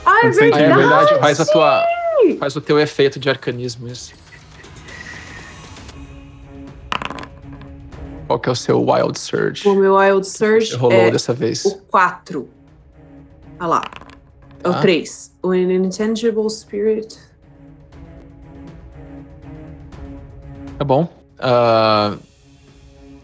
[0.05, 0.89] Ah, é Consente Ah, é verdade.
[0.89, 1.85] verdade, faz a tua.
[2.41, 4.13] Faz o teu efeito de arcanismo, isso.
[8.27, 9.67] Qual que é o seu Wild Surge?
[9.67, 11.65] O meu Wild Surge rolou é dessa vez.
[11.65, 12.49] o 4.
[13.59, 13.83] Olha lá.
[14.63, 14.81] É o Tá.
[14.81, 15.33] 3.
[15.43, 17.17] O Intangible Spirit.
[20.77, 21.09] Tá bom.
[21.39, 22.17] Ah,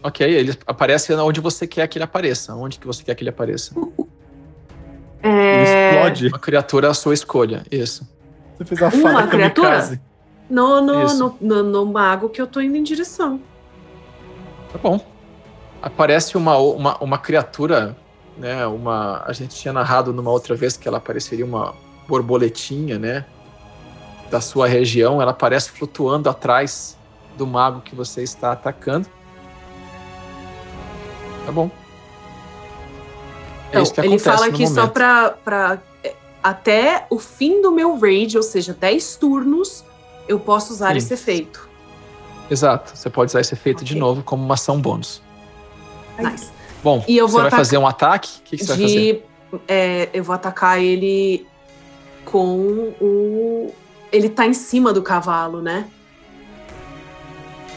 [0.05, 2.55] ok, ele aparece onde você quer que ele apareça.
[2.55, 3.73] Onde que você quer que ele apareça?
[5.23, 5.89] Ele É...
[5.89, 6.27] explode.
[6.27, 7.63] Uma criatura à sua escolha.
[7.71, 8.07] Isso.
[8.55, 9.99] Você fez a Uma fada criatura?
[10.49, 13.41] No, no, no, no, no mago que eu tô indo em direção.
[14.71, 15.03] Tá bom.
[15.81, 17.97] Aparece uma, uma, uma criatura,
[18.37, 18.65] né?
[18.67, 19.23] Uma.
[19.25, 21.73] A gente tinha narrado numa outra vez que ela pareceria uma
[22.07, 23.25] borboletinha, né?
[24.29, 25.21] Da sua região.
[25.21, 26.95] Ela aparece flutuando atrás
[27.35, 29.07] do mago que você está atacando.
[31.45, 31.69] Tá bom.
[33.65, 35.79] É Então, isso que ele fala aqui só pra, pra.
[36.03, 36.13] é,
[36.43, 39.83] Até o fim do meu raid, ou seja, 10 turnos,
[40.27, 40.97] eu posso usar Sim.
[40.97, 41.67] esse efeito.
[42.49, 42.91] Exato.
[42.95, 43.99] Você pode usar esse efeito de Ok.
[43.99, 45.21] novo como uma ação bônus.
[46.19, 46.49] Nice.
[46.83, 48.39] Bom, E eu você vou vai atacar- fazer um ataque?
[48.39, 49.13] O que, que você vai fazer?
[49.51, 49.61] De.
[49.67, 51.45] é, eu vou atacar ele
[52.23, 53.73] com o.
[54.11, 55.87] Ele tá em cima do cavalo, né?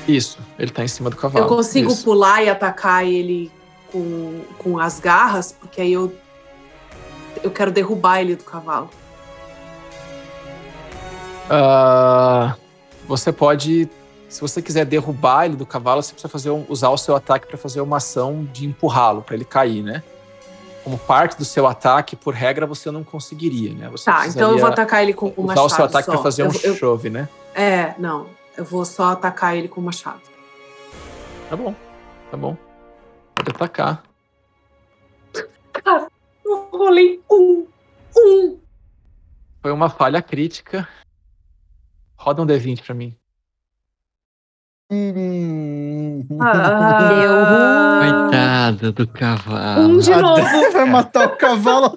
[0.06, 1.44] Isso, ele tá em cima do cavalo.
[1.44, 2.04] eu consigo Isso.
[2.04, 3.50] pular e atacar ele
[3.92, 6.12] com, com as garras, porque aí eu.
[7.42, 8.90] Eu quero derrubar ele do cavalo.
[11.50, 12.56] Ah,
[13.06, 13.88] você pode,
[14.28, 17.46] se você quiser derrubar ele do cavalo, você precisa fazer um- usar o seu ataque
[17.46, 20.02] para fazer uma ação de empurrá-lo, para ele cair, né?
[20.84, 23.88] Como parte do seu ataque, por regra, você não conseguiria, né?
[23.90, 25.66] Você Tá, então eu vou atacar ele com o usar machado.
[25.66, 27.28] o seu ataque para fazer um Eu- eu- chove, né?
[27.54, 28.26] É, não.
[28.56, 30.20] Eu vou só atacar ele com o machado.
[31.48, 31.74] Tá bom,
[32.30, 32.56] tá bom.
[33.38, 34.02] Pode atacar.
[36.44, 37.66] Eu rolei um.
[38.16, 38.58] Um.
[39.62, 40.88] Foi uma falha crítica.
[42.16, 43.16] Roda um D20 pra mim.
[46.40, 49.80] Ah, Coitado do cavalo.
[49.88, 50.42] um de novo.
[50.72, 51.96] Vai matar o cavalo.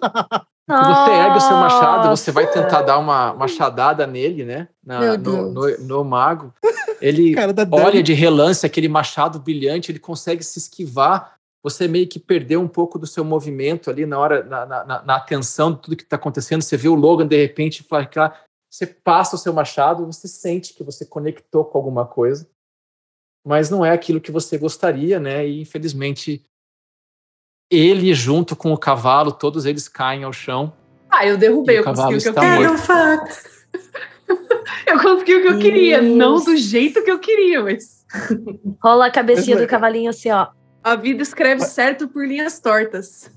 [0.69, 4.69] Você ergue o seu machado, você vai tentar dar uma machadada nele, né?
[4.83, 6.53] Na- no, no- no mago.
[7.01, 11.35] Ele Cara da olha de relance aquele machado brilhante, ele consegue se esquivar.
[11.63, 15.01] Você meio que perdeu um pouco do seu movimento ali na hora, na, na- na-
[15.03, 16.61] na atenção de tudo que está acontecendo.
[16.61, 20.83] Você vê o Logan de repente flacar, você passa o seu machado, você sente que
[20.83, 22.47] você conectou com alguma coisa,
[23.45, 25.45] mas não é aquilo que você gostaria, né?
[25.47, 26.43] E infelizmente
[27.71, 30.73] ele junto com o cavalo, todos eles caem ao chão.
[31.09, 33.51] Ah, eu derrubei, o eu consegui cavalo o que eu está queria.
[34.85, 36.01] Eu consegui o que eu queria.
[36.01, 38.05] Não do jeito que eu queria, mas.
[38.83, 40.47] Rola a cabecinha do cavalinho assim, ó.
[40.83, 43.31] A vida escreve certo por linhas tortas.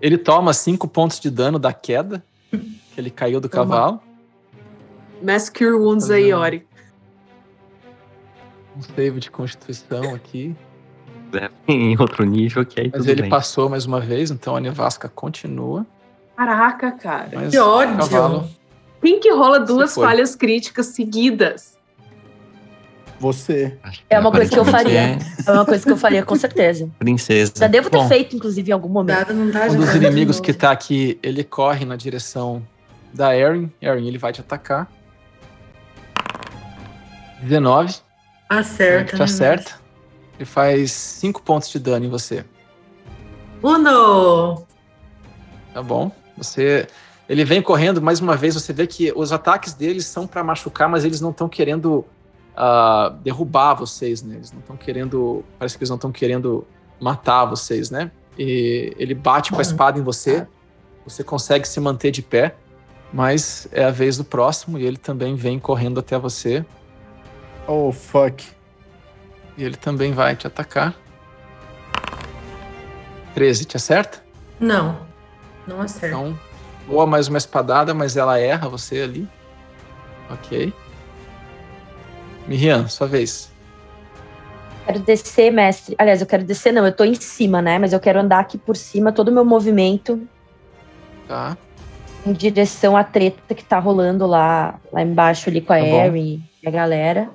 [0.00, 2.60] Ele toma cinco pontos de dano da queda, que
[2.98, 4.00] ele caiu do cavalo.
[5.22, 6.66] Mass Cure Wounds aí, Ori.
[8.76, 10.54] Um save de constituição aqui.
[11.32, 13.30] Leva em outro nível que aí Mas tudo ele bem.
[13.30, 15.84] passou mais uma vez, então a nevasca continua.
[16.36, 17.28] Caraca, cara.
[17.34, 17.94] Mas Que ódio.
[17.94, 18.48] o cavalo
[19.02, 21.76] Quem que rola duas falhas críticas seguidas?
[23.20, 23.76] Você.
[24.08, 25.18] É uma coisa que eu faria.
[25.44, 26.88] É uma coisa que eu faria, com certeza.
[27.00, 27.52] princesa.
[27.56, 28.06] Já devo ter Bom.
[28.06, 29.26] feito, inclusive, em algum momento.
[29.26, 32.62] Tá Um dos ajudando inimigos que tá aqui, ele corre na direção
[33.12, 33.72] da Erin.
[33.82, 34.88] Erin, ele vai te atacar.
[37.42, 37.96] 19,
[38.48, 39.12] Acerta.
[39.12, 39.77] te né, acerta.
[40.38, 42.44] Ele faz 5 pontos de dano em você.
[43.62, 44.64] Uno!
[45.74, 46.12] Tá bom.
[46.36, 46.86] Você.
[47.28, 50.88] Ele vem correndo, mais uma vez, você vê que os ataques deles são para machucar,
[50.88, 52.04] mas eles não estão querendo
[52.56, 54.36] ah, derrubar vocês, né?
[54.36, 55.44] Eles não estão querendo.
[55.58, 56.66] Parece que eles não estão querendo
[57.00, 58.10] matar vocês, né?
[58.38, 60.46] E ele bate com a espada em você.
[61.04, 62.54] Você consegue se manter de pé,
[63.12, 66.64] mas é a vez do próximo e ele também vem correndo até você.
[67.66, 68.44] Oh, fuck.
[69.58, 70.94] E ele também vai te atacar.
[73.34, 74.22] 13, te acerta?
[74.58, 75.00] Não.
[75.66, 76.06] Não acerta.
[76.16, 76.38] Então,
[76.86, 79.28] voa mais uma espadada, mas ela erra você ali.
[80.30, 80.72] Ok.
[82.46, 83.50] Miriam, sua vez.
[84.86, 85.94] Quero descer, mestre.
[85.98, 87.78] Aliás, eu quero descer, não, eu tô em cima, né?
[87.78, 90.26] Mas eu quero andar aqui por cima, todo o meu movimento
[91.26, 91.58] Tá.
[92.24, 95.84] em direção à treta que tá rolando lá, lá embaixo ali com a Tá.
[95.84, 97.28] Erin e a galera.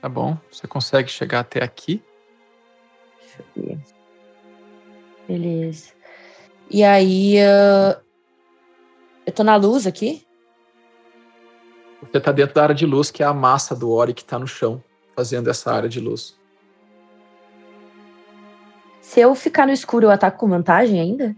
[0.00, 0.36] Tá bom.
[0.50, 2.02] Você consegue chegar até aqui.
[3.20, 3.78] Deixa eu ver.
[5.28, 5.92] Beleza.
[6.70, 8.00] E aí, ah,
[9.26, 10.26] eu tô na luz aqui?
[12.00, 14.38] Você tá dentro da área de luz, que é a massa do Ori que tá
[14.38, 14.82] no chão,
[15.14, 16.38] fazendo essa área de luz.
[19.00, 21.36] Se eu ficar no escuro, eu ataco com vantagem ainda?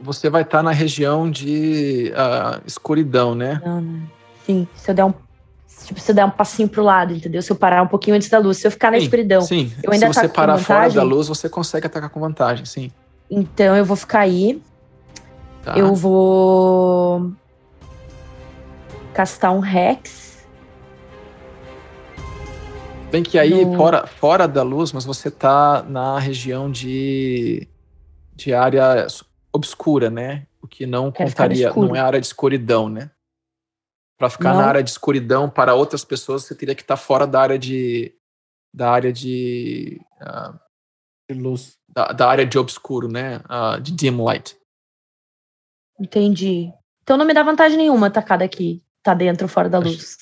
[0.00, 3.60] Você vai estar na região de ah, escuridão, né?
[3.64, 4.02] Não, né?
[4.44, 5.14] Sim, se eu der um.
[5.90, 7.42] Tipo, se eu der um passinho pro lado, entendeu?
[7.42, 8.58] Se eu parar um pouquinho antes da luz.
[8.58, 9.40] Se eu ficar na Sim, escuridão.
[9.40, 9.72] Sim.
[9.82, 12.92] Eu ainda Se você parar fora da luz, você consegue atacar com vantagem, sim.
[13.28, 14.62] Então eu vou ficar aí.
[15.64, 15.76] Tá.
[15.76, 17.32] Eu vou.
[19.12, 20.46] Castar um Rex.
[23.10, 27.66] Bem que aí, No- fora, fora da luz, mas você tá na região de,
[28.36, 29.08] de área
[29.52, 30.46] obscura, né?
[30.62, 33.10] O que não Quero contaria, não é área de escuridão, né?
[34.20, 34.60] Para ficar Não?
[34.60, 38.14] na área de escuridão para outras pessoas, você teria que estar fora da área de
[38.72, 40.52] da área de ah,
[41.30, 41.78] De luz.
[41.88, 43.40] da, da área de obscuro, né?
[43.48, 44.54] Ah, de dim light.
[45.98, 46.70] Entendi.
[47.02, 48.82] Então não me dá vantagem nenhuma atacar daqui.
[49.02, 50.16] Tá dentro ou fora da Acho- luz.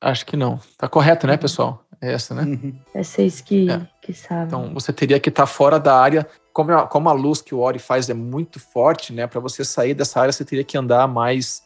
[0.00, 0.60] Acho que não.
[0.78, 1.32] Tá correto, Uhum.
[1.32, 1.84] né, pessoal?
[2.00, 2.42] É essa, né?
[2.44, 2.80] Uhum.
[2.94, 3.86] É vocês que, É.
[4.00, 4.46] que sabem.
[4.46, 6.26] Então você teria que estar fora da área.
[6.52, 9.26] Como a, como a luz que o Ori faz é muito forte, né?
[9.26, 11.62] Para você sair dessa área, você teria que andar mais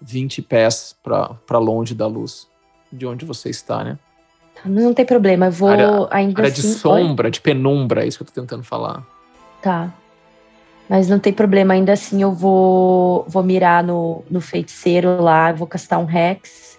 [0.00, 2.48] 20 pés para longe da luz
[2.92, 3.98] de onde você está, né?
[4.64, 6.72] Não tem problema, eu vou Área- ainda Área de assim.
[6.74, 9.04] sombra, de penumbra, é isso que eu tô tentando falar.
[9.62, 9.92] Tá.
[10.88, 15.66] Mas não tem problema, ainda assim eu vou, vou mirar no, no feiticeiro lá, vou
[15.66, 16.78] castar um Rex.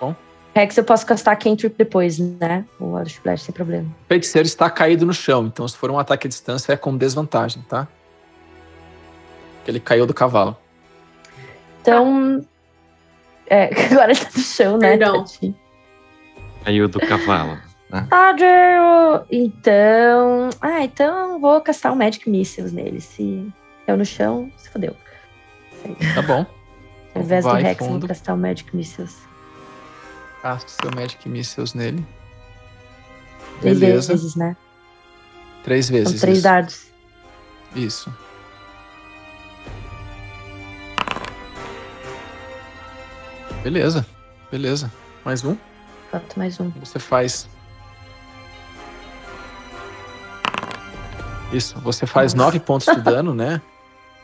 [0.00, 0.14] Bom.
[0.54, 2.64] Rex eu posso castar Cantrip depois, né?
[2.78, 3.88] O Eldritch Blast sem problema.
[4.04, 6.96] O feiticeiro está caído no chão, então se for um ataque à distância é com
[6.96, 7.86] desvantagem, tá?
[9.56, 10.56] Porque ele caiu do cavalo.
[11.84, 12.44] Então.
[13.46, 14.96] É, agora ele tá no chão, né?
[14.96, 15.24] Perdão.
[15.24, 15.54] tadinho.
[16.64, 17.58] Caiu do cavalo.
[17.90, 18.06] Né?
[18.08, 19.26] Tadeu!
[19.30, 20.48] Então.
[20.62, 23.00] Ah, então vou castar um Magic Missiles nele.
[23.02, 23.46] Se
[23.86, 24.96] eu no chão, se fodeu.
[26.14, 26.46] Tá bom.
[27.14, 28.08] Ao invés do Vai Rex, eu vou fundo.
[28.08, 29.18] castar o Magic Missiles.
[30.40, 32.04] Casta seu Magic Missiles nele.
[33.60, 34.12] Três Beleza.
[34.14, 34.56] vezes, né?
[35.62, 36.20] Três São vezes.
[36.20, 36.44] três isso.
[36.44, 36.86] dardos.
[37.76, 38.14] Isso.
[43.64, 44.04] Beleza,
[44.50, 44.92] beleza.
[45.24, 45.56] Mais um.
[46.10, 46.68] Falta mais um.
[46.80, 47.48] Você faz.
[51.50, 53.62] Isso, você faz nove pontos de dano, né?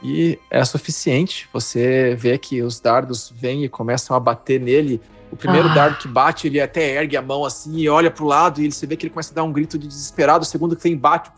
[0.03, 1.49] E é suficiente.
[1.55, 5.01] Você vê que os dardos vêm e começam a bater nele.
[5.33, 5.75] O primeiro Ah.
[5.75, 8.73] dardo que bate, ele até ergue a mão assim e olha pro lado, e ele,
[8.73, 10.43] você vê que ele começa a dar um grito de desesperado.
[10.43, 11.31] O segundo que vem bate,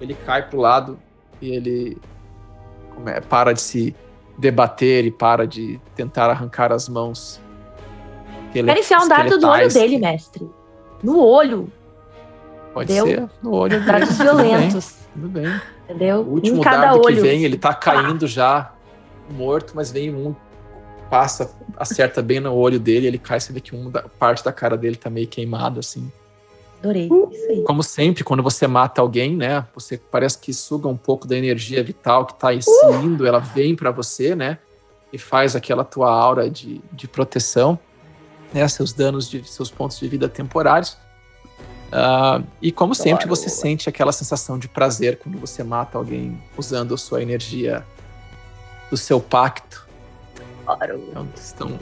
[0.00, 0.98] ele cai pro lado
[1.40, 1.98] e ele
[3.28, 3.94] para de se
[4.42, 7.40] debater e para de tentar arrancar as mãos.
[8.52, 10.50] Quero enfiar um dardo do olho dele, que- mestre.
[11.02, 11.72] No olho.
[12.74, 13.06] Pode Deu.
[13.06, 13.84] ser no olho dele.
[13.86, 14.94] Dardos Tudo bem, violentos.
[15.14, 15.60] Tudo bem.
[15.84, 16.16] Entendeu?
[16.20, 17.16] O último em cada dardo olho.
[17.16, 18.72] que vem, ele tá caindo já
[19.30, 20.34] morto, mas vem um,
[21.08, 24.76] passa, acerta bem no olho dele, ele cai, você vê que uma parte da cara
[24.76, 26.10] dele tá meio queimada, assim.
[26.82, 27.06] Adorei.
[27.06, 27.62] Isso aí.
[27.62, 31.82] Como sempre, quando você mata alguém, né, você parece que suga um pouco da energia
[31.82, 32.94] vital que tá aí Uh!
[33.04, 34.58] indo, ela vem pra você, né,
[35.12, 37.78] e faz aquela tua aura de, de proteção,
[38.52, 40.96] né, seus danos, de seus pontos de vida temporários.
[41.92, 46.94] Ah, e como sempre, você sente aquela sensação de prazer quando você mata alguém usando
[46.94, 47.84] a sua energia
[48.90, 49.86] do seu pacto.
[51.10, 51.78] Então, estão,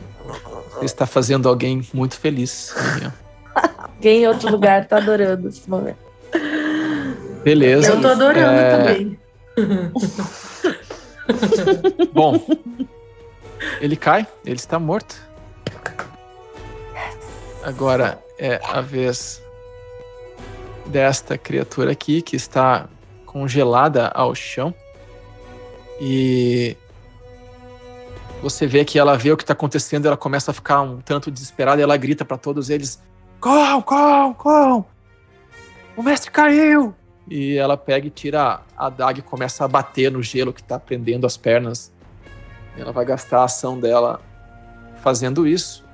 [0.74, 2.74] você está fazendo alguém muito feliz.
[2.94, 3.29] Miriam.
[3.96, 5.98] Alguém em outro lugar tá adorando esse momento.
[7.44, 7.92] Beleza.
[7.92, 9.18] Eu tô adorando É, também.
[12.12, 12.40] Bom,
[13.80, 15.16] ele cai, ele está morto.
[17.62, 19.42] Agora é a vez
[20.86, 22.88] desta criatura aqui que está
[23.26, 24.74] congelada ao chão.
[26.00, 26.76] E
[28.42, 31.30] você vê que ela vê o que está acontecendo, ela começa a ficar um tanto
[31.30, 33.00] desesperada e ela grita para todos eles:
[33.40, 34.84] Corram, corram, corram!
[35.96, 36.94] O mestre caiu!
[37.28, 40.78] E ela pega e tira a adaga e começa a bater no gelo que tá
[40.78, 41.92] prendendo as pernas.
[42.76, 44.20] Ela vai gastar a ação dela
[45.02, 45.84] fazendo isso.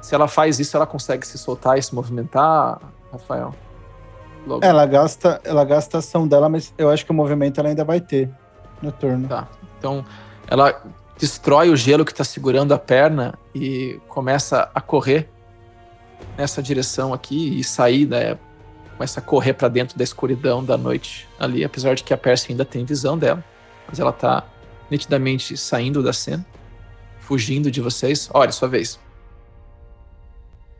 [0.00, 2.78] Se ela faz isso, ela consegue se soltar e se movimentar,
[3.10, 3.54] Rafael?
[4.46, 4.64] Logo.
[4.64, 7.82] Ela gasta, ela gasta a ação dela, mas eu acho que o movimento ela ainda
[7.82, 8.30] vai ter
[8.82, 9.26] no turno.
[9.26, 9.48] Tá.
[9.78, 10.04] Então,
[10.46, 10.82] ela
[11.18, 15.30] destrói o gelo que está segurando a perna e começa a correr
[16.36, 18.38] nessa direção aqui e sair, né?
[18.96, 22.52] Começa a correr para dentro da escuridão da noite ali, apesar de que a Percy
[22.52, 23.44] ainda tem visão dela,
[23.88, 24.44] mas ela tá
[24.90, 26.46] nitidamente saindo da cena,
[27.18, 28.30] fugindo de vocês.
[28.32, 29.00] Olha, sua vez.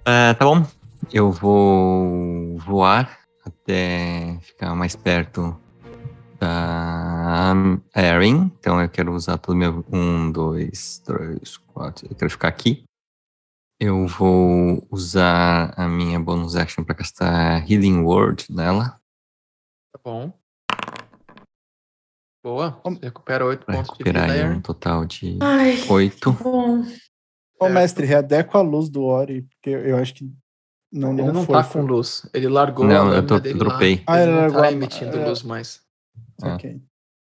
[0.05, 0.65] Ah, tá bom.
[1.13, 5.57] Eu vou voar até ficar mais perto
[6.39, 7.55] da
[7.95, 8.53] Erin.
[8.59, 9.85] Então eu quero usar todo meu.
[9.91, 12.07] Um, dois, três, quatro.
[12.11, 12.85] Eu quero ficar aqui.
[13.81, 19.01] Eu vou usar a minha bonus action para castar Healing Word nela.
[19.93, 20.33] Tá bom.
[22.43, 22.81] Boa.
[23.03, 26.33] Recupera oito pontos de vida, recuperar aí um total de Ai, oito.
[26.33, 26.83] bom.
[27.59, 30.31] Ô, mestre, readequa a luz do Ori, porque eu acho que
[30.93, 31.55] não, Ele não, não foi.
[31.55, 32.29] tá com luz.
[32.35, 34.03] Ele largou a Não, eu lâmina tô, dele eu dropei.
[34.07, 35.27] Ah, Ele ele não tá a- emitindo é.
[35.29, 35.83] luz mais.
[36.43, 36.81] Ok.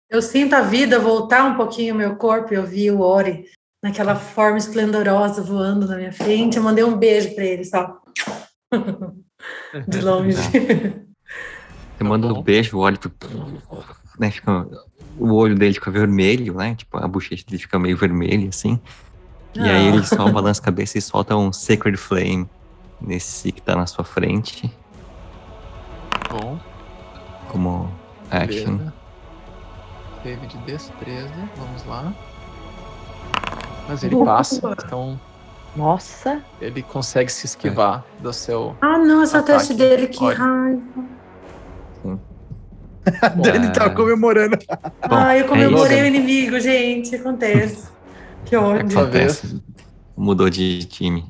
[0.09, 2.52] Eu sinto a vida voltar um pouquinho meu corpo.
[2.55, 3.48] Eu vi o Ori
[3.82, 6.57] naquela forma esplendorosa voando na minha frente.
[6.57, 7.98] Eu mandei um beijo pra ele, só.
[9.89, 10.36] De longe.
[10.36, 12.40] Você manda bom.
[12.40, 12.98] um beijo, o olho
[14.19, 14.66] né, fica,
[15.19, 16.74] o olho dele fica vermelho, né?
[16.74, 18.81] Tipo, a bochecha dele fica meio vermelha, assim.
[19.55, 22.48] E aí ele só balança a cabeça e solta um Sacred Flame
[23.01, 24.73] nesse que tá na sua frente,
[26.31, 26.61] Bom,
[27.48, 27.90] como
[28.31, 28.77] action.
[28.77, 28.94] beleza.
[30.23, 32.15] Teve de destreza, vamos lá.
[33.91, 34.25] Mas ele Boa.
[34.27, 35.19] passa, então
[35.75, 36.41] Nossa.
[36.61, 38.77] Ele consegue se esquivar do seu.
[38.81, 39.59] Ah, não, essa Ataque.
[39.59, 40.37] teste dele, que Olha.
[40.37, 41.05] raiva.
[43.23, 43.91] A Dani tá É.
[43.91, 44.57] comemorando.
[44.57, 47.17] Bom, ah, eu comemorei é o inimigo, gente.
[47.17, 47.89] Acontece.
[48.45, 48.97] Que ódio.
[49.01, 49.61] Acontece.
[50.17, 51.25] Mudou de time.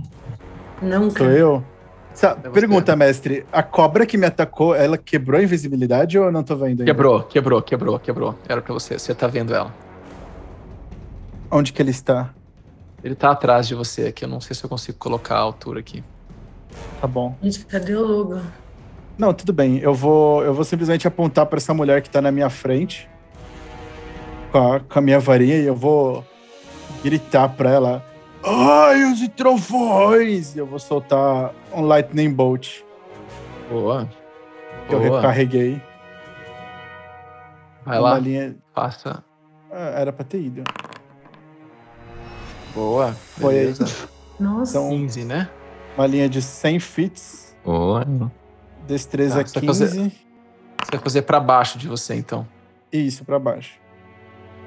[0.82, 1.18] Nunca.
[1.24, 1.64] Sou eu?
[2.12, 3.46] Sa- É pergunta, mestre.
[3.50, 6.84] A cobra que me atacou, ela quebrou a invisibilidade ou eu não tô vendo ainda?
[6.84, 8.34] Quebrou, quebrou, quebrou, quebrou.
[8.46, 8.98] Era pra você.
[8.98, 9.72] Você tá vendo ela.
[11.50, 12.30] Onde que ele está?
[13.02, 14.24] Ele tá atrás de você aqui.
[14.24, 16.04] Eu não sei se eu consigo colocar a altura aqui.
[17.00, 17.34] Tá bom.
[17.42, 18.40] Gente, cadê o Lugo?
[19.18, 19.78] Não, tudo bem.
[19.78, 23.08] Eu vou, eu vou simplesmente apontar pra essa mulher que tá na minha frente
[24.52, 26.24] com a, com a minha varinha e eu vou
[27.02, 28.04] gritar pra ela:
[28.44, 30.54] Ai, os trovões!
[30.54, 32.80] E eu vou soltar um Lightning Bolt
[33.70, 34.08] Boa.
[34.88, 35.16] que eu Boa.
[35.20, 35.82] recarreguei.
[37.84, 38.56] Vai Uma lá, linha.
[38.74, 39.24] passa.
[39.72, 40.62] Ah, era pra ter ido.
[42.74, 43.12] Boa.
[43.12, 43.74] Foi aí.
[44.38, 44.78] Nossa.
[44.78, 45.48] Então, 15, né?
[45.96, 48.06] uma linha de 100 fits, Boa.
[48.86, 50.00] destreza Tá, você vai 15 fazer-
[50.82, 52.46] Você vai fazer pra baixo de você, então.
[52.92, 53.74] e isso pra baixo.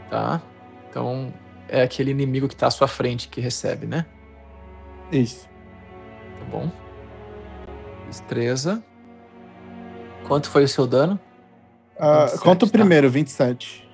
[0.10, 0.42] Tá?
[0.90, 1.34] Então,
[1.68, 4.06] é aquele inimigo que tá à sua frente que recebe, né?
[5.12, 5.48] Isso.
[6.40, 6.70] Tá bom.
[8.08, 8.84] Destreza.
[10.28, 11.20] Quanto foi o seu dano?
[11.98, 12.74] Ah, 27, conta o tá.
[12.78, 13.90] primeiro, 27.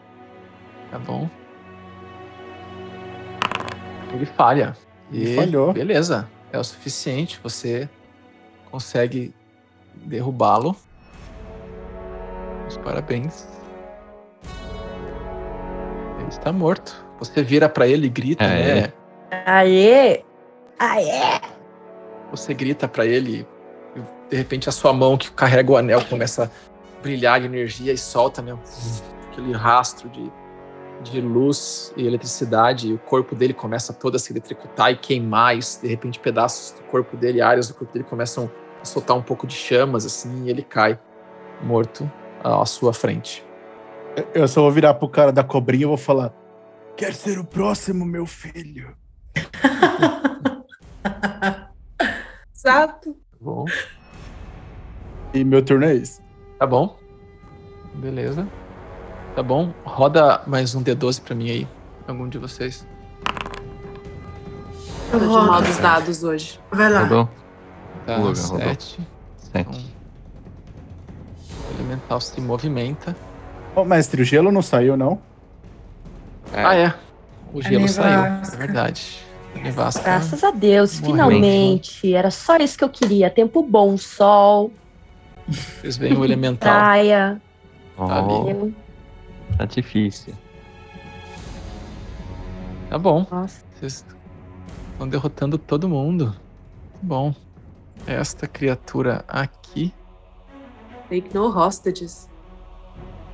[0.92, 1.30] Tá bom.
[4.14, 4.76] Ele falha.
[5.12, 5.74] Ele E falhou.
[5.74, 6.28] Beleza.
[6.52, 7.40] É o suficiente.
[7.44, 7.88] Você
[8.72, 9.34] consegue
[9.96, 10.76] derrubá-lo.
[12.68, 13.48] Os parabéns.
[16.20, 17.06] Ele está morto.
[17.20, 18.82] Você vira pra ele e grita, É.
[18.82, 18.94] né?
[19.46, 20.24] Aê!
[20.80, 21.42] Aê!
[22.32, 23.46] Você grita pra ele
[23.96, 27.92] e de repente a sua mão que carrega o anel começa a brilhar de energia
[27.92, 28.56] e solta né,
[29.32, 30.32] aquele rastro de,
[31.02, 35.58] de luz e eletricidade e o corpo dele começa todo a se eletrocutar e queimar
[35.58, 38.52] e de repente pedaços do corpo dele, áreas do corpo dele começam
[38.82, 41.00] a soltar um pouco de chamas assim e ele cai
[41.62, 42.10] morto
[42.44, 43.46] à sua frente.
[44.34, 46.34] Eu só vou virar pro cara da cobrinha e vou falar:
[46.96, 48.96] Quer ser o próximo, meu filho?
[52.54, 53.14] Exato.
[53.14, 53.66] Tá bom?
[55.34, 56.22] E meu turno é esse.
[56.58, 56.98] Tá bom.
[57.96, 58.48] Beleza.
[59.36, 59.74] Tá bom.
[59.86, 61.68] Roda mais um D12 pra mim aí.
[62.08, 62.86] Algum de vocês.
[65.12, 66.60] Tô de mal dos dados hoje.
[66.72, 67.02] Vai lá.
[67.04, 67.30] Rodou?
[68.06, 68.60] Tá, Logan, rodou.
[68.60, 69.00] sete.
[69.54, 69.96] Então, Sete.
[71.70, 73.16] o elemental se movimenta.
[73.76, 75.20] Ô, mestre, o gelo não saiu, não?
[76.54, 76.94] Ah, é.
[77.54, 78.26] O gelo saiu.
[78.26, 79.20] É verdade.
[79.56, 80.04] Nevasca.
[80.04, 81.16] Graças a Deus, Morreu.
[81.16, 82.14] finalmente.
[82.14, 83.30] Era só isso que eu queria.
[83.30, 84.72] Tempo bom, sol,
[85.48, 86.72] Vocês veem o elemental.
[86.72, 87.42] praia.
[87.98, 88.04] Oh,
[88.50, 88.74] Eu-
[89.58, 90.34] tá difícil.
[92.90, 93.26] Tá bom.
[93.30, 93.64] Nossa.
[93.80, 94.06] Vocês
[94.94, 96.36] estão derrotando todo mundo.
[97.02, 97.34] Bom.
[98.08, 99.94] Esta criatura aqui,
[101.10, 102.30] Take no hostages.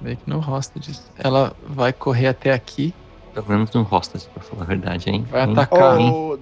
[0.03, 2.93] que no hostages, ela vai correr até aqui,
[3.33, 5.25] Pelo menos no hostage, pra falar a verdade, hein?
[5.29, 5.51] vai Hein?
[5.51, 6.39] atacar, Oh,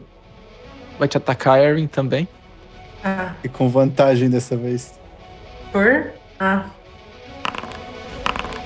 [0.97, 2.27] vai te atacar, Erin, também.
[3.03, 4.97] Ah, e com vantagem dessa vez.
[5.71, 6.11] por?
[6.39, 6.69] Ah,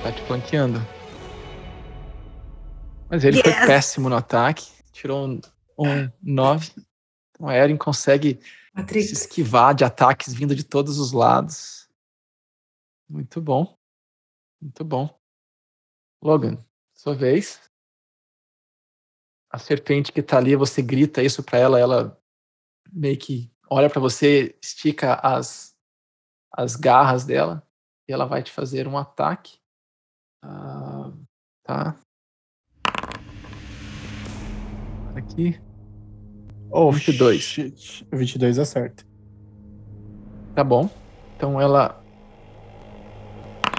[0.02, 0.80] Tá te flanqueando.
[3.10, 3.66] Mas ele foi Yes!
[3.66, 4.70] péssimo no ataque.
[4.92, 5.40] Tirou um,
[5.78, 6.72] um 9.
[7.30, 8.40] Então a Erin consegue
[8.88, 11.88] se esquivar de ataques vindo de todos os lados.
[13.08, 13.76] Muito bom.
[14.60, 15.18] Muito bom.
[16.22, 16.58] Logan,
[16.94, 17.60] sua vez.
[19.50, 22.20] A serpente que tá ali, você grita isso pra ela, ela
[22.92, 25.74] meio que olha pra você, estica as,
[26.52, 27.66] as garras dela
[28.06, 29.58] e ela vai te fazer um ataque.
[30.42, 31.12] Ah,
[31.62, 31.96] tá.
[35.32, 35.60] Aqui.
[36.70, 37.40] Oh, 22.
[37.40, 38.06] shit.
[38.12, 39.04] 22 acerta.
[40.54, 40.90] Tá bom.
[41.36, 42.02] Então ela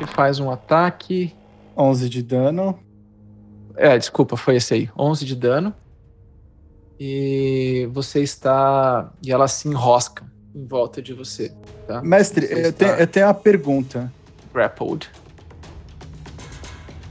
[0.08, 1.36] faz um ataque.
[1.78, 2.80] 11 de dano.
[3.76, 4.90] É, desculpa, foi esse aí.
[4.98, 5.74] 11 de dano.
[7.00, 9.12] E você está.
[9.24, 11.54] E ela se enrosca em volta de você.
[11.88, 12.02] Tá?
[12.02, 14.12] Mestre, Você eu está tenho, eu tenho uma pergunta.
[14.54, 15.10] Grappled.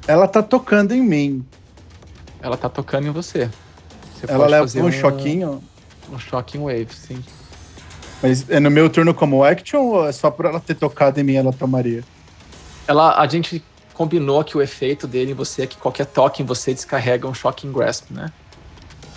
[0.06, 1.47] Ela tá tocando em mim.
[2.40, 3.51] Ela tá tocando em você.
[4.19, 5.62] Você Ela pode leva fazer um choquinho.
[6.12, 7.23] Um shocking wave, sim.
[8.23, 11.23] Mas é no meu turno como action ou é só por ela ter tocado em
[11.23, 12.03] mim ela tomaria?
[12.86, 13.62] Ela, a gente
[13.95, 17.35] combinou que o efeito dele em você é que qualquer toque em você descarrega um
[17.35, 18.32] shocking grasp, né?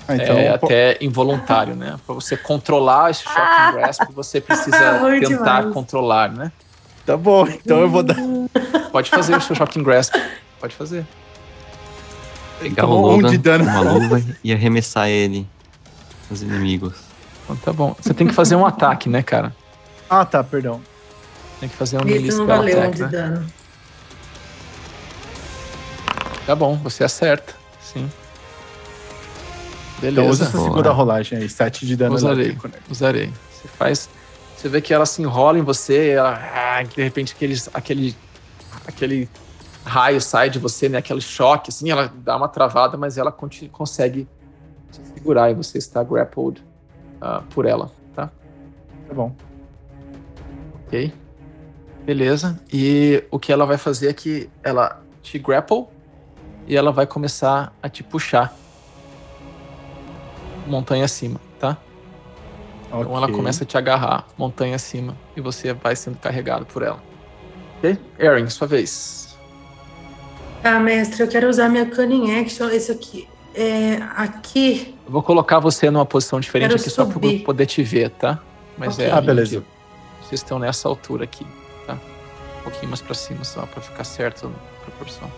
[0.08, 0.38] Ah, então.
[0.38, 1.98] é pô, até involuntário, né?
[2.06, 3.72] Para você controlar esse shocking Ah!
[3.72, 5.74] grasp, você precisa Ruim tentar demais.
[5.74, 6.52] controlar, né?
[7.06, 8.16] Tá bom, então eu vou dar
[8.92, 10.14] Pode fazer o seu shocking grasp.
[10.60, 11.06] Pode fazer.
[12.62, 13.66] Pegar o tomou um Logan de dano.
[13.66, 15.48] com uma luva e arremessar ele
[16.30, 16.94] nos inimigos.
[17.44, 17.96] Então tá bom.
[18.00, 19.56] Você tem que fazer um ataque, né, cara?
[20.10, 20.82] Ah, tá, perdão.
[21.60, 23.08] Tem que fazer um melee Isso não valeu um attack, de né?
[23.10, 23.48] dano.
[26.46, 27.54] Tá bom, você acerta.
[27.82, 28.10] Sim.
[30.04, 30.46] Então usa Beleza.
[30.46, 32.46] essa segunda rolagem aí, 7 de dano Usarei.
[32.46, 32.74] elétrico, né?
[32.90, 33.32] Usarei.
[33.52, 34.10] Você faz.
[34.58, 36.34] Você vê que ela se enrola em você, ela.
[36.54, 38.16] ah, de repente aqueles, aquele.
[38.88, 39.30] aquele
[39.86, 40.98] raio sai de você, né?
[40.98, 44.28] Aquele choque, assim, ela dá uma travada, mas ela consegue
[44.92, 46.64] te segurar e você está grappled
[47.20, 48.30] ah, por ela, tá?
[49.08, 49.36] Tá bom.
[50.86, 51.14] Ok.
[52.04, 52.60] Beleza.
[52.72, 55.86] E o que ela vai fazer é que ela te grapple
[56.68, 58.56] e ela vai começar a te puxar
[60.68, 61.78] montanha acima, tá?
[62.88, 67.02] Então ela começa a te agarrar montanha acima e você vai sendo carregado por ela.
[67.78, 67.98] Ok?
[68.20, 69.31] Erin, sua vez.
[70.62, 72.70] Tá, mestre, eu quero usar minha Cunning Action.
[72.70, 73.28] Esse aqui.
[73.54, 74.96] É, aqui.
[75.06, 77.40] Eu vou colocar você numa posição diferente Quero aqui só para subir.
[77.44, 78.40] poder te ver, tá?
[78.78, 79.06] Mas Ok.
[79.06, 79.12] é.
[79.12, 79.64] Ah, beleza.
[80.22, 81.46] Vocês estão nessa altura aqui,
[81.86, 81.98] tá?
[82.60, 85.30] Um pouquinho mais pra cima só, pra ficar certo a proporção.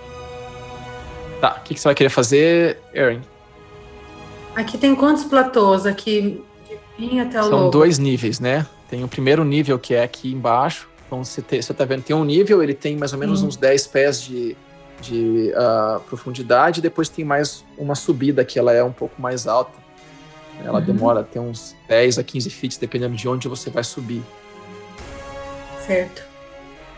[1.41, 3.21] Tá, o que, que você vai querer fazer, Erin?
[4.55, 5.85] Aqui tem quantos platôs?
[5.87, 7.71] Aqui de fim até o São lobo.
[7.71, 8.67] dois níveis, né?
[8.89, 10.87] Tem o primeiro nível que é aqui embaixo.
[11.07, 13.47] Então você, te- você tá vendo, tem um nível, ele tem mais ou menos Sim.
[13.47, 14.55] uns 10 pés de,
[15.03, 19.83] de ah, profundidade, depois tem mais uma subida que ela é um pouco mais alta.
[20.63, 20.85] Ela Uhum.
[20.85, 24.21] demora, tem uns 10 a 15 feet, dependendo de onde você vai subir.
[25.85, 26.23] Certo.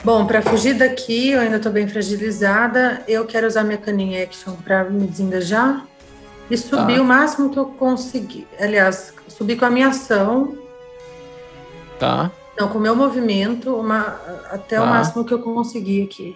[0.04, 3.02] Bom, para fugir daqui, eu ainda tô bem fragilizada.
[3.08, 5.84] Eu quero usar minha Cunning Action para me desengajar
[6.50, 7.02] e subir Tá.
[7.02, 8.48] o máximo que eu conseguir.
[8.60, 10.56] Aliás, subir com a minha ação,
[11.98, 12.30] Tá?
[12.60, 14.20] não, com o meu movimento, uma-
[14.52, 14.90] até o Tá.
[14.90, 16.36] máximo que eu conseguir aqui.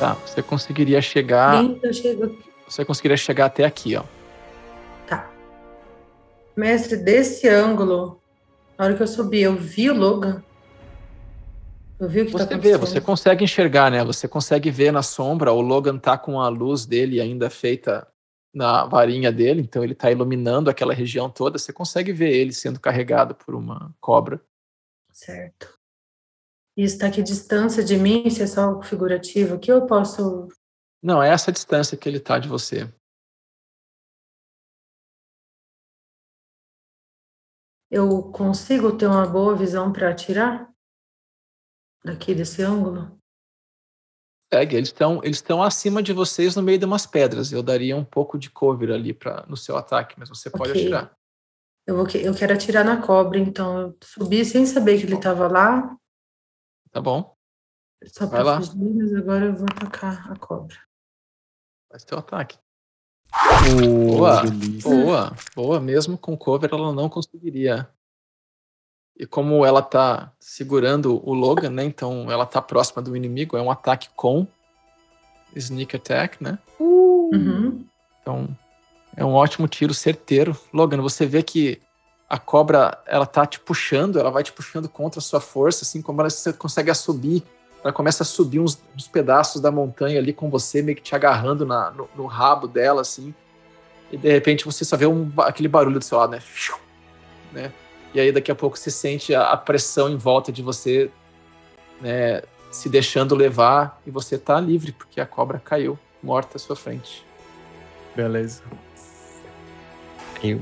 [0.00, 0.14] Tá.
[0.14, 1.58] Você conseguiria chegar.
[1.58, 2.38] 30, eu chego.
[2.66, 4.04] Você conseguiria chegar até aqui, ó.
[5.06, 5.30] Tá.
[6.56, 8.18] Mestre, desse ângulo,
[8.78, 10.42] na hora que eu subi, eu vi o Logan.
[11.98, 12.80] Eu vi o que tá Você vê, acontecendo.
[12.80, 14.02] você consegue enxergar, né?
[14.02, 18.08] Você consegue ver na sombra, o Logan tá com a luz dele ainda feita
[18.54, 21.58] na varinha dele, então ele tá iluminando aquela região toda.
[21.58, 24.40] Você consegue ver ele sendo carregado por uma cobra.
[25.12, 25.79] Certo.
[26.80, 30.48] E está que distância de mim, se é só figurativo aqui, eu posso.
[31.02, 32.90] Não, é essa distância que ele tá de você.
[37.90, 40.72] Eu consigo ter uma boa visão para atirar?
[42.02, 43.20] Daqui desse ângulo?
[44.50, 47.52] Pegue, eles estão eles acima de vocês no meio de umas pedras.
[47.52, 50.80] Eu daria um pouco de cover ali pra, no seu ataque, mas você pode Ok.
[50.80, 51.14] atirar.
[51.86, 55.16] Eu, vou, que- eu quero atirar na cobra, então eu subi sem saber que ele
[55.16, 55.94] estava lá,
[56.92, 57.34] Tá bom?
[58.06, 58.58] só Vai lá.
[58.58, 60.76] mas agora eu vou atacar a cobra.
[61.90, 62.58] Faz teu ataque.
[63.32, 64.42] Oh, Boa.
[64.42, 64.90] delícia.
[64.90, 65.80] Boa, boa.
[65.80, 67.88] Mesmo com cover, ela não conseguiria.
[69.16, 71.84] E como ela tá segurando o Logan, né?
[71.84, 73.56] Então ela tá próxima do inimigo.
[73.56, 74.46] É um ataque com
[75.54, 76.58] sneak attack, né?
[76.78, 77.84] Uhum.
[78.20, 78.56] Então
[79.16, 80.58] é um ótimo tiro certeiro.
[80.72, 81.80] Logan, você vê que
[82.30, 86.00] a cobra ela tá te puxando, ela vai te puxando contra a sua força, assim
[86.00, 87.42] como ela você consegue subir.
[87.82, 91.12] Ela começa a subir uns, uns pedaços da montanha ali com você, meio que te
[91.12, 93.34] agarrando na- no, no rabo dela, assim.
[94.12, 96.42] E de repente você só vê um aquele barulho do seu lado, né?
[97.52, 97.72] Né?
[98.14, 101.10] E aí daqui a pouco você sente a, a pressão em volta de você,
[102.00, 102.42] né?
[102.70, 107.26] Se deixando levar e você tá livre, porque a cobra caiu, morta à sua frente.
[108.14, 108.62] Beleza.
[110.40, 110.60] Eu.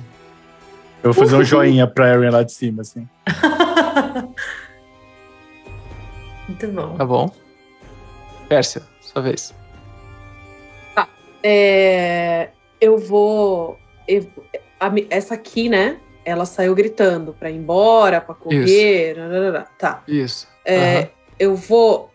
[1.02, 3.08] Eu vou fazer um joinha pra Erin lá de cima, assim.
[6.48, 6.96] Muito bom.
[6.96, 7.30] Tá bom.
[8.48, 9.54] Pérsia, sua vez.
[11.42, 12.48] É,
[12.80, 13.78] eu vou.
[14.08, 14.26] eu-
[14.80, 15.98] a essa aqui, né?
[16.24, 19.14] Ela saiu gritando pra ir embora, pra correr.
[19.16, 19.66] rararara.
[19.78, 20.02] Tá.
[20.08, 20.48] Isso.
[20.64, 21.08] É, Aham.
[21.38, 22.10] Eu vou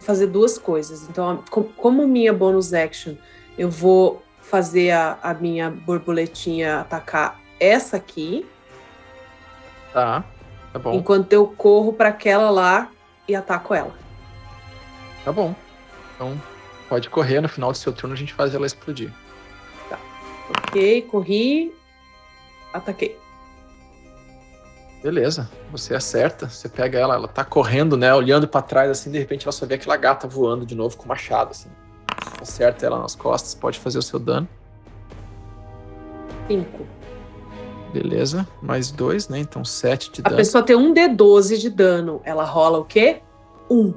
[0.00, 1.08] fazer duas coisas.
[1.08, 3.14] Então, com- como minha bonus action,
[3.56, 8.46] eu vou fazer a, a minha borboletinha atacar essa aqui,
[9.92, 10.24] Tá.
[10.72, 10.92] Tá bom.
[10.94, 12.90] enquanto eu corro pra aquela lá
[13.28, 13.94] e ataco ela.
[15.24, 15.54] Tá bom.
[16.14, 16.40] Então,
[16.88, 17.40] pode correr.
[17.40, 19.12] No final do seu turno, a gente faz ela explodir.
[20.50, 21.72] Ok, corri,
[22.72, 23.16] ataquei.
[25.02, 25.50] Beleza.
[25.70, 26.48] Você acerta.
[26.48, 27.14] Você pega ela.
[27.14, 28.12] Ela tá correndo, né?
[28.12, 29.10] Olhando pra trás, assim.
[29.10, 31.70] De repente, ela só vê aquela gata voando de novo com o machado, assim.
[32.40, 33.54] Acerta ela nas costas.
[33.54, 34.48] Pode fazer o seu dano.
[36.48, 36.86] Cinco.
[37.94, 38.46] Beleza.
[38.60, 39.38] Mais dois, né?
[39.38, 40.36] Então, sete de A dano.
[40.36, 42.20] pessoa tem um D12 de dano.
[42.24, 43.20] Ela rola o quê?
[43.70, 43.94] Um.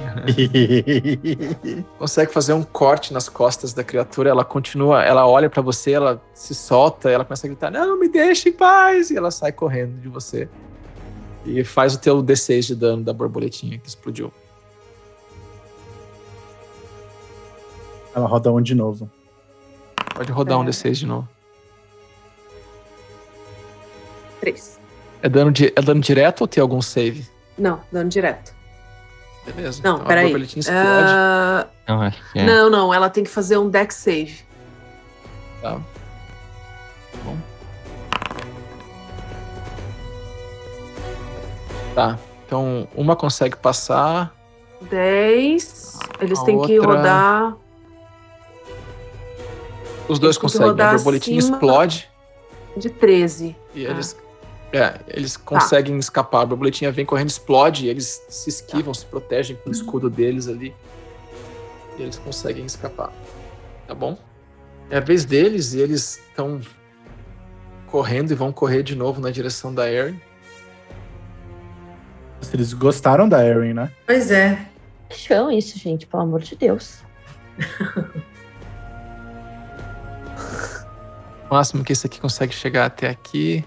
[1.98, 6.22] Consegue fazer um corte nas costas da criatura, ela continua, ela olha pra você, ela
[6.32, 9.10] se solta, ela começa a gritar: Não, me deixe em paz!
[9.10, 10.48] E ela sai correndo de você.
[11.44, 14.32] E faz o teu D6 de dano da borboletinha que explodiu.
[18.14, 19.10] Ela roda um de novo.
[20.14, 20.66] Pode rodar um É.
[20.66, 21.28] D6 de novo.
[24.40, 24.78] Três.
[25.22, 27.28] É dano, di- é dano direto ou tem algum save?
[27.58, 28.54] Não, dano direto.
[29.44, 29.80] Beleza.
[29.84, 30.24] Não, então a peraí.
[30.24, 31.68] borboletinha explode.
[31.86, 32.44] Eu acho que é.
[32.44, 34.40] Não, não, ela tem que fazer um deck save.
[35.62, 35.78] Tá.
[37.24, 37.36] Bom.
[41.94, 42.18] Tá.
[42.46, 44.34] Então, uma consegue passar.
[44.82, 45.98] 10.
[46.20, 47.56] Eles A têm que outra- rodar.
[50.08, 50.66] Os dois Eles que conseguem.
[50.66, 52.10] A rodar borboletinha explode
[52.76, 53.54] De 13.
[53.74, 53.90] e Ah.
[53.90, 54.16] eles.
[54.72, 56.42] É, eles conseguem escapar.
[56.42, 60.48] A borboletinha vem correndo, explode, e eles se esquivam, se protegem com o escudo deles
[60.48, 60.74] ali.
[61.98, 63.12] E eles conseguem escapar.
[63.86, 64.16] Tá bom?
[64.88, 66.60] É a vez deles e eles estão
[67.86, 70.20] correndo e vão correr de novo na direção da Erin.
[72.52, 73.92] Eles gostaram da Erin, né?
[74.06, 74.66] Pois é.
[75.10, 77.02] Chão isso, gente, pelo amor de Deus.
[81.50, 83.64] O máximo que esse aqui consegue chegar até aqui.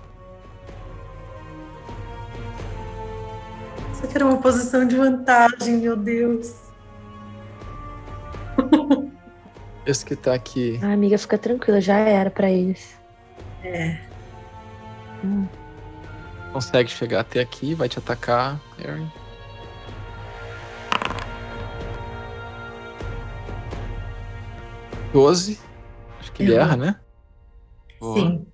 [4.15, 6.55] Era uma posição de vantagem, meu Deus.
[9.85, 10.79] Esse que tá aqui.
[10.81, 12.97] Ah, amiga, fica tranquila, já era pra eles.
[13.63, 13.97] É.
[16.51, 19.09] consegue chegar até aqui, vai te atacar, Erin.
[25.11, 25.59] Doze.
[26.19, 26.65] Acho que ele Errou.
[26.65, 26.99] erra, né?
[27.99, 28.19] Boa.
[28.19, 28.47] Sim.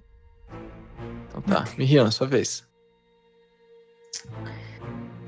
[1.29, 1.65] Então tá.
[1.77, 2.68] Miriam, sua vez.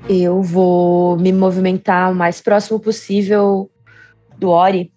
[0.08, 3.70] Eu vou me movimentar o mais próximo possível
[4.36, 4.92] do Ori.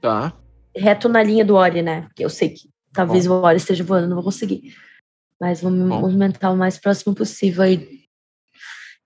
[0.00, 0.32] Tá.
[0.76, 2.02] Reto na linha do Ori, né?
[2.02, 4.74] Porque eu sei que talvez o Ori esteja voando, não vou conseguir.
[5.40, 6.00] Mas vou me Bom.
[6.00, 8.04] movimentar o mais próximo possível aí.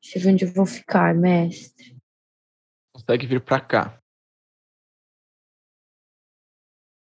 [0.03, 1.97] Deixa eu ver onde eu vou ficar, mestre.
[2.95, 3.99] Consegue vir pra cá.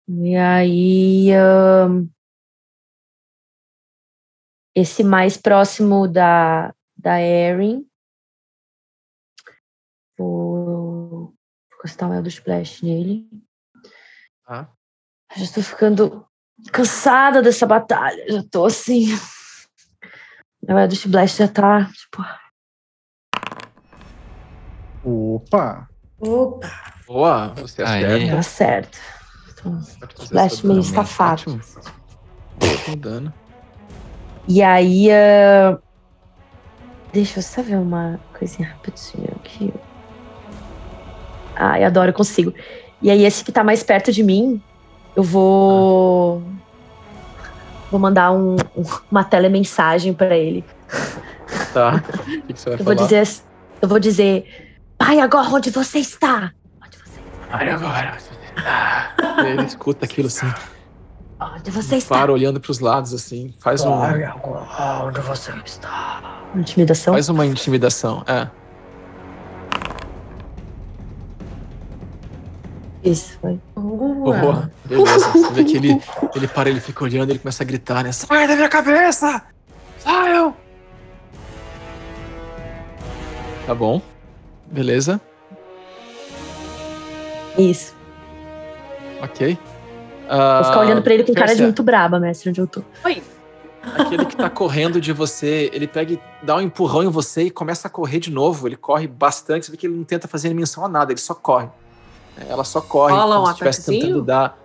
[0.10, 1.32] E aí.
[1.34, 2.08] ahn,
[4.78, 7.86] esse mais próximo da, da Erin.
[10.18, 11.34] Vou
[11.74, 13.30] encostar um Eldritch Blast nele.
[14.46, 14.70] Tá.
[15.36, 16.28] Já estou ficando
[16.72, 18.26] cansada dessa batalha.
[18.32, 19.08] Já tô assim.
[20.64, 22.24] Meu Eldritch Blast já tá, tipo,
[25.04, 25.88] Opa!
[26.20, 26.68] Opa.
[27.06, 28.36] Boa, você acerta.
[28.36, 29.00] tá certo.
[29.54, 30.84] Então, seu meio.
[32.62, 33.34] Ótimo dano.
[34.50, 35.10] E aí.
[35.10, 35.80] ah,
[37.12, 39.74] Deixa eu só ver uma coisinha rapidinho aqui.
[41.56, 42.54] Ai, adoro, eu consigo.
[43.02, 44.62] E aí, esse que tá mais perto de mim,
[45.16, 46.54] eu vou.
[47.90, 50.66] Vou mandar um, um- uma telemensagem pra ele.
[51.74, 51.96] Tá.
[51.96, 53.08] O que, que você vai Eu vou falar?
[53.08, 53.44] dizer.
[53.82, 54.46] Eu vou dizer.
[54.98, 56.52] Pai, agora onde você está?
[56.84, 58.18] Onde você, Ai, agora.
[59.48, 60.48] Ele escuta aquilo assim,
[61.40, 62.16] onde você está?
[62.16, 66.42] para olhando pros lados assim, faz um, onde você está?
[66.56, 67.14] Intimidação?
[67.14, 68.24] faz uma intimidação.
[68.28, 68.48] É.
[73.04, 73.60] Isso, foi.
[73.76, 74.72] Boa.
[74.84, 75.32] Beleza.
[75.32, 76.02] Você vê que ele,
[76.36, 78.12] ele para, ele fica olhando, ele começa a gritar, né?
[78.12, 79.44] Sai da minha cabeça!
[80.00, 80.54] Saiam!
[83.66, 84.02] Tá bom.
[84.72, 85.22] Beleza.
[87.58, 87.96] Isso.
[89.22, 89.58] Ok.
[90.30, 92.82] Vou ficar olhando pra ele com cara de muito braba, mestre, onde eu tô.
[93.06, 93.22] Oi.
[93.98, 97.50] Aquele que tá correndo de você, ele pega e dá um empurrão em você e
[97.50, 98.68] começa a correr de novo.
[98.68, 101.34] Ele corre bastante, você vê que ele não tenta fazer menção a nada, ele só
[101.34, 101.70] corre.
[102.38, 104.58] É, Ela só corre um como se estivesse tentando dar.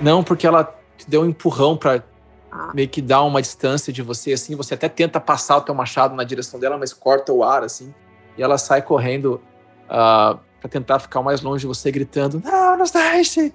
[0.00, 0.64] Não, porque ela
[0.96, 2.02] te deu um empurrão pra
[2.50, 2.70] Ah.
[2.72, 4.56] meio que dar uma distância de você, assim.
[4.56, 7.92] Você até tenta passar o teu machado na direção dela, mas corta o ar, assim.
[8.38, 9.40] E ela sai correndo
[9.88, 13.52] ah, pra tentar ficar mais longe de você, gritando: Não, nos deixe!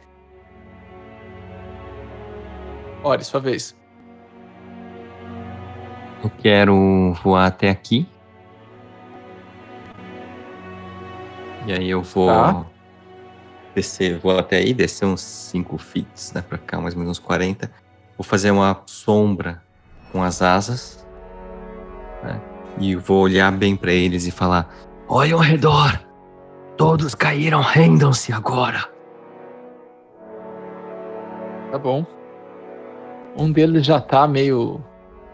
[3.04, 3.76] Olha, sua vez.
[6.24, 8.08] Eu quero voar até aqui.
[11.66, 12.66] E aí eu vou Tá.
[13.76, 17.24] descer, vou até aí, descer uns 5 feet, né, pra cá, mais ou menos uns
[17.24, 17.72] 40.
[18.18, 19.62] Vou fazer uma sombra
[20.12, 21.06] com as asas.
[22.22, 22.38] né,
[22.78, 24.70] e vou olhar bem pra eles e falar:
[25.08, 25.98] Olhem ao redor!
[26.76, 28.90] Todos caíram, rendam-se agora!
[31.72, 32.06] Tá bom.
[33.36, 34.84] Um deles já tá meio,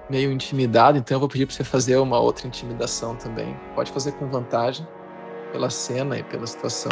[0.10, 3.56] meio intimidado, então eu vou pedir pra você fazer uma outra intimidação também.
[3.74, 4.88] Pode fazer com vantagem.
[5.52, 6.92] pela cena e pela situação.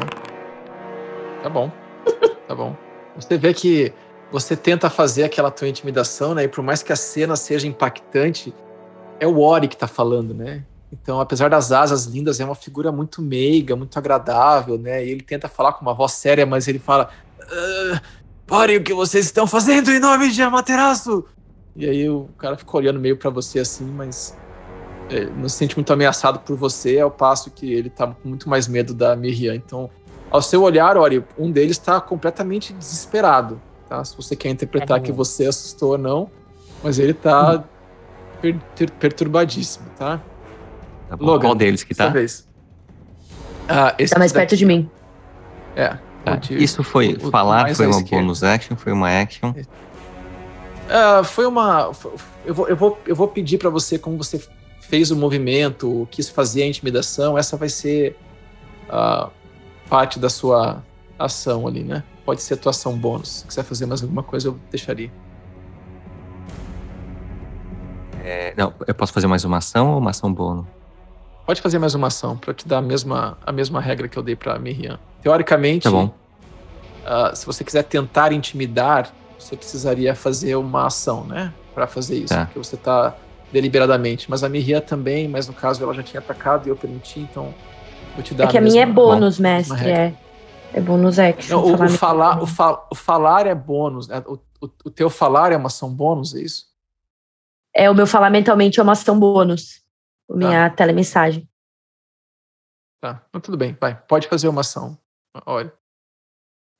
[1.41, 1.71] Tá bom.
[2.45, 2.75] Tá bom.
[3.15, 3.93] Você vê que
[4.29, 6.43] você tenta fazer aquela tua intimidação, né?
[6.43, 8.53] E por mais que a cena seja impactante,
[9.17, 10.65] é o Ori que tá falando, né?
[10.91, 15.05] Então, apesar das asas lindas, é uma figura muito meiga, muito agradável, né?
[15.05, 17.09] E ele tenta falar com uma voz séria, mas ele fala:
[17.41, 18.01] ah,
[18.45, 21.25] Parem o que vocês estão fazendo em nome de Amaterasu!
[21.75, 24.37] E aí o cara fica olhando meio para você assim, mas
[25.09, 28.47] é, não se sente muito ameaçado por você, ao passo que ele tá com muito
[28.49, 29.55] mais medo da Miriam.
[29.55, 29.89] Então,
[30.29, 34.03] ao seu olhar, Ori, um deles está completamente desesperado, tá?
[34.03, 35.01] Se você quer interpretar é.
[35.01, 36.29] que você assustou ou não,
[36.83, 37.63] mas ele tá hum.
[38.41, 40.21] per per perturbadíssimo, tá?
[41.09, 41.25] Tá bom.
[41.25, 42.09] Logan, Qual deles que tá?
[42.09, 42.47] Vez.
[43.67, 44.47] Ah, esse tá mais daqui.
[44.47, 44.89] perto de mim.
[45.75, 45.97] É.
[46.23, 46.39] Tá.
[46.51, 49.49] Isso foi o, falar, o foi uma bonus action, foi uma action.
[49.51, 51.91] Uh, foi uma.
[52.45, 54.41] Eu vou, eu vou, eu vou pedir para você como você
[54.79, 57.37] fez o movimento, quis fazer a intimidação.
[57.37, 58.15] Essa vai ser
[58.89, 59.29] uh,
[59.89, 60.83] parte da sua
[61.19, 62.03] ação ali, né?
[62.25, 63.39] Pode ser tua ação bônus.
[63.39, 65.11] Se quiser fazer mais alguma coisa, eu deixaria.
[68.23, 70.65] É, não, eu posso fazer mais uma ação ou uma ação bônus?
[71.45, 74.23] Pode fazer mais uma ação para te dar a mesma, a mesma regra que eu
[74.23, 74.97] dei para Miriam.
[75.21, 81.53] Teoricamente, tá uh, se você quiser tentar intimidar, você precisaria fazer uma ação, né?
[81.75, 82.45] Para fazer isso, tá.
[82.45, 83.13] porque você está
[83.51, 84.29] deliberadamente.
[84.29, 87.53] Mas a Miriam também, mas no caso ela já tinha atacado e eu permiti, então
[88.13, 88.45] vou te dar.
[88.45, 89.89] É que a, a minha é bônus, bom, mestre.
[89.89, 90.13] É,
[90.73, 91.57] é bônus action.
[91.57, 94.07] Não, o, falar, o, falar, o, fa o, falar é bônus.
[94.07, 94.23] Né?
[94.25, 96.67] O, o, o teu falar é uma ação bônus, é isso?
[97.75, 99.82] É, o meu falar mentalmente é uma ação bônus
[100.33, 100.75] minha tá.
[100.75, 101.49] telemensagem.
[103.01, 103.95] Tá, então, tudo bem, vai.
[103.95, 104.97] Pode fazer uma ação.
[105.45, 105.73] Olha.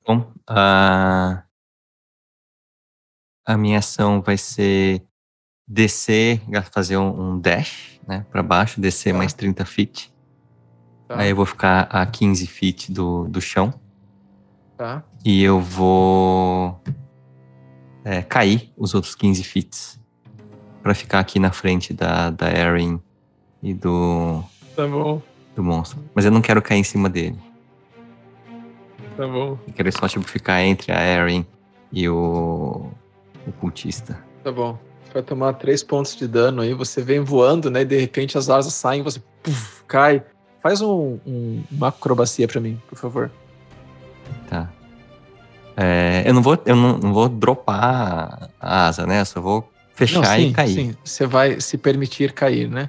[0.06, 1.44] Bom, a,
[3.46, 5.06] a minha ação vai ser
[5.66, 9.18] descer, fazer um, um dash, né, para baixo, descer tá.
[9.18, 10.14] mais 30 feet.
[11.08, 11.20] Tá.
[11.20, 13.72] Aí eu vou ficar a 15 feet do, do chão.
[14.76, 15.04] Tá.
[15.24, 16.82] E eu vou
[18.04, 20.00] é, cair os outros 15 feet
[20.82, 23.00] para ficar aqui na frente da, da Erin
[23.64, 24.44] e do.
[24.76, 25.22] Tá bom.
[25.56, 25.98] Do monstro.
[26.14, 27.38] Mas eu não quero cair em cima dele.
[29.16, 29.58] Tá bom.
[29.66, 31.46] Eu quero só, tipo, ficar entre a Erin
[31.90, 32.90] e o.
[33.46, 34.18] o cultista.
[34.42, 34.78] Tá bom.
[35.04, 36.74] Você vai tomar três pontos de dano aí.
[36.74, 37.80] Você vem voando, né?
[37.80, 40.22] E de repente as asas saem você puff, cai.
[40.62, 43.30] Faz um, um, uma acrobacia pra mim, por favor.
[44.48, 44.70] Tá.
[45.76, 49.20] É, eu não vou, eu não, não, vou dropar a asa, né?
[49.20, 50.74] Eu só vou fechar não, sim, e cair.
[50.74, 52.88] Sim, você vai se permitir cair, né?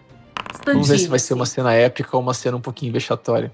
[0.65, 3.51] Vamos ver se vai ser uma cena épica ou uma cena um pouquinho vexatória.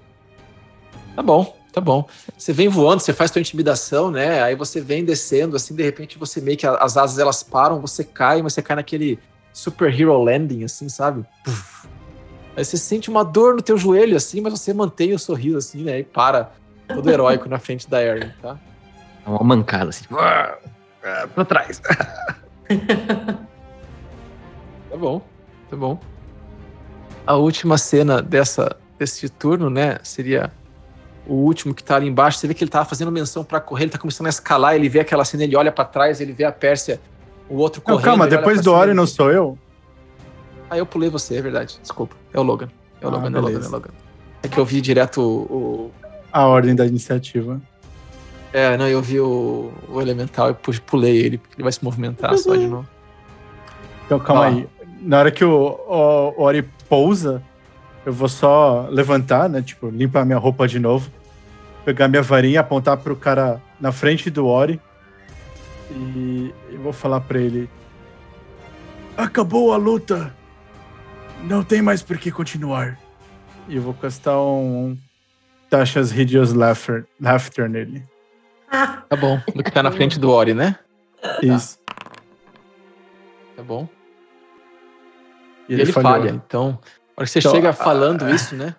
[1.14, 2.08] Tá bom, tá bom.
[2.36, 4.42] Você vem voando, você faz sua intimidação, né?
[4.42, 8.02] Aí você vem descendo, assim, de repente você meio que as asas elas param, você
[8.02, 9.18] cai, mas você cai naquele
[9.52, 11.24] superhero landing, assim, sabe?
[11.44, 11.86] Puf.
[12.56, 15.82] Aí você sente uma dor no teu joelho, assim, mas você mantém o sorriso, assim,
[15.82, 15.98] né?
[16.00, 16.52] E para,
[16.88, 18.58] todo heróico na frente da Erin, tá?
[19.24, 21.80] É uma mancada, assim, tipo, pra trás.
[24.90, 25.22] tá bom,
[25.70, 26.11] tá bom
[27.26, 29.98] a última cena dessa, desse turno, né?
[30.02, 30.52] Seria
[31.26, 32.38] o último que tá ali embaixo.
[32.38, 34.88] Você vê que ele tava fazendo menção para correr, ele tá começando a escalar, ele
[34.88, 37.00] vê aquela cena, ele olha para trás, ele vê a Pérsia,
[37.48, 37.98] o outro correndo.
[37.98, 39.58] Não, calma, depois do Ori não sou eu?
[40.68, 41.78] Ah, eu pulei você, é verdade.
[41.80, 42.16] Desculpa.
[42.32, 42.68] É o Logan.
[43.00, 43.90] É o ah, Logan, é o Logan, é o Logan.
[44.42, 45.90] É que eu vi direto o, o...
[46.32, 47.60] A ordem da iniciativa.
[48.52, 52.36] É, não, eu vi o, o elemental e pulei ele, porque ele vai se movimentar
[52.36, 52.88] só de novo.
[54.06, 54.48] Então, calma ah.
[54.48, 54.68] aí.
[55.00, 57.42] Na hora que o, o, o Ori pousa,
[58.04, 59.62] eu vou só levantar, né?
[59.62, 61.10] Tipo, limpar minha roupa de novo,
[61.86, 64.78] pegar minha varinha, apontar pro cara na frente do Ori
[65.90, 67.70] e eu vou falar para ele:
[69.16, 70.34] Acabou a luta!
[71.44, 72.98] Não tem mais por que continuar.
[73.68, 74.94] E eu vou castar um
[75.70, 78.04] Tasha's Hideous Laughter, laughter nele.
[78.70, 79.40] Tá bom.
[79.54, 80.76] Do que tá na frente do Ori, né?
[81.42, 81.78] Isso.
[81.86, 81.94] Tá,
[83.56, 83.88] tá bom.
[85.72, 86.30] E ele, ele falha.
[86.30, 86.78] Então,
[87.16, 88.30] a hora que você então, chega falando a...
[88.30, 88.76] isso, né?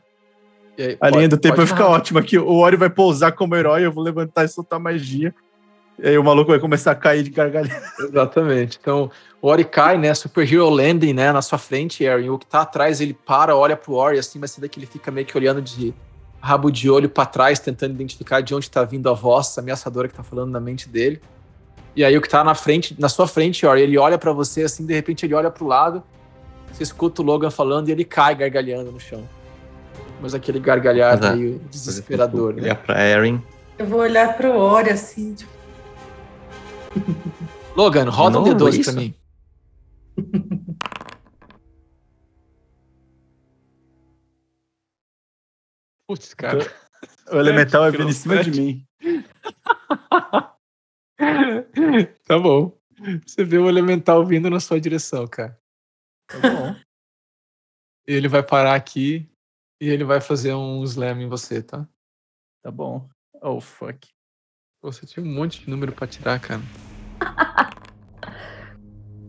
[0.78, 2.38] Aí, a pode, linha do tempo vai ficar ótima aqui.
[2.38, 5.34] O Ori vai pousar como herói, eu vou levantar e soltar magia.
[6.00, 7.84] E aí o maluco vai começar a cair de gargalhada.
[8.00, 8.78] Exatamente.
[8.82, 9.10] Então,
[9.42, 10.14] o Ori cai, né?
[10.14, 11.32] Super Hero Landing, né?
[11.32, 12.34] Na sua frente, Aaron.
[12.34, 14.88] O que tá atrás, ele para, olha pro Ori, assim, mas você vê que ele
[14.88, 15.94] fica meio que olhando de
[16.40, 20.14] rabo de olho para trás, tentando identificar de onde tá vindo a voz ameaçadora que
[20.14, 21.22] tá falando na mente dele.
[21.96, 24.64] E aí o que tá na frente, na sua frente, Ori, ele olha para você,
[24.64, 26.04] assim, de repente ele olha pro lado
[26.74, 29.30] você escuta o Logan falando e ele cai gargalhando no chão.
[30.20, 32.64] Mas aquele gargalhar Mas, meio desesperador, né?
[32.64, 33.40] Olhar pra Erin.
[33.78, 35.52] Eu vou olhar pro Ori assim, tipo...
[37.76, 38.92] Logan, roda um D12 isso?
[38.92, 39.14] pra mim.
[46.08, 46.66] Putz, cara.
[47.32, 48.84] O elemental é vindo em cima de mim.
[52.28, 52.76] tá bom.
[53.26, 55.56] Você vê o elemental vindo na sua direção, cara.
[56.34, 56.76] Tá bom.
[58.08, 59.30] ele vai parar aqui
[59.80, 61.88] e ele vai fazer um slam em você, tá?
[62.64, 63.08] Tá bom.
[63.42, 64.08] Oh, fuck.
[64.82, 66.62] Você tinha um monte de número pra tirar, cara.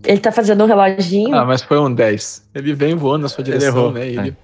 [0.04, 1.34] Ele tá fazendo um reloginho.
[1.34, 2.46] Ah, mas foi um 10.
[2.54, 3.92] Ele vem voando na sua Ele direção, errou.
[3.92, 4.10] né?
[4.10, 4.36] E ele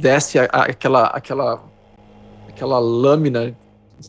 [0.00, 1.62] desce a- a- aquela, aquela,
[2.48, 3.56] aquela lâmina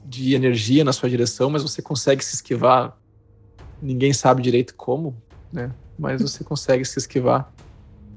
[0.05, 2.97] de energia na sua direção, mas você consegue se esquivar.
[3.79, 5.15] Ninguém sabe direito como,
[5.53, 5.69] né?
[5.99, 7.47] Mas você consegue se esquivar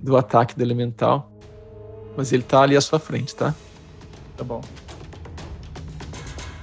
[0.02, 1.31] do ataque do elemental.
[2.16, 3.55] Mas ele tá ali à sua frente, tá?
[4.36, 4.60] Tá bom.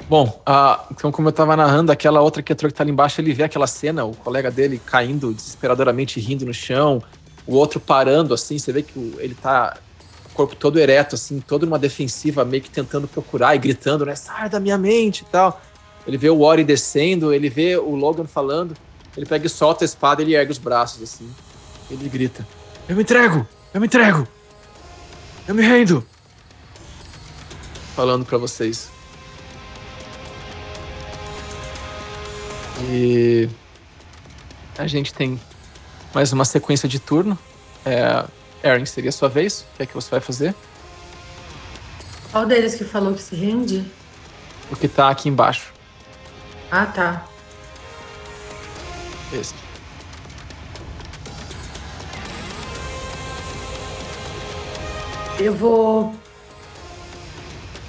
[0.10, 3.34] Bom, ah, então como eu tava narrando, aquela outra criatura que tá ali embaixo, ele
[3.34, 7.04] vê aquela cena, o colega dele caindo desesperadoramente, rindo no chão,
[7.46, 9.78] o outro parando, assim, você vê que ele tá
[10.32, 14.16] o corpo todo ereto, assim, todo numa defensiva, meio que tentando procurar e gritando, né,
[14.16, 15.62] sai da minha mente e tal.
[16.08, 18.76] Ele vê o Ori descendo, ele vê o Logan falando,
[19.16, 21.30] ele pega e solta a espada, ele ergue os braços, assim,
[21.92, 22.48] ele grita,
[22.88, 24.28] eu me entrego, eu me entrego,
[25.48, 26.06] eu me rendo.
[27.96, 28.90] Falando pra vocês.
[32.90, 33.50] E
[34.78, 35.40] a gente tem
[36.14, 37.38] mais uma sequência de turno.
[37.86, 38.24] É,
[38.64, 39.62] Erin, seria a sua vez.
[39.62, 40.54] O que é que você vai fazer?
[42.32, 43.84] Qual deles que falou que se rende?
[44.70, 45.74] O que tá aqui embaixo.
[46.70, 47.26] Ah, tá.
[49.34, 49.67] Esse.
[55.40, 56.14] Eu vou.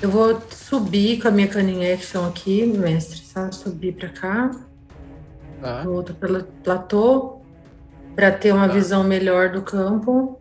[0.01, 3.55] Eu vou subir com a minha cunning action aqui, mestre, sabe?
[3.55, 4.51] Subir pra cá,
[5.61, 5.85] Tá.
[5.89, 7.39] outro pla- platô,
[8.15, 8.75] pra ter uma Tá.
[8.75, 10.39] visão melhor do campo.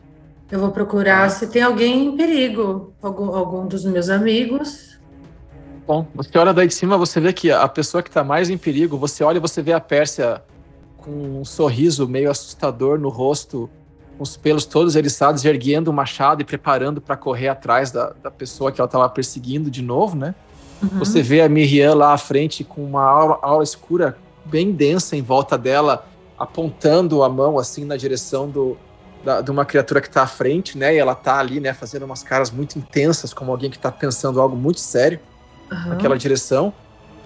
[0.51, 1.29] Eu vou procurar Tá.
[1.29, 4.97] se tem alguém em perigo, algum, algum dos meus amigos.
[5.87, 8.57] Bom, você olha daí de cima, você vê que a pessoa que tá mais em
[8.57, 10.41] perigo, você olha e você vê a Pérsia
[10.97, 13.69] com um sorriso meio assustador no rosto,
[14.19, 18.71] os pelos todos eriçados, erguendo o machado e preparando pra correr atrás da, da pessoa
[18.71, 20.33] que ela tava perseguindo de novo, né?
[20.81, 20.99] Uhum.
[20.99, 25.21] Você vê a Miriam lá à frente com uma aura, aura escura bem densa em
[25.21, 26.07] volta dela,
[26.37, 28.77] apontando a mão assim na direção do,
[29.23, 30.93] da- de uma criatura que está à frente, né?
[30.93, 34.39] E ela tá ali, né, fazendo umas caras muito intensas, como alguém que está pensando
[34.39, 35.19] algo muito sério
[35.71, 35.89] Aham.
[35.89, 36.71] naquela direção.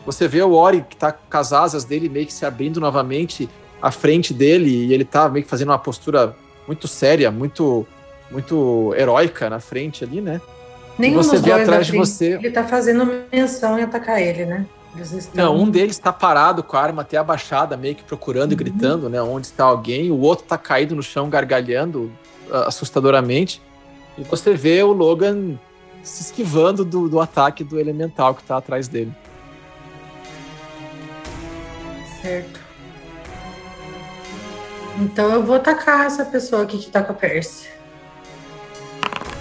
[0.06, 3.48] Você vê o Ori que tá com as asas dele meio que se abrindo novamente
[3.82, 6.36] à frente dele e ele tá meio que fazendo uma postura
[6.68, 7.86] muito séria, muito
[8.30, 10.40] muito heróica na frente ali, né?
[10.98, 14.66] Nenhum você vê atrás de frente, você- Ele tá fazendo menção em atacar ele, né?
[15.00, 15.46] Estão...
[15.46, 18.58] Não, um deles tá parado com a arma até abaixada, meio que procurando e Uhum.
[18.58, 19.22] gritando, né?
[19.22, 20.12] Onde está alguém.
[20.12, 22.12] O outro tá caído no chão, gargalhando
[22.52, 23.62] ah, assustadoramente.
[24.18, 25.58] E você vê o Logan
[26.04, 29.14] se esquivando do, do ataque do elemental que tá atrás dele.
[32.22, 32.60] Certo.
[35.00, 37.70] Então eu vou atacar essa pessoa aqui que tá com a Percy.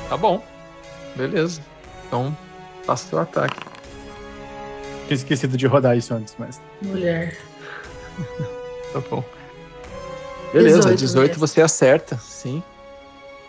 [0.09, 0.43] Tá bom.
[1.15, 1.61] Beleza.
[2.07, 2.37] Então,
[2.85, 3.59] faça seu ataque.
[5.07, 6.61] Tinha esquecido de rodar isso antes, mas.
[6.83, 7.37] Mulher.
[8.93, 9.23] Tá bom.
[10.53, 11.47] Beleza, 18 18, mesmo.
[11.47, 12.61] você acerta, sim.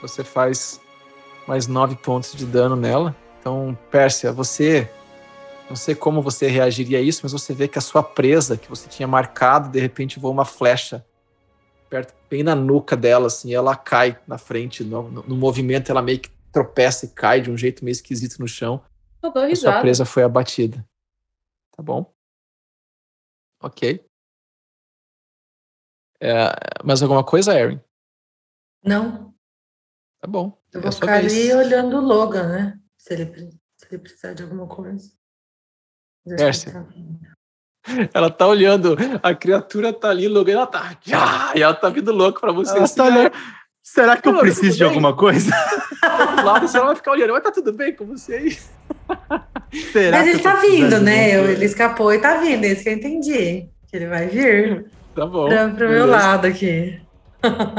[0.04, 0.80] Você faz
[1.48, 3.16] mais 9 pontos de dano nela.
[3.40, 4.88] Então, Pérsia, você.
[5.68, 8.70] Não sei como você reagiria a isso, mas você vê que a sua presa, que
[8.70, 11.04] você tinha marcado, de repente voa uma flecha
[11.92, 14.82] perto, bem na nuca dela, assim, e ela cai na frente.
[14.82, 18.40] No, no- no movimento, ela meio que tropeça e cai de um jeito meio esquisito
[18.40, 18.82] no chão.
[19.22, 20.88] Eu dou A sua presa foi abatida.
[21.76, 22.12] Tá bom?
[23.62, 24.04] Ok.
[26.22, 27.80] É, mais alguma coisa, Erin?
[28.84, 29.36] Não,
[30.20, 30.58] Tá bom.
[30.72, 31.34] eu É vou sua ficar vez.
[31.34, 32.80] ali olhando o Logan, né?
[32.98, 35.12] Se ele, se ele precisar de alguma coisa.
[36.26, 36.66] Mas
[37.84, 40.96] tá- Ela tá olhando, a criatura tá ali, logo ela tá.
[41.14, 42.72] Ah, e ela tá vindo louco pra você.
[42.76, 43.32] Ela assim, tá olhando.
[43.84, 45.52] Será que eu Mano, preciso de alguma coisa?
[46.04, 48.58] ah, do lado, você vai ficar olhando, mas tá tudo bem com você aí?
[49.92, 51.32] Será Mas ele tá vindo, né?
[51.52, 53.68] ele escapou e tá vindo, é isso que eu entendi.
[53.90, 54.86] Que ele vai vir
[55.16, 55.50] Tá bom.
[55.50, 57.02] pra, pro meu lado aqui.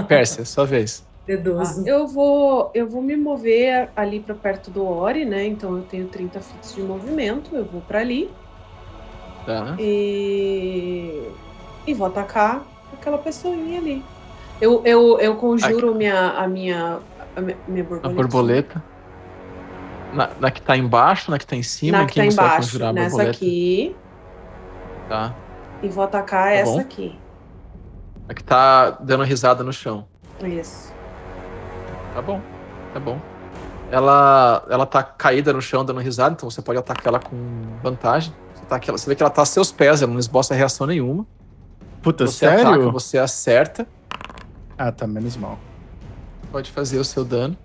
[0.09, 1.07] Pérsia, sua vez.
[1.27, 1.87] Deduzo.
[1.87, 5.47] Eu vou, eu vou me mover ali para perto do Ori, né?
[5.47, 8.29] Então eu tenho 30 fits de movimento, eu vou para ali
[9.47, 9.75] Tá.
[9.79, 11.29] e
[11.87, 12.63] e vou atacar
[12.93, 14.05] aquela pessoinha ali.
[14.61, 17.01] Eu, eu, eu conjuro minha, a minha
[17.37, 18.15] a minha, minha A borboleta.
[18.15, 18.85] borboleta.
[20.13, 22.93] Na, na que tá embaixo, na que tá em cima, Na que tá embaixo, nessa
[22.93, 23.31] borboleta?
[23.31, 23.97] aqui,
[25.09, 25.35] Tá.
[25.83, 26.81] e vou atacar Tá essa bom.
[26.81, 27.19] aqui.
[28.29, 30.07] A que tá dando risada no chão.
[30.45, 30.93] Isso.
[32.15, 32.41] Tá bom,
[32.93, 33.19] tá bom.
[33.91, 37.37] ela, ela tá caída no chão dando risada, então você pode atacar ela com
[37.83, 38.33] vantagem.
[38.73, 41.27] Você, tá, você vê que ela tá a seus pés, ela não esboça reação nenhuma.
[42.03, 42.69] Puta, você sério?
[42.69, 43.87] ataca, você acerta,
[44.79, 45.59] Ah, tá menos mal.
[46.51, 47.57] pode fazer o seu dano.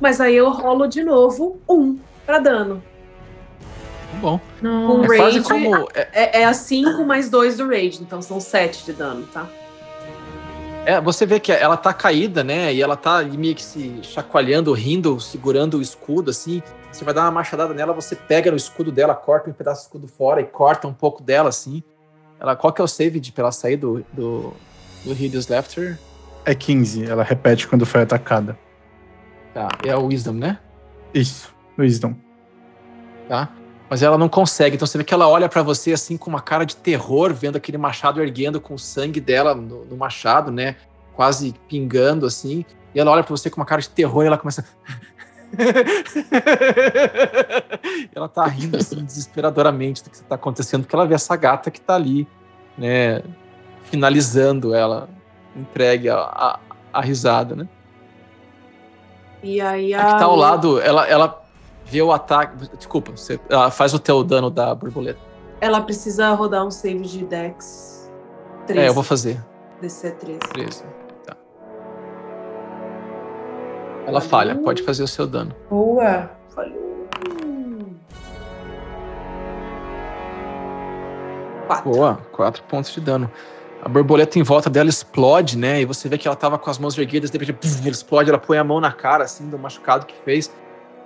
[0.00, 2.82] Mas aí eu rolo de novo um pra dano.
[4.12, 4.40] Tá bom.
[4.62, 5.04] Não.
[5.04, 5.88] É Rage- quase como.
[5.94, 9.46] É, É, é a 5 mais 2 do Rage, então são 7 de dano, tá?
[10.86, 12.72] é, você vê que ela tá caída, né?
[12.74, 16.62] E ela tá meio que se chacoalhando, rindo, segurando o escudo, assim.
[16.94, 19.84] Você vai dar uma machadada nela, você pega no escudo dela, corta um pedaço do
[19.86, 21.82] escudo fora e corta um pouco dela, assim.
[22.38, 24.54] Ela, qual que é o save de, pra ela sair do, do,
[25.04, 25.98] do Hideous Laughter?
[26.44, 28.56] É 15, ela repete quando foi atacada.
[29.52, 30.60] Tá, é o Wisdom, né?
[31.12, 32.14] Isso, Wisdom.
[33.28, 33.50] tá?
[33.90, 34.76] Mas ela não consegue.
[34.76, 37.56] Então você vê que ela olha pra você assim com uma cara de terror, vendo
[37.56, 40.76] aquele machado erguendo com o sangue dela no, no machado, né?
[41.16, 42.64] Quase pingando assim.
[42.94, 44.64] E ela olha pra você com uma cara de terror e ela começa.
[48.14, 51.80] ela tá rindo assim desesperadoramente do que tá acontecendo, porque ela vê essa gata que
[51.80, 52.28] tá ali,
[52.76, 53.22] né?
[53.84, 55.08] Finalizando ela,
[55.54, 56.58] entregue a, a,
[56.92, 57.68] a risada, né?
[59.42, 60.12] E aí A a.
[60.12, 61.42] que tá ao lado, ela, ela
[61.84, 62.68] vê o ataque.
[62.76, 65.20] Desculpa, você, ela faz o teu dano da borboleta.
[65.60, 68.10] Ela precisa rodar um save de Dex
[68.66, 68.80] 13.
[68.80, 69.42] É, eu vou fazer.
[69.80, 70.38] DC 13.
[70.38, 70.84] 13.
[74.06, 75.54] Ela falha, pode fazer o seu dano.
[75.70, 76.30] Boa.
[76.50, 76.84] Falhou.
[81.66, 81.90] Quatro.
[81.90, 83.30] Boa, 4 pontos de dano.
[83.82, 85.80] A borboleta em volta dela explode, né?
[85.80, 88.30] E você vê que ela tava com as mãos erguidas, de repente, pum, ela explode,
[88.30, 90.50] ela põe a mão na cara, assim, do machucado que fez.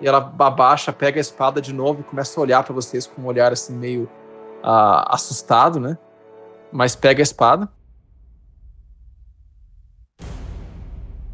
[0.01, 3.23] E ela abaixa, pega a espada de novo e começa a olhar pra vocês com
[3.23, 4.09] um olhar, assim, meio
[4.63, 5.99] ah, assustado, né?
[6.71, 7.69] Mas pega a espada.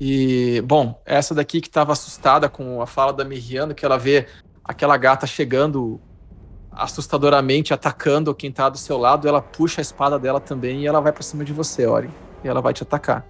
[0.00, 4.26] E, bom, essa daqui que tava assustada com a fala da Miriano, que ela vê
[4.64, 6.00] aquela gata chegando
[6.72, 11.00] assustadoramente atacando quem tá do seu lado, ela puxa a espada dela também e ela
[11.00, 12.10] vai pra cima de você, Ori.
[12.42, 13.24] E ela vai te atacar.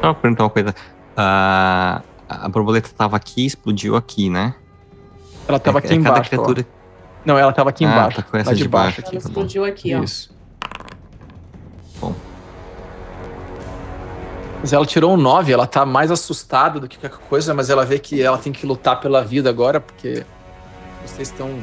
[0.00, 0.74] Só pra perguntar uma coisa.
[1.16, 4.54] A, a borboleta tava aqui e explodiu aqui, né?
[5.48, 6.28] Ela tava É- aqui é embaixo.
[6.30, 6.66] criatura-
[7.24, 8.16] Não, ela tava aqui Ah, embaixo.
[8.16, 9.00] tá com essa lá de, de baixo, baixo.
[9.00, 9.16] aqui.
[9.16, 9.32] Ela Tá bom.
[9.46, 10.02] explodiu aqui, ó.
[10.02, 10.33] Isso.
[14.64, 17.84] Mas ela tirou um 9, ela tá mais assustada do que qualquer coisa, mas ela
[17.84, 20.24] vê que ela tem que lutar pela vida agora, porque
[21.04, 21.62] vocês estão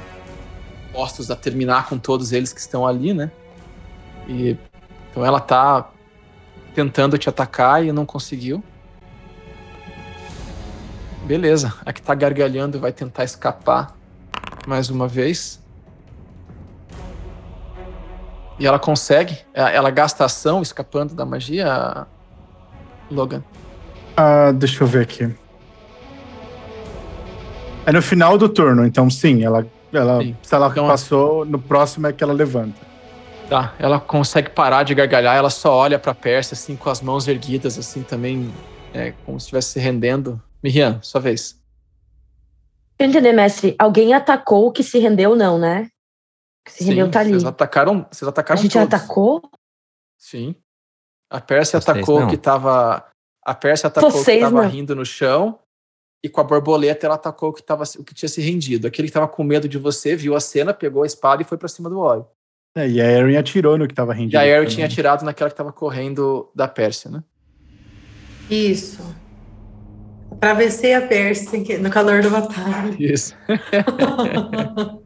[0.94, 3.32] postos a terminar com todos eles que estão ali, né?
[4.28, 4.56] E
[5.10, 5.90] então ela tá
[6.76, 8.64] tentando te atacar e não conseguiu.
[11.24, 13.98] Beleza, a que tá gargalhando vai tentar escapar
[14.68, 15.60] mais uma vez.
[18.60, 19.40] E ela consegue.
[19.56, 22.06] Ela ela gasta ação escapando da magia,
[23.12, 23.44] Logan.
[24.16, 25.30] Ah, deixa eu ver aqui.
[27.86, 30.36] É no final do turno, então sim, ela, ela Sim.
[30.42, 32.80] se ela Então, passou, no próximo é que ela levanta.
[33.50, 37.28] Tá, ela consegue parar de gargalhar, ela só olha pra Pérsia, assim, com as mãos
[37.28, 38.54] erguidas, assim, também,
[38.94, 40.42] é, como se estivesse se rendendo.
[40.64, 41.60] Miriam, sua vez.
[42.98, 45.90] Pra entender, mestre, alguém atacou o que se rendeu, não, né?
[46.62, 47.32] O que se rendeu Sim, tá ali.
[47.32, 48.88] Vocês atacaram, vocês A atacaram gente todos.
[48.94, 49.42] atacou?
[50.18, 50.56] Sim.
[51.32, 52.28] A Pérsia Vocês atacou o não.
[52.28, 53.06] que tava.
[53.44, 54.70] A Pérsia atacou o que Vocês tava não.
[54.70, 55.58] rindo no chão.
[56.24, 58.86] E com a borboleta ela atacou o que, tava, o que tinha se rendido.
[58.86, 61.58] Aquele que tava com medo de você, viu a cena, pegou a espada e foi
[61.58, 62.28] pra cima do óleo.
[62.78, 64.36] É, e a Erin atirou no que tava rendido.
[64.36, 64.76] E a Eri também.
[64.76, 67.24] tinha atirado naquela que tava correndo da Pérsia, né?
[68.50, 69.02] Isso.
[70.34, 72.96] Atravessei a Percy no calor da batalha.
[73.00, 73.36] Isso.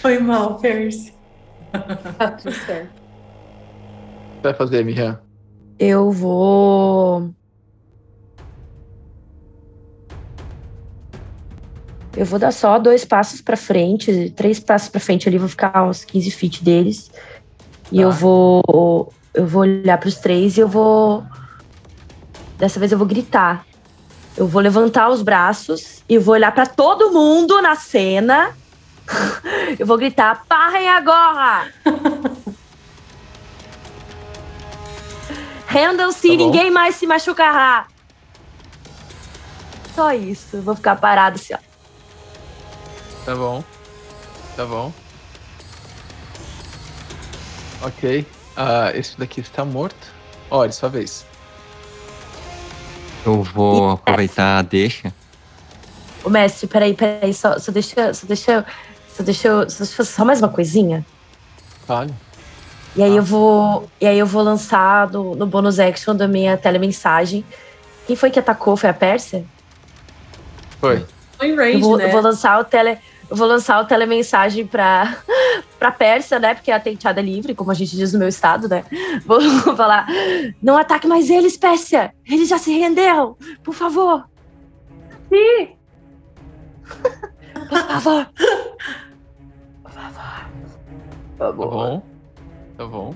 [0.00, 1.12] Foi mal, Percy.
[2.16, 2.90] Tá tudo certo.
[2.90, 5.20] O que vai fazer, Miriam?
[5.78, 7.30] Eu vou.
[12.16, 15.84] Eu vou dar só dois passos pra frente, três passos pra frente ali, vou ficar
[15.84, 17.10] uns 15 feet deles.
[17.90, 18.02] E Tá.
[18.02, 19.12] eu vou.
[19.34, 21.24] Eu vou olhar pros três e eu vou.
[22.56, 23.66] Dessa vez eu vou gritar.
[24.36, 28.56] Eu vou levantar os braços e vou olhar pra todo mundo na cena.
[29.78, 31.66] eu vou gritar: parem agora!
[35.74, 36.36] Rendam-se, Tá bom.
[36.36, 37.86] ninguém mais se machucará.
[39.92, 40.56] Só isso.
[40.56, 41.58] Eu vou ficar parado assim, ó.
[43.24, 43.64] Tá bom.
[44.56, 44.92] Tá bom.
[47.82, 48.24] Ok.
[48.56, 49.96] Ah, esse daqui está morto.
[50.48, 51.26] Olha, sua vez.
[53.26, 55.12] Eu vou aproveitar a deixa.
[56.22, 57.34] Ô, mestre, peraí, peraí.
[57.34, 58.14] Só, só deixa.
[58.14, 58.64] Só deixa.
[59.16, 61.04] Só deixa, eu- só deixa eu fazer só mais uma coisinha.
[61.86, 62.14] Vale.
[62.96, 63.16] E aí Ah.
[63.16, 63.88] eu vou.
[64.00, 67.44] E aí eu vou lançar no, no bonus action da minha telemensagem.
[68.06, 68.76] Quem foi que atacou?
[68.76, 69.44] Foi a Pérsia?
[70.80, 71.04] Foi.
[71.36, 72.06] Foi em Eu range, vou, né?
[72.06, 72.98] eu vou lançar o tele.
[73.30, 75.16] Eu vou lançar o telemensagem pra,
[75.78, 76.54] pra Pérsia, né?
[76.54, 78.84] Porque a tenteada é livre, como a gente diz no meu estado, né?
[79.24, 79.40] Vou
[79.74, 80.06] falar:
[80.62, 82.12] não ataque mais eles, Pérsia!
[82.28, 83.34] Eles já se renderam!
[83.62, 84.28] Por favor!
[85.32, 85.70] Sim!
[87.68, 88.26] Por favor!
[89.82, 90.46] Por favor!
[90.52, 91.70] Por Tá favor.
[91.70, 92.02] bom.
[92.84, 93.14] Tá bom.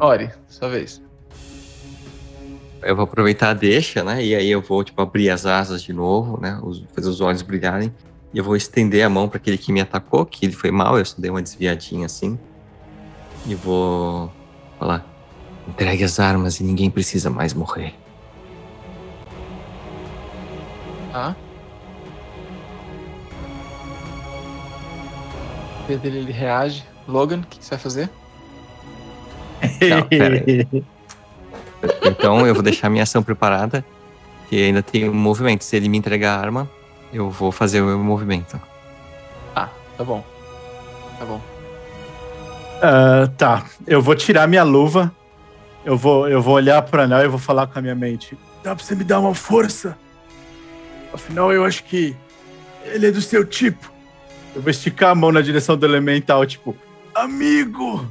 [0.00, 1.00] Ori, sua vez.
[2.82, 4.24] Eu vou aproveitar a deixa, né?
[4.24, 6.58] E aí eu vou, tipo, abrir as asas de novo, né?
[6.60, 7.94] os- fazer os olhos brilharem.
[8.34, 10.98] E eu vou estender a mão para aquele que me atacou, que ele foi mal,
[10.98, 12.36] eu só dei uma desviadinha assim.
[13.46, 14.32] E vou
[14.76, 15.06] falar:
[15.68, 17.94] entregue as armas e ninguém precisa mais morrer.
[21.12, 21.36] Tá?
[25.86, 26.84] Pedro ele, reage.
[27.08, 28.10] Logan, o que, que você vai fazer?
[29.88, 30.66] Não, pera aí.
[32.04, 33.84] Então eu vou deixar minha ação preparada,
[34.48, 35.64] que ainda tem um movimento.
[35.64, 36.70] Se ele me entregar a arma,
[37.12, 38.60] eu vou fazer o meu movimento.
[39.56, 40.22] Ah, tá bom.
[41.18, 41.40] Tá bom.
[42.82, 45.10] Ah, tá, eu vou tirar minha luva.
[45.84, 48.36] Eu vou, eu vou olhar pro anel e vou falar com a minha mente.
[48.62, 49.96] Dá pra você me dar uma força?
[51.12, 52.14] Afinal, eu acho que
[52.84, 53.90] ele é do seu tipo.
[54.54, 56.76] Eu vou esticar a mão na direção do elemental, tipo,
[57.22, 58.06] amigo!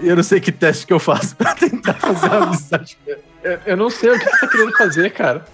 [0.00, 2.98] E Eu não sei que teste que eu faço pra tentar fazer uma amizade.
[3.42, 5.44] Eu, eu não sei o que você tá querendo fazer, cara.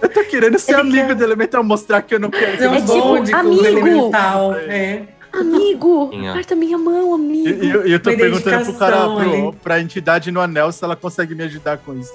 [0.00, 2.74] Eu tô querendo ser Ele amigo quer- do elemental, mostrar que eu não quero um
[2.74, 3.66] É tipo, amigo.
[3.66, 4.54] elemental.
[4.54, 5.02] É.
[5.32, 6.10] Amigo!
[6.30, 7.62] Aperta minha mão, amigo!
[7.64, 10.96] e eu, eu tô Uma perguntando pro cara, pro, pra entidade no anel, se ela
[10.96, 12.14] consegue me ajudar com isso.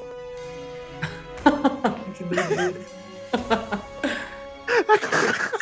[2.18, 2.74] Que doideira.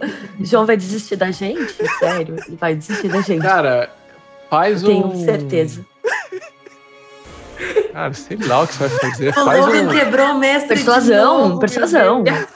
[0.40, 1.74] João vai desistir da gente?
[1.98, 2.36] Sério?
[2.46, 3.42] Ele vai desistir da gente.
[3.42, 3.90] Cara,
[4.50, 5.24] faz Eu tenho um.
[5.24, 5.84] certeza.
[7.92, 9.28] Cara, sei lá o que você vai fazer.
[9.30, 9.92] O Faz Logan um.
[9.92, 10.76] quebrou o mestre.
[10.76, 12.22] de Persuasão, novo, persuasão.
[12.22, 12.46] meu Deus.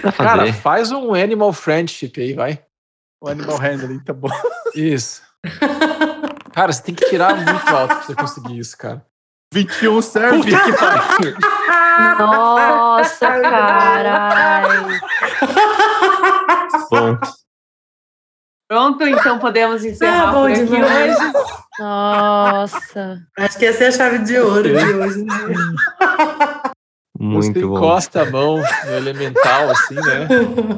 [0.00, 2.62] Pra Cara, faz um animal friendship aí, vai.
[3.20, 4.28] O animal handling, tá bom.
[4.74, 5.22] Isso.
[6.52, 9.04] Cara, você tem que tirar muito alto pra você conseguir isso, cara.
[9.54, 10.38] 21 serve.
[10.38, 10.58] Puta
[11.16, 11.34] que.
[12.18, 15.00] Nossa, caralho!
[16.90, 17.18] Bom,
[18.68, 21.16] Pronto, então podemos encerrar Ah, bom por aqui demais.
[21.16, 21.32] hoje.
[21.78, 23.20] Nossa!
[23.38, 25.22] Acho que essa é a chave de ouro de hoje.
[25.24, 25.34] né?
[27.18, 27.76] muito você bom.
[27.76, 28.56] encosta a mão
[28.86, 30.26] no elemental, assim, né?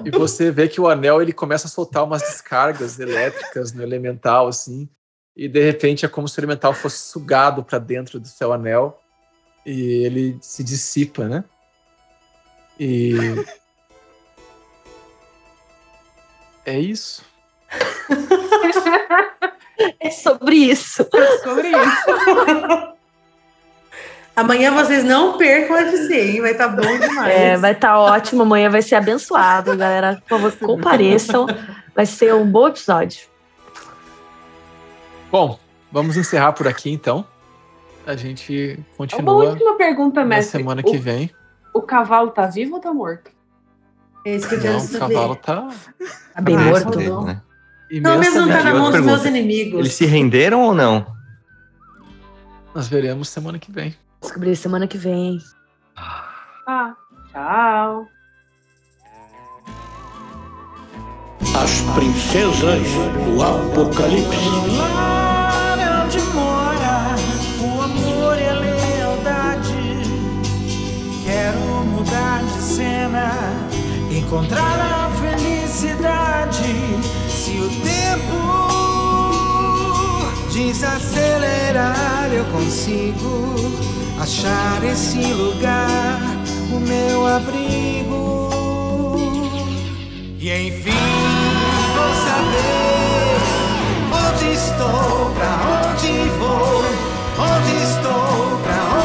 [0.04, 4.48] E você vê que o anel ele começa a soltar umas descargas elétricas no elemental,
[4.48, 4.88] assim.
[5.36, 8.98] E de repente é como se o elemental fosse sugado para dentro do seu anel.
[9.64, 11.44] E ele se dissipa, né?
[12.80, 13.14] E.
[16.68, 17.24] É isso.
[20.00, 21.08] É sobre isso.
[21.44, 22.96] Sobre isso.
[24.34, 26.40] Amanhã vocês não percam o UFC, hein?
[26.40, 27.32] Vai estar bom demais.
[27.32, 28.42] É, vai estar ótimo.
[28.42, 30.20] Amanhã vai ser abençoado, galera.
[30.28, 31.46] Por favor, compareçam.
[31.94, 33.28] Vai ser um bom episódio.
[35.36, 35.58] Bom,
[35.92, 37.22] vamos encerrar por aqui então.
[38.06, 40.60] A gente Uma continua última pergunta, na mestre.
[40.60, 41.30] semana o, que vem.
[41.74, 43.30] o cavalo tá vivo ou tá morto?
[44.24, 45.14] É isso que eu quero Não, o saber.
[45.14, 45.68] cavalo tá
[46.34, 46.90] Tá bem Ah, morto.
[46.96, 47.24] dele, não.
[47.26, 47.42] né?
[47.90, 49.78] Pelo menos não tá na mão dos meus inimigos.
[49.80, 51.06] Eles se renderam ou não?
[52.74, 53.94] Nós veremos semana que vem.
[54.22, 55.38] Descobrir semana que vem.
[56.66, 56.94] Ah,
[57.30, 58.08] tchau.
[61.54, 62.82] As princesas
[63.26, 65.25] do Apocalipse.
[71.26, 73.32] Quero mudar de cena,
[74.16, 76.62] encontrar a felicidade.
[77.28, 78.38] Se o tempo
[80.52, 83.56] desacelerar, eu consigo
[84.20, 86.20] achar esse lugar,
[86.72, 88.48] o meu abrigo.
[90.38, 90.92] E enfim
[91.96, 93.36] vou saber
[94.14, 96.84] onde estou, pra onde vou,
[97.36, 98.95] onde estou, pra onde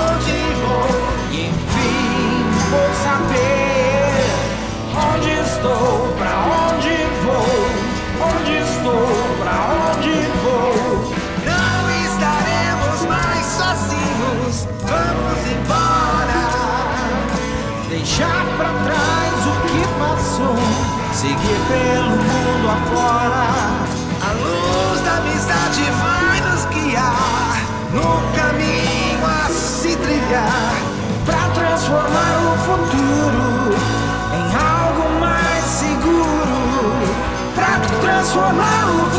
[18.22, 20.56] Deixar pra trás o que passou,
[21.12, 23.50] seguir pelo mundo afora.
[24.22, 27.58] A luz da amizade vai nos guiar
[27.92, 30.76] no caminho a se trilhar
[31.26, 33.76] pra transformar o futuro
[34.36, 36.94] em algo mais seguro.
[37.56, 39.10] Pra transformar o